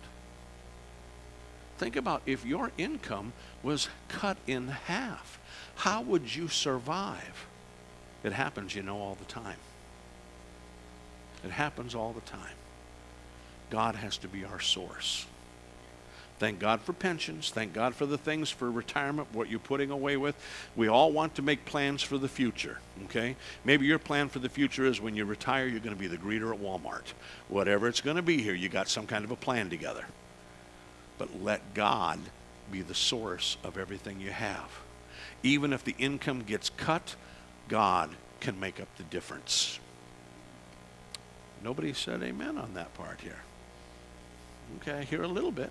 Think 1.78 1.96
about 1.96 2.22
if 2.26 2.44
your 2.44 2.70
income 2.78 3.32
was 3.62 3.88
cut 4.08 4.36
in 4.46 4.68
half, 4.68 5.40
how 5.76 6.02
would 6.02 6.34
you 6.34 6.48
survive? 6.48 7.46
It 8.22 8.32
happens, 8.32 8.74
you 8.74 8.82
know, 8.82 8.98
all 8.98 9.16
the 9.16 9.24
time. 9.24 9.58
It 11.44 11.50
happens 11.50 11.94
all 11.94 12.12
the 12.12 12.20
time. 12.22 12.56
God 13.70 13.96
has 13.96 14.16
to 14.18 14.28
be 14.28 14.44
our 14.44 14.60
source. 14.60 15.26
Thank 16.38 16.58
God 16.58 16.80
for 16.80 16.92
pensions. 16.92 17.50
Thank 17.50 17.72
God 17.72 17.94
for 17.94 18.06
the 18.06 18.18
things 18.18 18.50
for 18.50 18.70
retirement, 18.70 19.28
what 19.32 19.48
you're 19.48 19.60
putting 19.60 19.90
away 19.90 20.16
with. 20.16 20.34
We 20.74 20.88
all 20.88 21.12
want 21.12 21.36
to 21.36 21.42
make 21.42 21.64
plans 21.64 22.02
for 22.02 22.18
the 22.18 22.28
future, 22.28 22.80
okay? 23.04 23.36
Maybe 23.64 23.86
your 23.86 24.00
plan 24.00 24.28
for 24.28 24.40
the 24.40 24.48
future 24.48 24.84
is 24.84 25.00
when 25.00 25.14
you 25.14 25.24
retire, 25.24 25.66
you're 25.66 25.80
going 25.80 25.94
to 25.94 26.00
be 26.00 26.08
the 26.08 26.16
greeter 26.16 26.52
at 26.52 26.60
Walmart. 26.60 27.12
Whatever 27.48 27.86
it's 27.86 28.00
going 28.00 28.16
to 28.16 28.22
be 28.22 28.42
here, 28.42 28.54
you 28.54 28.68
got 28.68 28.88
some 28.88 29.06
kind 29.06 29.24
of 29.24 29.30
a 29.30 29.36
plan 29.36 29.70
together. 29.70 30.04
But 31.18 31.40
let 31.40 31.72
God 31.72 32.18
be 32.72 32.82
the 32.82 32.94
source 32.94 33.56
of 33.62 33.78
everything 33.78 34.20
you 34.20 34.30
have. 34.30 34.70
Even 35.44 35.72
if 35.72 35.84
the 35.84 35.94
income 35.98 36.42
gets 36.42 36.68
cut, 36.68 37.14
God 37.68 38.10
can 38.40 38.58
make 38.58 38.80
up 38.80 38.88
the 38.96 39.04
difference. 39.04 39.78
Nobody 41.62 41.92
said 41.92 42.22
amen 42.22 42.58
on 42.58 42.74
that 42.74 42.92
part 42.94 43.20
here. 43.20 43.38
Okay, 44.80 44.98
I 44.98 45.02
hear 45.04 45.22
a 45.22 45.28
little 45.28 45.52
bit. 45.52 45.70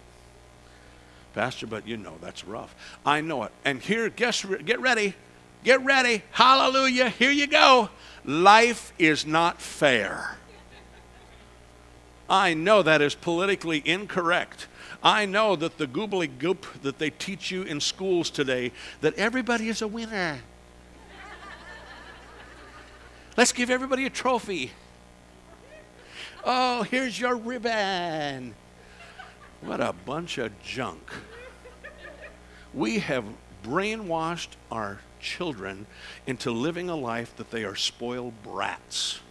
Pastor, 1.34 1.68
but 1.68 1.88
you 1.88 1.98
know 1.98 2.14
that's 2.22 2.46
rough. 2.46 2.76
I 3.06 3.22
know 3.22 3.44
it. 3.44 3.52
And 3.66 3.82
here, 3.82 4.10
guess, 4.10 4.46
get 4.46 4.80
ready. 4.80 5.16
Get 5.64 5.84
ready. 5.84 6.24
Hallelujah. 6.32 7.10
Here 7.10 7.32
you 7.32 7.48
go. 7.48 7.90
Life 8.26 8.94
is 9.00 9.26
not 9.26 9.62
fair. 9.62 10.38
I 12.30 12.54
know 12.54 12.84
that 12.84 13.02
is 13.02 13.16
politically 13.16 13.82
incorrect. 13.86 14.68
I 15.02 15.26
know 15.26 15.56
that 15.56 15.78
the 15.78 15.88
goobly 15.88 16.30
goop 16.38 16.66
that 16.82 16.98
they 16.98 17.10
teach 17.10 17.52
you 17.52 17.64
in 17.64 17.82
schools 17.82 18.30
today, 18.30 18.72
that 19.02 19.14
everybody 19.16 19.70
is 19.70 19.82
a 19.82 19.88
winner. 19.88 20.40
Let's 23.36 23.52
give 23.52 23.70
everybody 23.70 24.06
a 24.06 24.10
trophy. 24.10 24.72
Oh, 26.46 26.84
here's 26.84 27.20
your 27.20 27.36
ribbon. 27.36 28.54
What 29.66 29.80
a 29.80 29.94
bunch 29.94 30.38
of 30.38 30.62
junk. 30.62 31.12
We 32.74 33.00
have 33.00 33.24
brainwashed 33.64 34.50
our 34.70 35.00
children 35.22 35.86
into 36.28 36.52
living 36.52 36.90
a 36.90 36.96
life 36.96 37.36
that 37.38 37.50
they 37.50 37.64
are 37.64 37.76
spoiled 37.76 38.34
brats. 38.44 39.22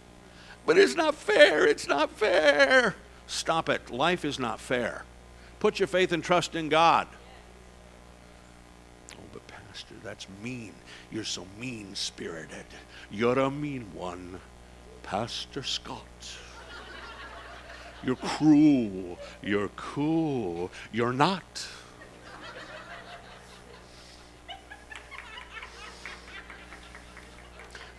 But 0.64 0.78
it's 0.78 0.94
not 0.94 1.14
fair. 1.14 1.66
It's 1.66 1.86
not 1.86 2.10
fair. 2.10 2.94
Stop 3.26 3.68
it. 3.68 3.90
Life 3.90 4.24
is 4.24 4.38
not 4.38 4.58
fair. 4.58 5.04
Put 5.60 5.78
your 5.78 5.86
faith 5.86 6.12
and 6.12 6.24
trust 6.24 6.54
in 6.54 6.68
God. 6.68 7.08
Oh, 9.12 9.24
but 9.32 9.46
Pastor, 9.46 9.94
that's 10.02 10.26
mean. 10.42 10.72
You're 11.10 11.24
so 11.24 11.46
mean 11.58 11.94
spirited. 11.94 12.66
You're 13.10 13.38
a 13.38 13.50
mean 13.50 13.86
one, 13.92 14.40
Pastor 15.02 15.62
Scott. 15.62 15.98
You're 18.04 18.16
cruel. 18.16 19.18
You're 19.42 19.68
cool. 19.76 20.70
You're 20.90 21.12
not. 21.12 21.68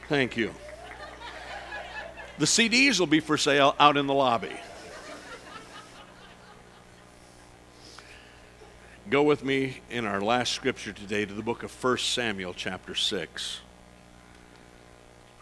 Thank 0.09 0.35
you. 0.35 0.53
The 2.37 2.45
CDs 2.45 2.99
will 2.99 3.07
be 3.07 3.19
for 3.19 3.37
sale 3.37 3.75
out 3.79 3.95
in 3.95 4.07
the 4.07 4.13
lobby. 4.13 4.55
Go 9.09 9.23
with 9.23 9.43
me 9.43 9.81
in 9.89 10.05
our 10.05 10.21
last 10.21 10.53
scripture 10.53 10.91
today 10.91 11.25
to 11.25 11.33
the 11.33 11.43
book 11.43 11.63
of 11.63 11.83
1 11.83 11.97
Samuel, 11.99 12.53
chapter 12.53 12.95
6. 12.95 13.61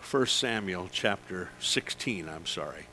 1 0.09 0.25
Samuel, 0.25 0.89
chapter 0.91 1.49
16, 1.59 2.27
I'm 2.27 2.45
sorry. 2.45 2.87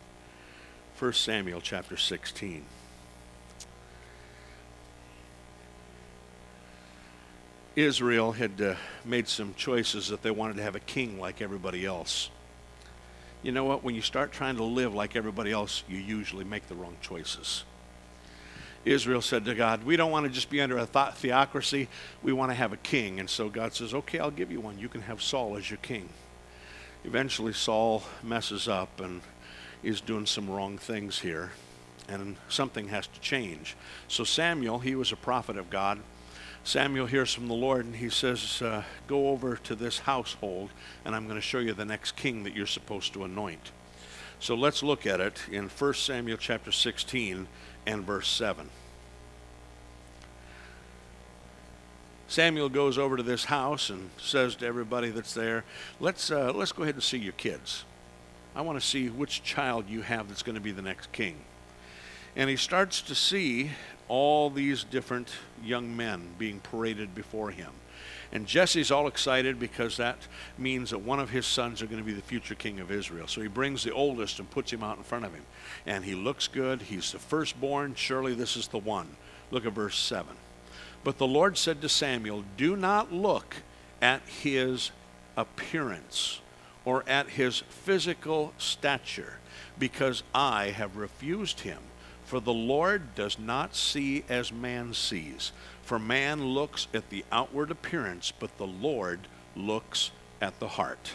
1 0.99 1.13
Samuel 1.13 1.61
chapter 1.61 1.97
16. 1.97 2.65
Israel 7.77 8.33
had 8.33 8.61
uh, 8.61 8.75
made 9.05 9.29
some 9.29 9.55
choices 9.55 10.09
that 10.09 10.23
they 10.23 10.33
wanted 10.33 10.57
to 10.57 10.63
have 10.65 10.75
a 10.75 10.81
king 10.81 11.21
like 11.21 11.41
everybody 11.41 11.87
else. 11.87 12.31
You 13.45 13.53
know 13.53 13.65
what? 13.65 13.85
When 13.85 13.95
you 13.95 14.03
start 14.03 14.33
trying 14.33 14.57
to 14.57 14.65
live 14.65 14.93
like 14.93 15.15
everybody 15.15 15.53
else, 15.53 15.85
you 15.89 15.99
usually 15.99 16.45
make 16.45 16.67
the 16.67 16.75
wrong 16.75 16.97
choices. 17.01 17.63
Israel 18.85 19.23
said 19.23 19.45
to 19.45 19.55
God, 19.55 19.85
We 19.85 19.95
don't 19.95 20.11
want 20.11 20.27
to 20.27 20.33
just 20.33 20.51
be 20.51 20.61
under 20.61 20.79
a 20.79 20.87
theocracy. 20.87 21.87
We 22.25 22.33
want 22.33 22.51
to 22.51 22.57
have 22.57 22.73
a 22.73 22.77
king. 22.77 23.21
And 23.21 23.31
so 23.31 23.49
God 23.49 23.73
says, 23.73 23.95
Okay, 23.95 24.19
I'll 24.19 24.33
give 24.33 24.51
you 24.51 24.61
one. 24.61 24.81
You 24.81 24.89
can 24.89 25.03
have 25.03 25.23
Saul 25.23 25.57
as 25.57 25.71
your 25.71 25.79
king. 25.79 26.09
Eventually, 27.05 27.53
Saul 27.53 28.03
messes 28.25 28.67
up 28.67 29.01
and 29.01 29.21
is 29.83 30.01
doing 30.01 30.27
some 30.27 30.51
wrong 30.51 30.79
things 30.79 31.21
here, 31.21 31.51
and 32.09 32.37
something 32.49 32.89
has 32.89 33.07
to 33.07 33.21
change. 33.21 33.77
So, 34.09 34.25
Samuel, 34.25 34.81
he 34.81 34.95
was 34.95 35.13
a 35.13 35.17
prophet 35.17 35.57
of 35.57 35.71
God. 35.71 36.01
Samuel 36.65 37.07
hears 37.07 37.33
from 37.33 37.49
the 37.49 37.55
Lord 37.55 37.87
and 37.87 37.97
he 37.97 38.11
says, 38.11 38.61
uh, 38.61 38.83
Go 39.07 39.29
over 39.29 39.57
to 39.57 39.75
this 39.75 40.01
household, 40.01 40.71
and 41.05 41.15
I'm 41.15 41.25
going 41.25 41.37
to 41.37 41.41
show 41.41 41.61
you 41.61 41.73
the 41.73 41.85
next 41.85 42.17
king 42.17 42.45
that 42.45 42.55
you're 42.55 42.67
supposed 42.67 43.13
to 43.15 43.25
anoint. 43.25 43.71
So 44.41 44.55
let's 44.55 44.83
look 44.83 45.07
at 45.07 45.21
it 45.21 45.41
in 45.51 45.69
1 45.69 45.95
Samuel 45.95 46.37
chapter 46.37 46.71
16 46.71 47.49
and 47.87 48.05
verse 48.05 48.29
7. 48.29 48.69
Samuel 52.29 52.69
goes 52.69 52.99
over 52.99 53.17
to 53.17 53.23
this 53.23 53.47
house 53.47 53.89
and 53.89 54.11
says 54.19 54.55
to 54.57 54.67
everybody 54.67 55.09
that's 55.09 55.33
there, 55.33 55.65
let's, 55.99 56.31
uh, 56.31 56.53
let's 56.53 56.73
go 56.73 56.83
ahead 56.83 56.97
and 56.97 57.03
see 57.03 57.17
your 57.17 57.33
kids. 57.33 57.85
I 58.59 58.63
want 58.63 58.81
to 58.81 58.85
see 58.85 59.09
which 59.09 59.45
child 59.45 59.85
you 59.89 60.03
have 60.03 60.27
that's 60.27 60.43
going 60.43 60.57
to 60.57 60.61
be 60.61 60.73
the 60.73 60.83
next 60.83 61.13
king. 61.13 61.37
And 62.35 62.51
he 62.51 62.57
starts 62.57 63.01
to 63.03 63.15
see 63.15 63.71
all 64.09 64.51
these 64.51 64.83
different 64.83 65.31
young 65.63 65.97
men 65.97 66.31
being 66.39 66.59
paraded 66.59 67.15
before 67.15 67.53
him. 67.53 67.71
And 68.33 68.49
Jesse's 68.49 68.91
all 68.91 69.07
excited 69.07 69.61
because 69.61 69.97
that 69.99 70.19
means 70.59 70.91
that 70.91 70.99
one 70.99 71.21
of 71.21 71.31
his 71.31 71.47
sons 71.47 71.83
are 71.83 71.87
going 71.87 72.03
to 72.03 72.05
be 72.05 72.13
the 72.13 72.21
future 72.21 72.57
king 72.57 72.81
of 72.81 72.91
Israel. 72.91 73.29
So 73.29 73.41
he 73.41 73.47
brings 73.47 73.85
the 73.85 73.93
oldest 73.93 74.41
and 74.41 74.51
puts 74.51 74.73
him 74.73 74.83
out 74.83 74.97
in 74.97 75.05
front 75.05 75.25
of 75.25 75.33
him. 75.33 75.45
And 75.87 76.05
he 76.05 76.17
looks 76.17 76.49
good. 76.49 76.83
He's 76.83 77.13
the 77.13 77.21
firstborn. 77.21 77.95
Surely 77.95 78.35
this 78.35 78.57
is 78.57 78.67
the 78.67 78.79
one. 78.79 79.07
Look 79.53 79.67
at 79.67 79.73
verse 79.73 79.97
7. 79.97 80.35
But 81.05 81.19
the 81.19 81.29
Lord 81.29 81.57
said 81.57 81.81
to 81.83 81.89
Samuel, 81.89 82.43
Do 82.57 82.75
not 82.75 83.13
look 83.13 83.55
at 84.03 84.23
his 84.29 84.91
appearance 85.37 86.41
or 86.89 87.05
at 87.07 87.29
his 87.29 87.59
physical 87.69 88.55
stature, 88.57 89.35
because 89.79 90.23
I 90.35 90.69
have 90.69 90.97
refused 90.97 91.61
him. 91.61 91.81
For 92.25 92.41
the 92.41 92.55
Lord 92.55 93.15
does 93.15 93.39
not 93.39 93.77
see 93.77 94.25
as 94.27 94.51
man 94.51 94.95
sees. 94.95 95.53
For 95.83 95.99
man 95.99 96.43
looks 96.43 96.87
at 96.95 97.11
the 97.11 97.27
outward 97.31 97.71
appearance, 97.71 98.33
but 98.41 98.57
the 98.57 98.67
Lord 98.67 99.21
looks 99.55 100.13
at 100.41 100.59
the 100.61 100.69
heart. 100.69 101.11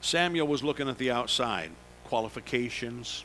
Samuel 0.00 0.48
was 0.48 0.64
looking 0.64 0.88
at 0.88 0.98
the 0.98 1.12
outside, 1.12 1.70
qualifications. 2.02 3.24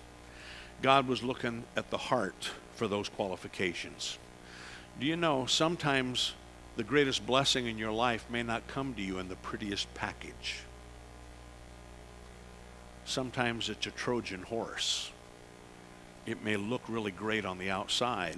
God 0.83 1.07
was 1.07 1.23
looking 1.23 1.63
at 1.75 1.89
the 1.89 1.97
heart 1.97 2.51
for 2.75 2.87
those 2.87 3.09
qualifications. 3.09 4.19
Do 4.99 5.07
you 5.07 5.15
know 5.15 5.47
sometimes 5.47 6.35
the 6.75 6.83
greatest 6.83 7.25
blessing 7.25 7.65
in 7.65 7.79
your 7.79 7.91
life 7.91 8.27
may 8.29 8.43
not 8.43 8.67
come 8.67 8.93
to 8.93 9.01
you 9.01 9.17
in 9.17 9.27
the 9.27 9.37
prettiest 9.37 9.91
package? 9.95 10.65
Sometimes 13.09 13.69
it's 13.69 13.87
a 13.87 13.91
Trojan 13.91 14.43
horse. 14.43 15.09
It 16.27 16.43
may 16.43 16.57
look 16.57 16.83
really 16.87 17.09
great 17.09 17.43
on 17.43 17.57
the 17.57 17.71
outside, 17.71 18.37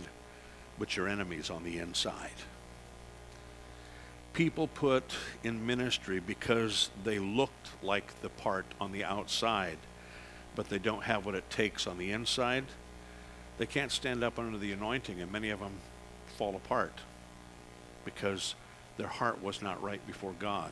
but 0.80 0.96
your 0.96 1.10
enemy's 1.10 1.50
on 1.50 1.66
the 1.66 1.78
inside. 1.80 2.32
People 4.32 4.70
put 4.70 5.04
in 5.44 5.66
ministry 5.66 6.22
because 6.22 6.90
they 7.04 7.20
looked 7.20 7.68
like 7.84 8.22
the 8.22 8.30
part 8.30 8.66
on 8.80 8.94
the 8.94 9.04
outside, 9.04 9.78
but 10.56 10.70
they 10.70 10.80
don't 10.80 11.04
have 11.04 11.26
what 11.26 11.36
it 11.36 11.50
takes 11.50 11.86
on 11.86 11.98
the 11.98 12.14
inside. 12.14 12.64
They 13.58 13.66
can't 13.66 13.92
stand 13.92 14.24
up 14.24 14.40
under 14.40 14.58
the 14.58 14.72
anointing, 14.72 15.20
and 15.20 15.30
many 15.34 15.50
of 15.50 15.60
them 15.60 15.74
fall 16.38 16.56
apart 16.56 16.94
because 18.06 18.56
their 18.96 19.08
heart 19.08 19.44
was 19.44 19.62
not 19.62 19.84
right 19.84 20.08
before 20.08 20.34
God. 20.40 20.72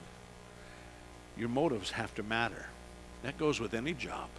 Your 1.35 1.49
motives 1.49 1.91
have 1.91 2.15
to 2.15 2.23
matter. 2.23 2.67
That 3.23 3.37
goes 3.37 3.59
with 3.59 3.73
any 3.73 3.93
job. 3.93 4.29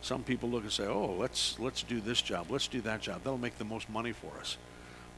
Some 0.00 0.22
people 0.22 0.48
look 0.48 0.62
and 0.62 0.72
say, 0.72 0.86
"Oh, 0.86 1.12
let's 1.12 1.58
let's 1.58 1.82
do 1.82 2.00
this 2.00 2.22
job. 2.22 2.50
Let's 2.50 2.68
do 2.68 2.80
that 2.82 3.02
job. 3.02 3.22
That'll 3.22 3.38
make 3.38 3.58
the 3.58 3.64
most 3.64 3.90
money 3.90 4.12
for 4.12 4.38
us." 4.38 4.56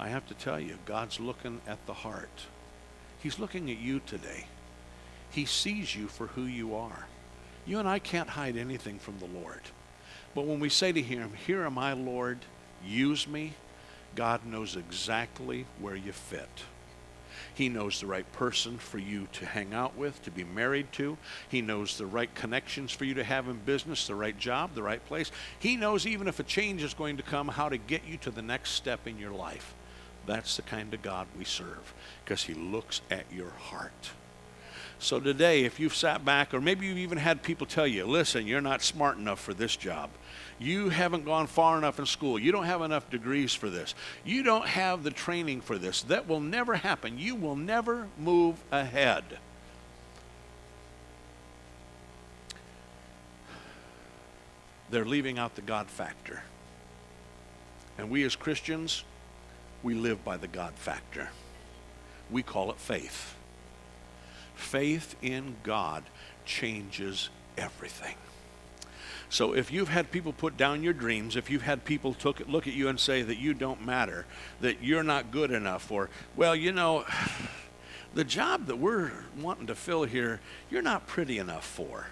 I 0.01 0.09
have 0.09 0.27
to 0.29 0.35
tell 0.35 0.59
you, 0.59 0.79
God's 0.85 1.21
looking 1.21 1.61
at 1.67 1.87
the 1.87 1.95
heart. 1.95 2.47
He's 3.23 3.39
looking 3.39 3.71
at 3.71 3.79
you 3.79 4.01
today. 4.01 4.47
He 5.31 5.45
sees 5.45 5.95
you 5.95 6.09
for 6.09 6.29
who 6.29 6.45
you 6.45 6.75
are. 6.75 7.07
You 7.65 7.79
and 7.79 7.89
I 7.89 8.01
can't 8.01 8.31
hide 8.31 8.57
anything 8.57 8.99
from 8.99 9.19
the 9.19 9.27
Lord. 9.27 9.63
But 10.35 10.47
when 10.47 10.59
we 10.59 10.69
say 10.69 10.91
to 10.93 11.03
him, 11.03 11.35
"Here 11.47 11.65
am 11.65 11.79
I, 11.79 11.93
Lord, 11.93 12.41
use 12.85 13.29
me," 13.29 13.55
God 14.17 14.45
knows 14.45 14.75
exactly 14.75 15.67
where 15.79 15.95
you 15.95 16.13
fit. 16.13 16.65
He 17.55 17.69
knows 17.69 18.01
the 18.01 18.07
right 18.07 18.31
person 18.33 18.79
for 18.79 18.99
you 18.99 19.29
to 19.33 19.47
hang 19.47 19.75
out 19.75 19.97
with, 19.97 20.23
to 20.23 20.31
be 20.31 20.45
married 20.45 20.93
to. 20.93 21.17
He 21.49 21.61
knows 21.61 21.97
the 21.97 22.07
right 22.07 22.33
connections 22.35 22.93
for 22.93 23.05
you 23.05 23.15
to 23.15 23.25
have 23.25 23.49
in 23.49 23.59
business, 23.59 24.07
the 24.07 24.15
right 24.15 24.39
job, 24.39 24.75
the 24.75 24.83
right 24.83 25.05
place. 25.07 25.31
He 25.59 25.77
knows 25.77 26.07
even 26.07 26.29
if 26.29 26.41
a 26.41 26.45
change 26.45 26.83
is 26.83 26.95
going 26.95 27.17
to 27.17 27.23
come, 27.23 27.49
how 27.49 27.69
to 27.69 27.79
get 27.79 28.07
you 28.07 28.17
to 28.19 28.31
the 28.31 28.43
next 28.43 28.73
step 28.73 29.07
in 29.07 29.19
your 29.19 29.33
life. 29.33 29.75
That's 30.27 30.57
the 30.57 30.63
kind 30.63 30.93
of 30.95 31.03
God 31.03 31.27
we 31.39 31.45
serve 31.45 31.93
because 32.25 32.45
He 32.45 32.55
looks 32.55 33.01
at 33.11 33.25
your 33.33 33.51
heart. 33.51 34.11
So 35.03 35.19
today, 35.19 35.65
if 35.65 35.81
you've 35.81 35.97
sat 35.97 36.25
back, 36.25 36.55
or 36.55 36.61
maybe 36.61 36.87
you've 36.87 36.99
even 36.99 37.19
had 37.19 37.43
people 37.43 37.67
tell 37.67 37.89
you, 37.89 38.05
listen, 38.05 38.47
you're 38.47 38.61
not 38.61 38.83
smart 38.83 39.19
enough 39.19 39.41
for 39.41 39.53
this 39.53 39.75
job. 39.75 40.11
You 40.61 40.91
haven't 40.91 41.25
gone 41.25 41.49
far 41.49 41.77
enough 41.77 41.99
in 41.99 42.07
school. 42.07 42.39
You 42.39 42.53
don't 42.53 42.67
have 42.67 42.83
enough 42.83 43.11
degrees 43.11 43.53
for 43.53 43.69
this. 43.69 43.97
You 44.25 44.45
don't 44.45 44.65
have 44.65 45.03
the 45.03 45.11
training 45.11 45.61
for 45.63 45.77
this. 45.77 46.03
That 46.03 46.29
will 46.29 46.39
never 46.39 46.77
happen. 46.77 47.19
You 47.19 47.35
will 47.35 47.57
never 47.57 48.07
move 48.17 48.63
ahead. 48.71 49.25
They're 54.89 55.05
leaving 55.05 55.37
out 55.37 55.57
the 55.57 55.63
God 55.63 55.89
factor. 55.89 56.45
And 57.99 58.09
we 58.09 58.23
as 58.23 58.37
Christians, 58.37 59.03
we 59.83 59.95
live 59.95 60.25
by 60.25 60.37
the 60.37 60.49
God 60.49 60.75
factor. 60.75 61.31
We 62.31 62.45
call 62.45 62.71
it 62.71 62.79
faith. 62.79 63.35
Faith 64.63 65.17
in 65.21 65.57
God 65.65 66.05
changes 66.47 67.29
everything. 67.59 68.15
So 69.29 69.55
if 69.55 69.73
you've 69.73 69.89
had 69.89 70.11
people 70.11 70.33
put 70.33 70.57
down 70.57 70.83
your 70.83 70.93
dreams, 70.93 71.37
if 71.37 71.51
you've 71.51 71.63
had 71.63 71.85
people 71.85 72.15
took, 72.15 72.47
look 72.49 72.67
at 72.67 72.75
you 72.75 72.89
and 72.89 72.99
say 72.99 73.23
that 73.23 73.39
you 73.39 73.55
don't 73.55 73.85
matter, 73.85 74.25
that 74.61 74.83
you're 74.83 75.03
not 75.03 75.31
good 75.31 75.51
enough, 75.51 75.91
or, 75.91 76.11
well, 76.37 76.55
you 76.55 76.71
know, 76.71 77.05
the 78.15 78.25
job 78.25 78.67
that 78.67 78.77
we're 78.77 79.11
wanting 79.41 79.67
to 79.67 79.75
fill 79.75 80.05
here, 80.05 80.41
you're 80.71 80.83
not 80.83 81.07
pretty 81.07 81.39
enough 81.39 81.67
for. 81.67 82.07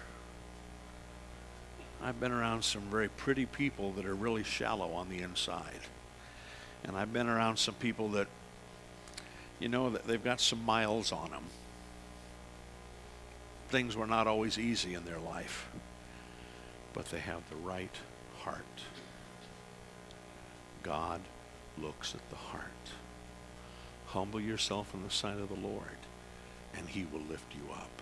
I've 2.03 2.19
been 2.19 2.31
around 2.31 2.63
some 2.63 2.81
very 2.83 3.09
pretty 3.09 3.45
people 3.45 3.91
that 3.93 4.05
are 4.05 4.15
really 4.15 4.43
shallow 4.43 4.91
on 4.93 5.09
the 5.09 5.19
inside. 5.19 5.81
And 6.83 6.97
I've 6.97 7.13
been 7.13 7.27
around 7.27 7.57
some 7.57 7.75
people 7.75 8.09
that, 8.09 8.27
you 9.59 9.69
know, 9.69 9.91
that 9.91 10.05
they've 10.05 10.23
got 10.23 10.41
some 10.41 10.65
miles 10.65 11.11
on 11.11 11.29
them. 11.29 11.43
Things 13.71 13.95
were 13.95 14.05
not 14.05 14.27
always 14.27 14.59
easy 14.59 14.93
in 14.93 15.05
their 15.05 15.19
life 15.19 15.69
but 16.93 17.05
they 17.05 17.19
have 17.19 17.41
the 17.49 17.55
right 17.55 17.95
heart. 18.39 18.65
God 20.83 21.21
looks 21.77 22.13
at 22.13 22.29
the 22.29 22.35
heart. 22.35 22.65
Humble 24.07 24.41
yourself 24.41 24.93
in 24.93 25.03
the 25.03 25.09
sight 25.09 25.39
of 25.39 25.49
the 25.49 25.67
Lord, 25.67 25.85
and 26.75 26.87
he 26.89 27.05
will 27.05 27.21
lift 27.21 27.53
you 27.53 27.71
up. 27.73 28.01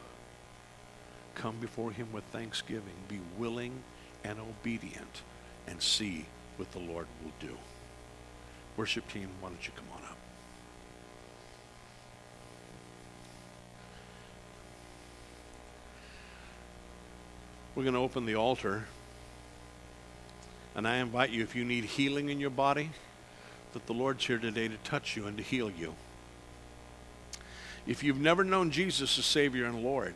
Come 1.35 1.57
before 1.59 1.91
him 1.91 2.07
with 2.11 2.23
thanksgiving. 2.25 2.95
Be 3.07 3.19
willing 3.37 3.83
and 4.23 4.39
obedient, 4.39 5.21
and 5.67 5.81
see 5.81 6.25
what 6.57 6.71
the 6.71 6.79
Lord 6.79 7.07
will 7.23 7.31
do. 7.39 7.55
Worship 8.75 9.07
team, 9.11 9.29
why 9.39 9.49
don't 9.49 9.65
you 9.65 9.73
come 9.75 9.85
on 9.95 10.03
up? 10.03 10.17
We're 17.79 17.85
going 17.85 17.95
to 17.95 18.01
open 18.01 18.25
the 18.25 18.35
altar. 18.35 18.83
And 20.75 20.85
I 20.85 20.97
invite 20.97 21.29
you, 21.29 21.43
if 21.43 21.55
you 21.55 21.63
need 21.63 21.85
healing 21.85 22.27
in 22.27 22.37
your 22.37 22.49
body, 22.49 22.89
that 23.71 23.85
the 23.85 23.93
Lord's 23.93 24.25
here 24.25 24.37
today 24.37 24.67
to 24.67 24.75
touch 24.83 25.15
you 25.15 25.27
and 25.27 25.37
to 25.37 25.43
heal 25.43 25.71
you. 25.71 25.95
If 27.87 28.03
you've 28.03 28.19
never 28.19 28.43
known 28.43 28.71
Jesus 28.71 29.17
as 29.17 29.23
Savior 29.23 29.63
and 29.63 29.81
Lord, 29.81 30.15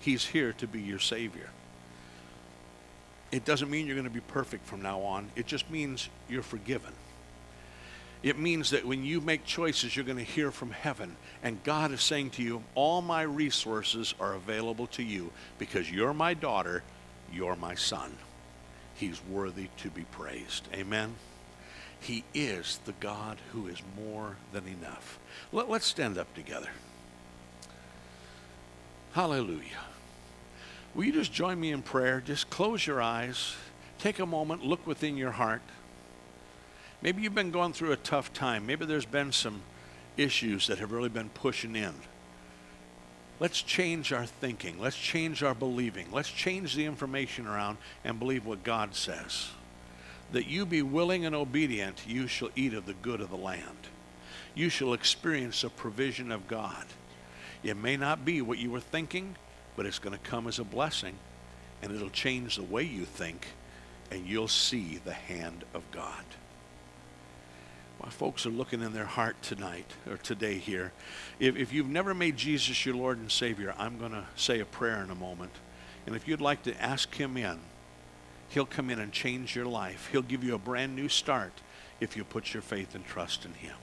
He's 0.00 0.26
here 0.26 0.52
to 0.52 0.66
be 0.66 0.82
your 0.82 0.98
Savior. 0.98 1.48
It 3.32 3.46
doesn't 3.46 3.70
mean 3.70 3.86
you're 3.86 3.96
going 3.96 4.04
to 4.04 4.10
be 4.10 4.20
perfect 4.20 4.66
from 4.66 4.82
now 4.82 5.00
on, 5.00 5.30
it 5.34 5.46
just 5.46 5.70
means 5.70 6.10
you're 6.28 6.42
forgiven. 6.42 6.92
It 8.22 8.38
means 8.38 8.70
that 8.70 8.86
when 8.86 9.04
you 9.04 9.20
make 9.20 9.44
choices, 9.44 9.94
you're 9.94 10.04
going 10.04 10.18
to 10.18 10.24
hear 10.24 10.50
from 10.50 10.70
heaven. 10.70 11.16
And 11.42 11.62
God 11.62 11.92
is 11.92 12.02
saying 12.02 12.30
to 12.30 12.42
you, 12.42 12.62
All 12.74 13.02
my 13.02 13.22
resources 13.22 14.14
are 14.18 14.34
available 14.34 14.86
to 14.88 15.02
you 15.02 15.30
because 15.58 15.90
you're 15.90 16.14
my 16.14 16.34
daughter, 16.34 16.82
you're 17.32 17.56
my 17.56 17.74
son. 17.74 18.16
He's 18.94 19.20
worthy 19.30 19.68
to 19.78 19.90
be 19.90 20.04
praised. 20.04 20.66
Amen. 20.74 21.14
He 22.00 22.24
is 22.34 22.80
the 22.84 22.94
God 23.00 23.38
who 23.52 23.68
is 23.68 23.82
more 23.96 24.36
than 24.52 24.66
enough. 24.66 25.18
Let, 25.52 25.68
us 25.68 25.84
stand 25.84 26.18
up 26.18 26.32
together. 26.34 26.70
Hallelujah. 29.12 29.84
Will 30.94 31.04
you 31.04 31.12
just 31.12 31.32
join 31.32 31.60
me 31.60 31.72
in 31.72 31.82
prayer? 31.82 32.22
Just 32.24 32.48
close 32.48 32.86
your 32.86 33.02
eyes, 33.02 33.54
take 33.98 34.18
a 34.18 34.26
moment, 34.26 34.64
look 34.64 34.86
within 34.86 35.16
your 35.16 35.32
heart. 35.32 35.62
Maybe 37.02 37.22
you've 37.22 37.34
been 37.34 37.50
going 37.50 37.72
through 37.72 37.92
a 37.92 37.96
tough 37.96 38.32
time. 38.32 38.66
Maybe 38.66 38.86
there's 38.86 39.06
been 39.06 39.32
some 39.32 39.62
issues 40.16 40.66
that 40.66 40.78
have 40.78 40.92
really 40.92 41.08
been 41.08 41.28
pushing 41.28 41.76
in. 41.76 41.94
Let's 43.38 43.60
change 43.60 44.12
our 44.12 44.24
thinking. 44.24 44.80
Let's 44.80 44.96
change 44.96 45.42
our 45.42 45.54
believing. 45.54 46.06
Let's 46.10 46.30
change 46.30 46.74
the 46.74 46.86
information 46.86 47.46
around 47.46 47.76
and 48.02 48.18
believe 48.18 48.46
what 48.46 48.64
God 48.64 48.94
says. 48.94 49.50
That 50.32 50.46
you 50.46 50.64
be 50.64 50.82
willing 50.82 51.26
and 51.26 51.34
obedient, 51.34 52.02
you 52.06 52.26
shall 52.26 52.50
eat 52.56 52.72
of 52.72 52.86
the 52.86 52.94
good 52.94 53.20
of 53.20 53.30
the 53.30 53.36
land. 53.36 53.88
You 54.54 54.70
shall 54.70 54.94
experience 54.94 55.60
the 55.60 55.68
provision 55.68 56.32
of 56.32 56.48
God. 56.48 56.86
It 57.62 57.76
may 57.76 57.98
not 57.98 58.24
be 58.24 58.40
what 58.40 58.58
you 58.58 58.70
were 58.70 58.80
thinking, 58.80 59.36
but 59.76 59.84
it's 59.84 59.98
going 59.98 60.16
to 60.16 60.30
come 60.30 60.46
as 60.46 60.58
a 60.58 60.64
blessing, 60.64 61.14
and 61.82 61.92
it'll 61.92 62.08
change 62.08 62.56
the 62.56 62.62
way 62.62 62.84
you 62.84 63.04
think, 63.04 63.46
and 64.10 64.26
you'll 64.26 64.48
see 64.48 64.98
the 65.04 65.12
hand 65.12 65.64
of 65.74 65.82
God. 65.90 66.24
My 68.02 68.10
folks 68.10 68.44
are 68.44 68.50
looking 68.50 68.82
in 68.82 68.92
their 68.92 69.06
heart 69.06 69.40
tonight 69.42 69.90
or 70.08 70.16
today 70.18 70.58
here. 70.58 70.92
If, 71.40 71.56
if 71.56 71.72
you've 71.72 71.88
never 71.88 72.14
made 72.14 72.36
Jesus 72.36 72.84
your 72.84 72.94
Lord 72.94 73.18
and 73.18 73.30
Savior, 73.30 73.74
I'm 73.78 73.98
going 73.98 74.12
to 74.12 74.24
say 74.36 74.60
a 74.60 74.66
prayer 74.66 75.02
in 75.02 75.10
a 75.10 75.14
moment. 75.14 75.52
And 76.06 76.14
if 76.14 76.28
you'd 76.28 76.40
like 76.40 76.62
to 76.64 76.82
ask 76.82 77.14
Him 77.14 77.36
in, 77.36 77.58
He'll 78.48 78.66
come 78.66 78.90
in 78.90 79.00
and 79.00 79.12
change 79.12 79.56
your 79.56 79.66
life. 79.66 80.08
He'll 80.12 80.22
give 80.22 80.44
you 80.44 80.54
a 80.54 80.58
brand 80.58 80.94
new 80.94 81.08
start 81.08 81.52
if 82.00 82.16
you 82.16 82.24
put 82.24 82.54
your 82.54 82.62
faith 82.62 82.94
and 82.94 83.04
trust 83.04 83.44
in 83.44 83.54
Him. 83.54 83.76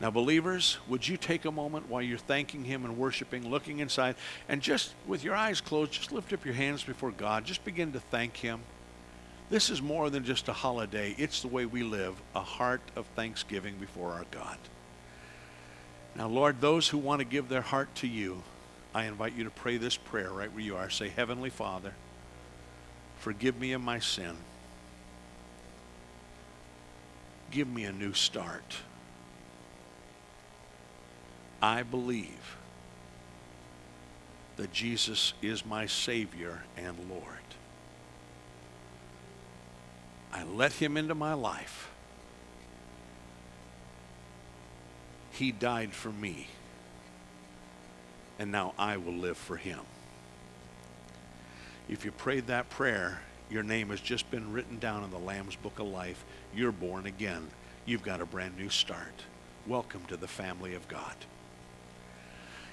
Now, 0.00 0.10
believers, 0.10 0.78
would 0.86 1.08
you 1.08 1.16
take 1.16 1.44
a 1.44 1.50
moment 1.50 1.88
while 1.88 2.02
you're 2.02 2.18
thanking 2.18 2.64
Him 2.64 2.84
and 2.84 2.96
worshiping, 2.96 3.50
looking 3.50 3.80
inside, 3.80 4.14
and 4.48 4.62
just 4.62 4.94
with 5.06 5.24
your 5.24 5.34
eyes 5.34 5.60
closed, 5.60 5.92
just 5.92 6.12
lift 6.12 6.32
up 6.32 6.44
your 6.44 6.54
hands 6.54 6.84
before 6.84 7.10
God. 7.10 7.44
Just 7.44 7.64
begin 7.64 7.92
to 7.92 8.00
thank 8.00 8.36
Him. 8.36 8.60
This 9.50 9.70
is 9.70 9.80
more 9.80 10.10
than 10.10 10.24
just 10.24 10.48
a 10.48 10.52
holiday, 10.52 11.14
it's 11.16 11.40
the 11.40 11.48
way 11.48 11.64
we 11.64 11.82
live, 11.82 12.20
a 12.34 12.40
heart 12.40 12.82
of 12.96 13.06
thanksgiving 13.16 13.76
before 13.78 14.12
our 14.12 14.26
God. 14.30 14.58
Now, 16.14 16.28
Lord, 16.28 16.60
those 16.60 16.88
who 16.88 16.98
want 16.98 17.20
to 17.20 17.24
give 17.24 17.48
their 17.48 17.62
heart 17.62 17.94
to 17.96 18.06
you, 18.06 18.42
I 18.94 19.04
invite 19.04 19.34
you 19.34 19.44
to 19.44 19.50
pray 19.50 19.76
this 19.76 19.96
prayer 19.96 20.30
right 20.30 20.52
where 20.52 20.62
you 20.62 20.76
are. 20.76 20.90
Say, 20.90 21.08
Heavenly 21.08 21.50
Father, 21.50 21.94
forgive 23.18 23.58
me 23.58 23.72
of 23.72 23.80
my 23.80 24.00
sin. 24.00 24.36
Give 27.50 27.68
me 27.68 27.84
a 27.84 27.92
new 27.92 28.12
start. 28.12 28.76
I 31.62 31.82
believe 31.82 32.56
that 34.56 34.72
Jesus 34.72 35.32
is 35.40 35.64
my 35.64 35.86
Savior 35.86 36.64
and 36.76 36.96
Lord. 37.08 37.22
I 40.32 40.44
let 40.44 40.72
Him 40.74 40.96
into 40.96 41.14
my 41.14 41.34
life. 41.34 41.90
He 45.30 45.52
died 45.52 45.92
for 45.92 46.10
me, 46.10 46.48
and 48.38 48.50
now 48.50 48.74
I 48.78 48.96
will 48.96 49.12
live 49.12 49.36
for 49.36 49.56
Him. 49.56 49.80
If 51.88 52.04
you 52.04 52.12
prayed 52.12 52.48
that 52.48 52.68
prayer, 52.68 53.20
your 53.50 53.62
name 53.62 53.88
has 53.90 54.00
just 54.00 54.30
been 54.30 54.52
written 54.52 54.78
down 54.78 55.04
in 55.04 55.10
the 55.10 55.18
Lamb's 55.18 55.56
Book 55.56 55.78
of 55.78 55.86
Life. 55.86 56.24
You're 56.54 56.72
born 56.72 57.06
again. 57.06 57.48
You've 57.86 58.02
got 58.02 58.20
a 58.20 58.26
brand 58.26 58.58
new 58.58 58.68
start. 58.68 59.22
Welcome 59.66 60.04
to 60.08 60.16
the 60.16 60.28
family 60.28 60.74
of 60.74 60.86
God. 60.88 61.14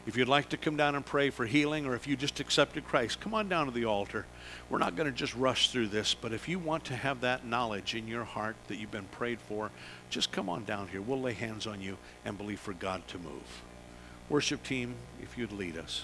If 0.06 0.16
you'd 0.16 0.28
like 0.28 0.49
to 0.49 0.58
come 0.58 0.78
down 0.78 0.93
and 0.93 1.03
pray 1.03 1.32
for 1.32 1.45
healing, 1.45 1.88
or 1.88 1.95
if 1.95 2.06
you 2.06 2.16
just 2.16 2.39
accepted 2.39 2.86
Christ, 2.86 3.20
come 3.20 3.34
on 3.34 3.49
down 3.49 3.66
to 3.66 3.72
the 3.72 3.86
altar. 3.86 4.28
We're 4.70 4.78
not 4.78 4.95
going 4.95 5.12
to 5.12 5.18
just 5.18 5.36
rush 5.36 5.72
through 5.72 5.88
this, 5.88 6.14
but 6.14 6.32
if 6.32 6.47
you 6.47 6.60
want 6.60 6.86
to 6.86 6.95
have 6.95 7.22
that 7.22 7.45
knowledge 7.45 7.95
in 7.95 8.08
your 8.08 8.24
heart 8.24 8.56
that 8.68 8.78
you've 8.78 8.91
been 8.91 9.06
prayed 9.06 9.39
for, 9.39 9.72
just 10.12 10.32
come 10.32 10.47
on 10.47 10.64
down 10.64 10.89
here. 10.89 11.01
We'll 11.01 11.22
lay 11.22 11.34
hands 11.34 11.66
on 11.66 11.82
you 11.82 11.97
and 12.24 12.38
believe 12.38 12.60
for 12.60 12.74
God 12.74 13.08
to 13.08 13.18
move. 13.18 13.64
Worship 14.30 14.62
team, 14.62 14.95
if 15.24 15.38
you'd 15.38 15.51
lead 15.51 15.76
us. 15.76 16.03